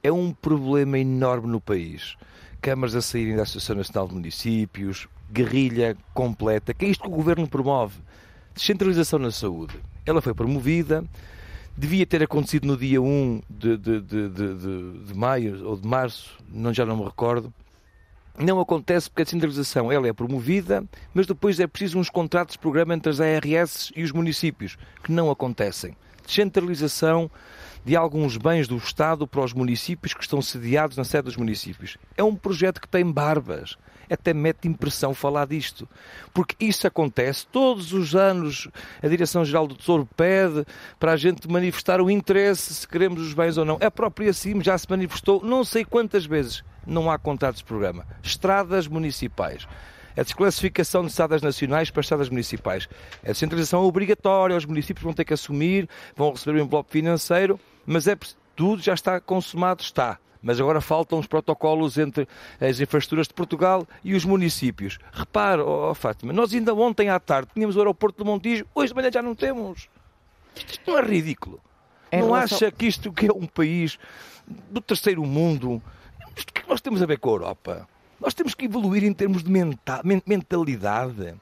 É 0.03 0.11
um 0.11 0.33
problema 0.33 0.97
enorme 0.99 1.47
no 1.47 1.61
país 1.61 2.17
câmaras 2.61 2.95
a 2.95 3.01
saírem 3.01 3.35
da 3.35 3.43
Associação 3.43 3.75
Nacional 3.75 4.07
de 4.07 4.13
Municípios, 4.13 5.07
guerrilha 5.31 5.97
completa, 6.13 6.73
que 6.73 6.85
é 6.85 6.89
isto 6.89 7.01
que 7.01 7.07
o 7.07 7.11
Governo 7.11 7.47
promove. 7.47 7.99
Descentralização 8.53 9.17
na 9.17 9.31
saúde. 9.31 9.79
Ela 10.05 10.21
foi 10.21 10.33
promovida, 10.33 11.03
devia 11.75 12.05
ter 12.05 12.21
acontecido 12.21 12.67
no 12.67 12.77
dia 12.77 13.01
1 13.01 13.41
de, 13.49 13.77
de, 13.77 14.01
de, 14.01 14.29
de, 14.29 15.13
maio 15.15 15.65
ou 15.67 15.75
de 15.75 15.87
março, 15.87 16.37
não, 16.49 16.73
já 16.73 16.85
não 16.85 16.97
me 16.97 17.03
recordo. 17.03 17.51
Não 18.37 18.59
acontece 18.59 19.09
porque 19.09 19.23
a 19.23 19.25
descentralização 19.25 19.91
ela 19.91 20.07
é 20.07 20.13
promovida, 20.13 20.83
mas 21.13 21.27
depois 21.27 21.59
é 21.59 21.67
preciso 21.67 21.99
uns 21.99 22.09
contratos 22.09 22.53
de 22.53 22.59
programa 22.59 22.93
entre 22.93 23.09
as 23.09 23.19
ARS 23.19 23.91
e 23.95 24.03
os 24.03 24.11
municípios, 24.11 24.77
que 25.03 25.11
não 25.11 25.29
acontecem. 25.29 25.95
Descentralização 26.25 27.29
de 27.83 27.95
alguns 27.95 28.37
bens 28.37 28.67
do 28.67 28.77
Estado 28.77 29.27
para 29.27 29.43
os 29.43 29.53
municípios 29.53 30.13
que 30.13 30.21
estão 30.21 30.41
sediados 30.41 30.97
na 30.97 31.03
sede 31.03 31.23
dos 31.23 31.37
municípios. 31.37 31.97
É 32.15 32.23
um 32.23 32.35
projeto 32.35 32.79
que 32.79 32.87
tem 32.87 33.09
barbas. 33.09 33.77
Até 34.09 34.33
mete 34.33 34.67
impressão 34.67 35.13
falar 35.13 35.47
disto. 35.47 35.87
Porque 36.33 36.55
isso 36.59 36.85
acontece 36.85 37.47
todos 37.47 37.93
os 37.93 38.13
anos. 38.13 38.67
A 39.01 39.07
Direção-Geral 39.07 39.67
do 39.67 39.75
Tesouro 39.75 40.07
pede 40.17 40.65
para 40.99 41.13
a 41.13 41.17
gente 41.17 41.49
manifestar 41.49 42.01
o 42.01 42.11
interesse 42.11 42.73
se 42.73 42.87
queremos 42.87 43.21
os 43.21 43.33
bens 43.33 43.57
ou 43.57 43.63
não. 43.63 43.77
A 43.81 43.89
própria 43.89 44.33
CIM 44.33 44.61
já 44.61 44.77
se 44.77 44.89
manifestou 44.89 45.41
não 45.43 45.63
sei 45.63 45.85
quantas 45.85 46.25
vezes. 46.25 46.63
Não 46.85 47.09
há 47.09 47.17
contratos 47.17 47.59
de 47.59 47.65
programa. 47.65 48.05
Estradas 48.21 48.85
municipais 48.87 49.65
a 50.15 50.23
desclassificação 50.23 51.01
de 51.03 51.09
estradas 51.09 51.41
nacionais 51.41 51.89
para 51.89 52.01
estradas 52.01 52.29
municipais. 52.29 52.87
A 53.23 53.27
descentralização 53.27 53.83
é 53.83 53.85
obrigatória, 53.85 54.55
os 54.55 54.65
municípios 54.65 55.03
vão 55.03 55.13
ter 55.13 55.25
que 55.25 55.33
assumir, 55.33 55.87
vão 56.15 56.31
receber 56.31 56.59
um 56.59 56.63
envelope 56.63 56.91
financeiro, 56.91 57.59
mas 57.85 58.07
é 58.07 58.17
tudo 58.55 58.81
já 58.81 58.93
está 58.93 59.19
consumado, 59.19 59.81
está. 59.81 60.19
Mas 60.41 60.59
agora 60.59 60.81
faltam 60.81 61.19
os 61.19 61.27
protocolos 61.27 61.97
entre 61.97 62.27
as 62.59 62.79
infraestruturas 62.79 63.27
de 63.27 63.33
Portugal 63.33 63.87
e 64.03 64.15
os 64.15 64.25
municípios. 64.25 64.97
Repare, 65.11 65.61
oh, 65.61 65.93
Fátima, 65.93 66.33
nós 66.33 66.53
ainda 66.53 66.73
ontem 66.73 67.09
à 67.09 67.19
tarde 67.19 67.49
tínhamos 67.53 67.75
o 67.75 67.79
aeroporto 67.79 68.23
do 68.23 68.25
Montijo, 68.25 68.65
hoje 68.73 68.89
de 68.89 68.95
manhã 68.95 69.11
já 69.11 69.21
não 69.21 69.35
temos. 69.35 69.87
Isto 70.55 70.91
não 70.91 70.97
é 70.97 71.01
ridículo. 71.03 71.59
Em 72.11 72.21
não 72.21 72.27
relação... 72.27 72.57
acha 72.57 72.71
que 72.71 72.87
isto 72.87 73.13
que 73.13 73.27
é 73.27 73.31
um 73.31 73.45
país 73.45 73.99
do 74.47 74.81
terceiro 74.81 75.23
mundo, 75.25 75.81
isto 76.35 76.51
que 76.51 76.67
nós 76.67 76.81
temos 76.81 77.01
a 77.01 77.05
ver 77.05 77.19
com 77.19 77.29
a 77.29 77.33
Europa? 77.33 77.87
Nós 78.21 78.35
temos 78.35 78.53
que 78.53 78.65
evoluir 78.65 79.03
em 79.03 79.13
termos 79.13 79.43
de 79.43 79.51
mentalidade. 80.25 81.33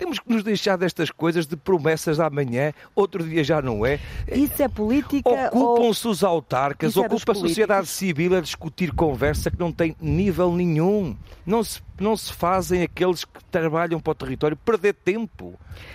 Temos 0.00 0.18
que 0.18 0.32
nos 0.32 0.42
deixar 0.42 0.78
destas 0.78 1.10
coisas 1.10 1.46
de 1.46 1.58
promessas 1.58 2.16
de 2.16 2.22
amanhã, 2.22 2.72
outro 2.96 3.22
dia 3.22 3.44
já 3.44 3.60
não 3.60 3.84
é. 3.84 4.00
Isso 4.32 4.62
é 4.62 4.66
política? 4.66 5.50
Ocupam-se 5.52 6.06
ou... 6.06 6.12
os 6.12 6.24
autarcas, 6.24 6.96
é 6.96 7.00
ocupa 7.00 7.32
a 7.32 7.34
sociedade 7.34 7.86
civil 7.86 8.34
a 8.34 8.40
discutir 8.40 8.94
conversa 8.94 9.50
que 9.50 9.60
não 9.60 9.70
tem 9.70 9.94
nível 10.00 10.54
nenhum. 10.54 11.14
Não 11.44 11.62
se 11.62 11.82
não 12.00 12.16
se 12.16 12.32
fazem 12.32 12.82
aqueles 12.82 13.24
que 13.24 13.44
trabalham 13.50 14.00
para 14.00 14.10
o 14.12 14.14
território 14.14 14.56
perder 14.56 14.94
tempo. 14.94 15.54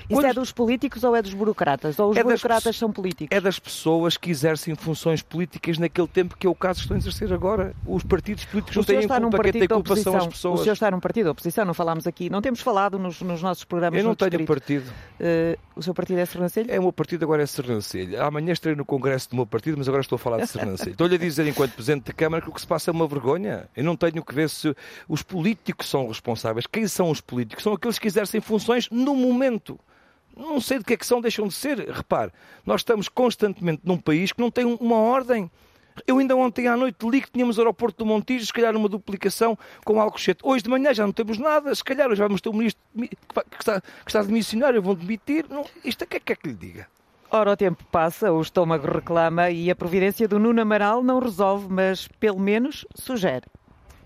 Isso 0.09 0.21
Quando... 0.21 0.25
é 0.25 0.33
dos 0.33 0.51
políticos 0.51 1.03
ou 1.03 1.15
é 1.15 1.21
dos 1.21 1.33
burocratas? 1.33 1.97
Ou 1.99 2.11
os 2.11 2.17
é 2.17 2.23
burocratas 2.23 2.63
das... 2.63 2.77
são 2.77 2.91
políticos? 2.91 3.35
É 3.35 3.41
das 3.41 3.59
pessoas 3.59 4.15
que 4.15 4.29
exercem 4.29 4.75
funções 4.75 5.21
políticas 5.21 5.77
naquele 5.77 6.07
tempo 6.07 6.37
que 6.37 6.45
é 6.45 6.49
o 6.49 6.55
caso 6.55 6.79
que 6.79 6.83
estão 6.83 6.95
a 6.95 6.99
exercer 6.99 7.33
agora. 7.33 7.73
Os 7.85 8.03
partidos 8.03 8.45
políticos 8.45 8.77
o 8.77 8.79
não 8.79 8.85
têm 8.85 9.07
culpa, 9.07 9.43
quem 9.43 9.51
tem 9.53 9.67
culpa 9.67 9.95
são 9.95 10.15
as 10.15 10.27
pessoas. 10.27 10.59
O 10.59 10.63
senhor 10.63 10.73
está 10.73 10.91
num 10.91 10.99
partido 10.99 11.25
da 11.25 11.31
oposição, 11.31 11.65
não 11.65 11.73
falámos 11.73 12.05
aqui, 12.05 12.29
não 12.29 12.41
temos 12.41 12.61
falado 12.61 12.99
nos, 12.99 13.21
nos 13.21 13.41
nossos 13.41 13.63
programas. 13.63 13.94
Eu 13.97 14.03
não 14.03 14.15
tenho 14.15 14.29
escrito. 14.29 14.47
partido. 14.47 14.93
Uh, 15.19 15.57
o 15.75 15.83
seu 15.83 15.93
partido 15.93 16.19
é 16.19 16.25
Sernancelho? 16.25 16.71
É, 16.71 16.79
o 16.79 16.83
meu 16.83 16.93
partido 16.93 17.23
agora 17.23 17.43
é 17.43 17.45
Sernancelho. 17.45 18.21
Amanhã 18.21 18.53
estarei 18.53 18.75
no 18.75 18.85
congresso 18.85 19.29
do 19.29 19.35
meu 19.35 19.45
partido, 19.45 19.77
mas 19.77 19.87
agora 19.87 20.01
estou 20.01 20.15
a 20.15 20.19
falar 20.19 20.37
de 20.37 20.47
Sernancelho. 20.47 20.91
Estou-lhe 20.91 21.15
a 21.15 21.17
dizer, 21.17 21.47
enquanto 21.47 21.73
Presidente 21.73 22.05
da 22.05 22.13
Câmara, 22.13 22.41
que 22.41 22.49
o 22.49 22.53
que 22.53 22.61
se 22.61 22.67
passa 22.67 22.91
é 22.91 22.93
uma 22.93 23.07
vergonha. 23.07 23.67
Eu 23.75 23.83
não 23.83 23.95
tenho 23.95 24.23
que 24.23 24.33
ver 24.33 24.49
se 24.49 24.75
os 25.07 25.21
políticos 25.21 25.89
são 25.89 26.07
responsáveis 26.07 26.65
quem 26.67 26.87
são 26.87 27.09
os 27.09 27.21
políticos? 27.21 27.63
São 27.63 27.73
aqueles 27.73 27.97
que 27.97 28.07
exercem 28.07 28.41
funções 28.41 28.89
no 28.89 29.15
momento. 29.15 29.79
Não 30.35 30.59
sei 30.59 30.79
de 30.79 30.83
que 30.83 30.93
é 30.93 30.97
que 30.97 31.05
são, 31.05 31.21
deixam 31.21 31.47
de 31.47 31.53
ser. 31.53 31.79
Repare, 31.89 32.31
nós 32.65 32.81
estamos 32.81 33.07
constantemente 33.07 33.81
num 33.85 33.97
país 33.97 34.33
que 34.33 34.41
não 34.41 34.51
tem 34.51 34.65
uma 34.65 34.97
ordem. 34.97 35.49
Eu 36.05 36.17
ainda 36.19 36.35
ontem 36.35 36.67
à 36.67 36.75
noite 36.75 36.97
li 37.07 37.21
que 37.21 37.31
tínhamos 37.31 37.57
o 37.57 37.61
aeroporto 37.61 38.03
do 38.03 38.05
Montijo, 38.05 38.45
se 38.45 38.53
calhar 38.53 38.75
uma 38.75 38.89
duplicação 38.89 39.57
com 39.83 39.99
Alcochete. 39.99 40.41
Hoje 40.43 40.63
de 40.63 40.69
manhã 40.69 40.93
já 40.93 41.05
não 41.05 41.13
temos 41.13 41.37
nada, 41.37 41.73
se 41.73 41.83
calhar 41.83 42.09
hoje 42.09 42.21
vamos 42.21 42.41
ter 42.41 42.49
um 42.49 42.53
ministro 42.53 42.81
que 42.95 43.07
está, 43.59 43.81
que 43.81 44.09
está 44.09 44.21
de 44.21 44.31
missionário, 44.31 44.81
vão 44.81 44.95
demitir. 44.95 45.45
Não, 45.49 45.65
isto 45.83 46.03
é 46.03 46.07
que 46.07 46.17
é 46.17 46.19
que, 46.19 46.33
é 46.33 46.35
que 46.35 46.47
lhe 46.47 46.55
diga? 46.55 46.87
Ora, 47.31 47.51
o 47.51 47.57
tempo 47.57 47.83
passa, 47.91 48.31
o 48.31 48.41
estômago 48.41 48.87
reclama 48.87 49.49
e 49.49 49.69
a 49.69 49.75
providência 49.75 50.27
do 50.27 50.39
Nuno 50.39 50.61
Amaral 50.61 51.03
não 51.03 51.19
resolve, 51.19 51.67
mas 51.69 52.07
pelo 52.19 52.39
menos 52.39 52.85
sugere. 52.95 53.45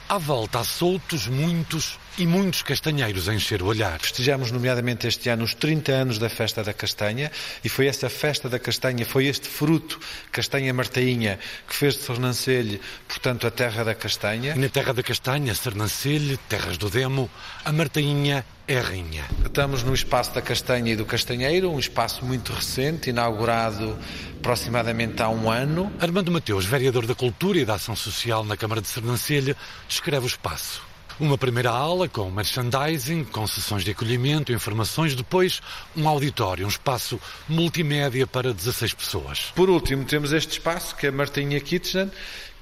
À 0.10 0.18
volta 0.18 0.60
há 0.60 0.64
soltos 0.64 1.28
muitos 1.28 2.00
e 2.18 2.26
muitos 2.26 2.64
castanheiros 2.64 3.30
a 3.30 3.34
encher 3.36 3.62
o 3.62 3.68
olhar. 3.68 4.00
Festejamos, 4.00 4.50
nomeadamente 4.50 5.06
este 5.06 5.30
ano, 5.30 5.44
os 5.44 5.54
30 5.54 5.92
anos 5.92 6.18
da 6.18 6.28
Festa 6.28 6.64
da 6.64 6.74
Castanha 6.74 7.32
e 7.64 7.70
foi 7.70 7.86
essa 7.86 8.10
Festa 8.10 8.50
da 8.50 8.58
Castanha, 8.58 9.06
foi 9.06 9.28
este 9.28 9.48
fruto, 9.48 10.00
castanha 10.32 10.74
martainha, 10.74 11.38
que 11.68 11.76
fez 11.76 11.94
de 11.94 12.02
Sernancelho, 12.02 12.80
portanto, 13.08 13.46
a 13.46 13.52
terra 13.52 13.84
da 13.84 13.94
castanha. 13.94 14.56
E 14.56 14.58
na 14.58 14.68
terra 14.68 14.96
da 14.96 15.04
castanha, 15.04 15.54
Sernancelho, 15.54 16.40
terras 16.50 16.80
do 16.80 16.90
Demo, 16.90 17.30
a 17.64 17.72
martainha 17.72 18.44
é 18.70 18.78
a 18.78 18.84
rainha. 18.84 19.26
Estamos 19.44 19.82
no 19.82 19.96
espaço 19.96 20.32
da 20.32 20.44
Castanha 20.44 20.94
e 20.94 20.96
do 20.96 21.04
Castanheiro, 21.04 21.72
um 21.72 21.80
espaço 21.80 22.24
muito 22.24 22.54
recente, 22.54 23.10
inaugurado 23.10 23.98
aproximadamente 24.38 25.20
há 25.24 25.30
um 25.30 25.50
ano. 25.50 25.92
Armando 26.00 26.32
Mateus, 26.32 26.66
vereador 26.66 27.08
da 27.08 27.16
Cultura 27.16 27.58
e 27.58 27.66
da 27.66 27.74
Ação 27.74 27.96
Social 27.96 28.46
na 28.46 28.56
Câmara 28.56 28.80
de 28.80 28.88
Sernancelha, 28.88 29.58
descreve 29.88 30.26
o 30.26 30.28
espaço. 30.28 30.89
Uma 31.20 31.38
primeira 31.38 31.70
aula 31.70 32.08
com 32.08 32.32
merchandising, 32.32 33.26
com 33.26 33.46
sessões 33.46 33.84
de 33.84 33.92
acolhimento, 33.92 34.54
informações, 34.54 35.16
depois 35.16 35.62
um 35.94 36.08
auditório, 36.08 36.66
um 36.66 36.70
espaço 36.70 37.20
multimédia 37.48 38.26
para 38.26 38.54
16 38.54 38.94
pessoas. 38.94 39.52
Por 39.54 39.70
último, 39.70 40.06
temos 40.06 40.32
este 40.32 40.54
espaço 40.54 40.96
que 40.96 41.08
é 41.08 41.10
a 41.10 41.12
Martinha 41.12 41.60
Kitchen, 41.60 42.10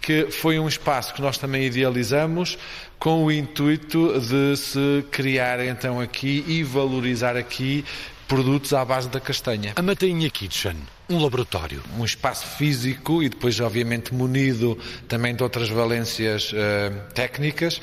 que 0.01 0.31
foi 0.31 0.57
um 0.57 0.67
espaço 0.67 1.13
que 1.13 1.21
nós 1.21 1.37
também 1.37 1.65
idealizamos 1.65 2.57
com 2.97 3.25
o 3.25 3.31
intuito 3.31 4.19
de 4.19 4.57
se 4.57 5.05
criar 5.11 5.63
então 5.63 6.01
aqui 6.01 6.43
e 6.47 6.63
valorizar 6.63 7.37
aqui 7.37 7.85
produtos 8.27 8.73
à 8.73 8.83
base 8.83 9.07
da 9.07 9.19
castanha. 9.19 9.73
A 9.75 9.83
Matainha 9.83 10.31
Kitchen 10.31 10.77
um 11.09 11.21
laboratório. 11.21 11.81
Um 11.97 12.03
espaço 12.03 12.45
físico 12.45 13.23
e 13.23 13.29
depois, 13.29 13.59
obviamente, 13.59 14.13
munido 14.13 14.77
também 15.07 15.33
de 15.35 15.41
outras 15.41 15.69
valências 15.69 16.51
uh, 16.51 17.13
técnicas 17.13 17.81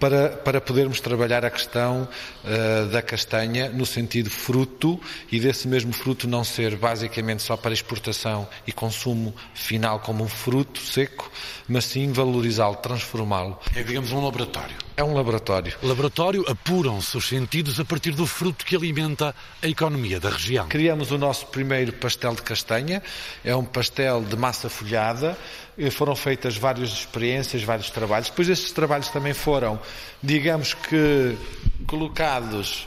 para, 0.00 0.30
para 0.30 0.60
podermos 0.60 1.00
trabalhar 1.00 1.44
a 1.44 1.50
questão 1.50 2.08
uh, 2.44 2.86
da 2.88 3.02
castanha 3.02 3.68
no 3.68 3.84
sentido 3.84 4.30
fruto 4.30 4.98
e 5.30 5.38
desse 5.38 5.68
mesmo 5.68 5.92
fruto 5.92 6.26
não 6.26 6.42
ser 6.44 6.76
basicamente 6.76 7.42
só 7.42 7.56
para 7.56 7.74
exportação 7.74 8.48
e 8.66 8.72
consumo 8.72 9.34
final 9.54 10.00
como 10.00 10.24
um 10.24 10.28
fruto 10.28 10.80
seco, 10.80 11.30
mas 11.68 11.84
sim 11.84 12.10
valorizá-lo, 12.12 12.76
transformá-lo. 12.76 13.58
É, 13.74 13.82
digamos, 13.82 14.12
um 14.12 14.24
laboratório. 14.24 14.76
É 14.96 15.04
um 15.04 15.14
laboratório. 15.14 15.74
Laboratório 15.82 16.44
apuram-se 16.48 17.16
os 17.16 17.26
sentidos 17.26 17.80
a 17.80 17.84
partir 17.84 18.12
do 18.12 18.26
fruto 18.26 18.64
que 18.64 18.76
alimenta 18.76 19.34
a 19.62 19.66
economia 19.66 20.20
da 20.20 20.30
região. 20.30 20.68
Criamos 20.68 21.10
o 21.10 21.18
nosso 21.18 21.46
primeiro 21.46 21.92
pastel 21.94 22.34
de 22.34 22.42
castanha 22.42 22.61
castanha. 22.62 23.02
É 23.44 23.54
um 23.54 23.64
pastel 23.64 24.22
de 24.22 24.36
massa 24.36 24.68
folhada. 24.68 25.36
Foram 25.90 26.14
feitas 26.14 26.56
várias 26.56 26.90
experiências, 26.90 27.62
vários 27.62 27.90
trabalhos. 27.90 28.28
Depois 28.28 28.48
esses 28.48 28.70
trabalhos 28.72 29.08
também 29.08 29.34
foram, 29.34 29.80
digamos 30.22 30.74
que, 30.74 31.36
colocados 31.86 32.86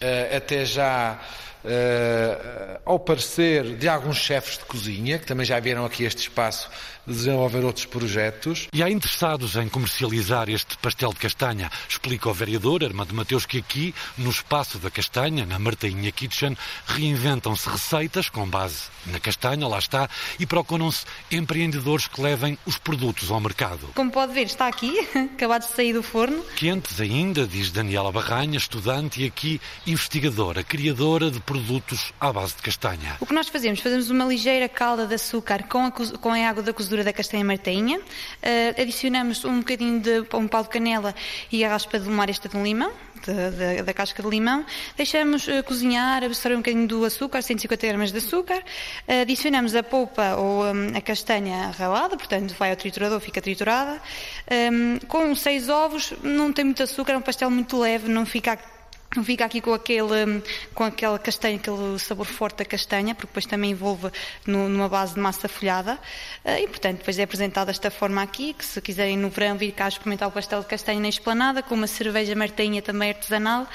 uh, 0.00 0.36
até 0.36 0.64
já 0.64 1.18
uh, 1.64 2.80
ao 2.84 2.98
parecer 2.98 3.76
de 3.76 3.88
alguns 3.88 4.18
chefes 4.18 4.58
de 4.58 4.64
cozinha, 4.64 5.18
que 5.18 5.26
também 5.26 5.44
já 5.44 5.58
vieram 5.58 5.84
aqui 5.84 6.04
este 6.04 6.22
espaço 6.22 6.70
desenvolver 7.06 7.64
outros 7.64 7.86
projetos. 7.86 8.68
E 8.72 8.82
há 8.82 8.90
interessados 8.90 9.56
em 9.56 9.68
comercializar 9.68 10.48
este 10.48 10.76
pastel 10.78 11.10
de 11.10 11.20
castanha, 11.20 11.70
explica 11.88 12.28
o 12.28 12.34
vereador 12.34 12.84
Armando 12.84 13.14
Mateus 13.14 13.46
que 13.46 13.58
aqui, 13.58 13.94
no 14.16 14.30
espaço 14.30 14.78
da 14.78 14.90
castanha, 14.90 15.46
na 15.46 15.58
Martainha 15.58 16.10
Kitchen, 16.12 16.56
reinventam-se 16.86 17.68
receitas 17.68 18.28
com 18.28 18.46
base 18.46 18.84
na 19.06 19.20
castanha, 19.20 19.66
lá 19.68 19.78
está, 19.78 20.08
e 20.38 20.46
procuram-se 20.46 21.04
empreendedores 21.30 22.08
que 22.08 22.20
levem 22.20 22.58
os 22.66 22.78
produtos 22.78 23.30
ao 23.30 23.40
mercado. 23.40 23.88
Como 23.94 24.10
pode 24.10 24.32
ver, 24.32 24.46
está 24.46 24.66
aqui, 24.66 24.98
acabado 25.34 25.62
de 25.62 25.74
sair 25.74 25.92
do 25.92 26.02
forno. 26.02 26.42
Quentes 26.56 27.00
ainda, 27.00 27.46
diz 27.46 27.70
Daniela 27.70 28.10
Barranha, 28.10 28.58
estudante 28.58 29.22
e 29.22 29.26
aqui 29.26 29.60
investigadora, 29.86 30.62
criadora 30.62 31.30
de 31.30 31.40
produtos 31.40 32.12
à 32.20 32.32
base 32.32 32.56
de 32.56 32.62
castanha. 32.62 33.16
O 33.20 33.26
que 33.26 33.34
nós 33.34 33.48
fazemos? 33.48 33.80
Fazemos 33.80 34.10
uma 34.10 34.24
ligeira 34.24 34.68
calda 34.68 35.06
de 35.06 35.14
açúcar 35.14 35.64
com 35.64 35.86
a, 35.86 35.90
com 35.90 36.30
a 36.30 36.48
água 36.48 36.62
da 36.62 36.72
da 37.04 37.12
castanha 37.12 37.44
martainha, 37.44 37.98
uh, 37.98 38.80
adicionamos 38.80 39.44
um 39.44 39.58
bocadinho 39.58 40.00
de 40.00 40.24
um 40.34 40.48
pau 40.48 40.62
de 40.62 40.68
canela 40.68 41.14
e 41.50 41.64
a 41.64 41.68
raspa 41.68 41.98
de 41.98 42.08
uma 42.08 42.22
aresta 42.22 42.48
de 42.48 42.56
limão, 42.56 42.92
de, 43.24 43.82
da 43.82 43.94
casca 43.94 44.22
de 44.22 44.28
limão, 44.28 44.64
deixamos 44.96 45.46
uh, 45.48 45.62
cozinhar, 45.64 46.22
absorver 46.22 46.56
um 46.56 46.60
bocadinho 46.60 46.86
do 46.86 47.04
açúcar, 47.04 47.42
150 47.42 47.86
gramas 47.86 48.12
de 48.12 48.18
açúcar, 48.18 48.58
uh, 48.58 49.22
adicionamos 49.22 49.74
a 49.74 49.82
polpa 49.82 50.36
ou 50.36 50.64
um, 50.64 50.96
a 50.96 51.00
castanha 51.00 51.70
ralada, 51.70 52.16
portanto 52.16 52.54
vai 52.58 52.70
ao 52.70 52.76
triturador, 52.76 53.20
fica 53.20 53.40
triturada, 53.40 54.00
um, 54.72 54.98
com 55.06 55.34
seis 55.34 55.68
ovos, 55.68 56.12
não 56.22 56.52
tem 56.52 56.64
muito 56.64 56.82
açúcar, 56.82 57.12
é 57.12 57.16
um 57.16 57.22
pastel 57.22 57.50
muito 57.50 57.78
leve, 57.78 58.08
não 58.08 58.26
fica 58.26 58.58
fica 59.24 59.44
aqui 59.44 59.60
com 59.60 59.72
aquele, 59.72 60.42
com 60.74 60.84
aquela 60.84 61.18
castanha, 61.18 61.56
aquele 61.56 61.98
sabor 61.98 62.26
forte 62.26 62.58
da 62.58 62.64
castanha, 62.64 63.14
porque 63.14 63.28
depois 63.28 63.46
também 63.46 63.70
envolve 63.70 64.10
no, 64.46 64.68
numa 64.68 64.88
base 64.88 65.14
de 65.14 65.20
massa 65.20 65.48
folhada. 65.48 65.98
Eh, 66.44 66.62
e, 66.62 66.68
portanto, 66.68 66.98
depois 66.98 67.18
é 67.18 67.22
apresentado 67.22 67.66
desta 67.66 67.90
forma 67.90 68.22
aqui, 68.22 68.52
que 68.52 68.64
se 68.64 68.80
quiserem 68.80 69.16
no 69.16 69.28
verão 69.30 69.56
vir 69.56 69.72
cá 69.72 69.88
experimentar 69.88 70.28
o 70.28 70.32
pastel 70.32 70.60
de 70.60 70.66
castanha 70.66 71.00
na 71.00 71.08
esplanada, 71.08 71.62
com 71.62 71.74
uma 71.74 71.86
cerveja 71.86 72.34
martainha 72.34 72.82
também 72.82 73.10
artesanal, 73.10 73.66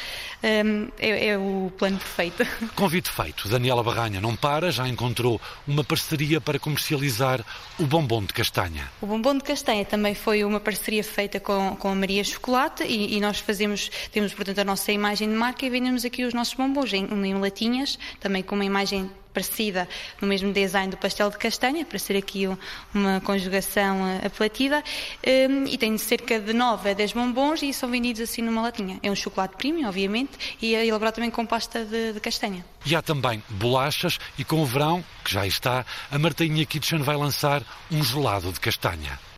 eh, 0.44 0.64
é, 1.00 1.28
é 1.28 1.38
o 1.38 1.72
plano 1.78 1.98
perfeito. 1.98 2.46
Convite 2.76 3.10
feito. 3.10 3.48
Daniela 3.48 3.84
Barranha 3.84 4.22
não 4.22 4.36
para, 4.36 4.72
já 4.72 4.88
encontrou 4.88 5.40
uma 5.68 5.84
parceria 5.84 6.40
para 6.40 6.60
comercializar 6.60 7.44
o 7.80 7.86
bombom 7.86 8.24
de 8.24 8.34
castanha. 8.34 8.90
O 9.02 9.06
bombom 9.06 9.38
de 9.38 9.44
castanha 9.44 9.86
também 9.86 10.16
foi 10.16 10.44
uma 10.44 10.60
parceria 10.60 11.04
feita 11.04 11.40
com, 11.40 11.76
com 11.76 11.90
a 11.90 11.96
Maria 11.96 12.24
Chocolate 12.24 12.84
e, 12.84 13.18
e 13.18 13.20
nós 13.20 13.40
fazemos, 13.40 13.90
temos, 14.12 14.34
portanto, 14.34 14.60
a 14.60 14.64
nossa 14.64 14.92
imagem 14.92 15.28
de 15.32 15.38
marca 15.38 15.66
e 15.66 15.70
vendemos 15.70 16.06
aqui 16.06 16.24
os 16.24 16.34
nossos 16.34 16.54
bombons 16.54 16.94
em, 16.94 17.06
em 17.06 17.34
latinhas, 17.36 17.98
também 18.20 18.44
com 18.44 18.56
uma 18.56 18.66
imagem 18.66 19.10
parecida 19.34 19.88
no 20.22 20.28
mesmo 20.28 20.54
design 20.54 20.92
do 20.92 20.98
pastel 20.98 21.30
de 21.30 21.38
castanha, 21.38 21.86
para 21.86 21.98
ser 21.98 22.18
aqui 22.18 22.48
uma 22.94 23.22
conjugação 23.22 24.08
eh, 24.08 24.28
apelativa, 24.28 24.84
ehm, 25.24 25.66
e 25.68 25.78
tem 25.78 25.98
cerca 25.98 26.40
de 26.40 26.54
9 26.54 26.92
a 26.92 26.94
10 26.94 27.14
bombons 27.14 27.62
e 27.64 27.74
são 27.74 27.90
vendidos 27.90 28.22
assim 28.22 28.42
numa 28.42 28.62
latinha. 28.62 29.00
É 29.02 29.10
um 29.10 29.16
chocolate 29.16 29.56
premium, 29.56 29.88
obviamente, 29.88 30.58
e 30.62 30.76
é 30.76 30.86
elaborado 30.86 31.16
também 31.16 31.32
com 31.32 31.46
pasta 31.46 31.86
de, 31.86 32.14
de 32.14 32.20
castanha. 32.20 32.66
E 32.86 32.96
há 32.96 33.02
também 33.02 33.42
bolachas 33.50 34.20
e 34.38 34.44
com 34.44 34.62
o 34.62 34.66
verão, 34.66 35.04
que 35.24 35.34
já 35.34 35.46
está, 35.46 35.86
a 36.12 36.20
Martainha 36.20 36.66
Kitchen 36.66 37.00
vai 37.00 37.16
lançar 37.16 37.64
um 37.92 38.04
gelado 38.04 38.52
de 38.52 38.60
castanha. 38.60 39.31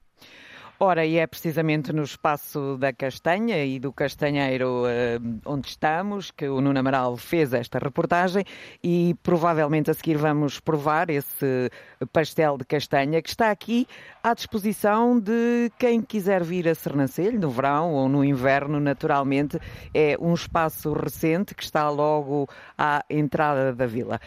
Ora, 0.86 1.06
e 1.06 1.18
é 1.18 1.26
precisamente 1.26 1.94
no 1.94 2.04
espaço 2.04 2.76
da 2.78 2.92
Castanha 2.92 3.64
e 3.64 3.80
do 3.80 3.94
Castanheiro 3.94 4.84
uh, 4.84 5.40
onde 5.46 5.70
estamos 5.70 6.30
que 6.30 6.46
o 6.50 6.60
Nuno 6.60 6.78
Amaral 6.78 7.16
fez 7.16 7.54
esta 7.54 7.80
reportagem 7.80 8.44
e 8.84 9.16
provavelmente 9.24 9.90
a 9.90 9.94
seguir 9.94 10.18
vamos 10.18 10.60
provar 10.60 11.10
esse 11.10 11.72
pastel 12.12 12.58
de 12.58 12.66
castanha 12.66 13.22
que 13.22 13.30
está 13.30 13.50
aqui 13.50 13.88
à 14.22 14.34
disposição 14.34 15.18
de 15.18 15.72
quem 15.80 16.02
quiser 16.02 16.44
vir 16.44 16.68
a 16.68 16.76
Sernancelho 16.76 17.40
no 17.40 17.50
verão 17.50 17.94
ou 17.94 18.10
no 18.10 18.22
inverno, 18.22 18.78
naturalmente. 18.78 19.58
É 19.94 20.18
um 20.20 20.34
espaço 20.34 20.92
recente 20.92 21.56
que 21.56 21.64
está 21.64 21.90
logo 21.90 22.46
à 22.78 23.06
entrada 23.10 23.74
da 23.74 23.86
vila. 23.86 24.20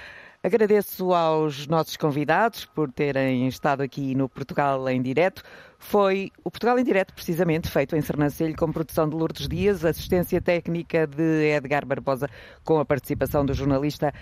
Agradeço 0.47 1.13
aos 1.13 1.67
nossos 1.67 1.97
convidados 1.97 2.65
por 2.67 2.93
terem 2.93 3.49
estado 3.49 3.83
aqui 3.83 4.15
no 4.15 4.29
Portugal 4.29 4.89
em 4.89 5.03
Direto. 5.03 5.43
Foi 5.89 6.33
o 6.43 6.51
Portugal 6.51 6.77
em 6.81 6.85
Direto, 6.85 7.15
precisamente, 7.15 7.71
feito 7.71 7.95
em 7.95 8.01
Sernancelho, 8.01 8.57
com 8.57 8.73
produção 8.73 9.09
de 9.09 9.15
Lourdes 9.15 9.47
Dias, 9.47 9.85
assistência 9.85 10.43
técnica 10.43 11.07
de 11.07 11.55
Edgar 11.55 11.87
Barbosa, 11.87 12.29
com 12.65 12.81
a 12.81 12.85
participação 12.85 13.47
do 13.47 13.55
jornalista 13.55 14.13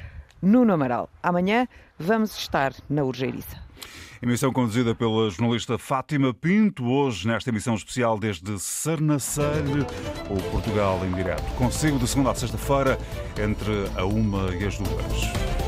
Nuno 0.42 0.74
Amaral. 0.74 1.08
Amanhã 1.22 1.66
vamos 1.98 2.36
estar 2.36 2.74
na 2.86 3.02
Urgeiriça. 3.02 3.56
Emissão 4.20 4.52
conduzida 4.52 4.94
pela 4.94 5.30
jornalista 5.30 5.78
Fátima 5.78 6.34
Pinto, 6.34 6.84
hoje 6.84 7.26
nesta 7.26 7.48
emissão 7.48 7.74
especial 7.74 8.18
desde 8.18 8.58
Sernancelho, 8.58 9.86
o 10.28 10.50
Portugal 10.50 11.00
em 11.06 11.14
Direto. 11.14 11.50
Consigo 11.54 11.98
de 11.98 12.06
segunda 12.06 12.32
a 12.32 12.34
sexta-feira, 12.34 12.98
entre 13.42 13.88
a 13.98 14.04
uma 14.04 14.54
e 14.54 14.66
as 14.66 14.76
duas. 14.78 15.63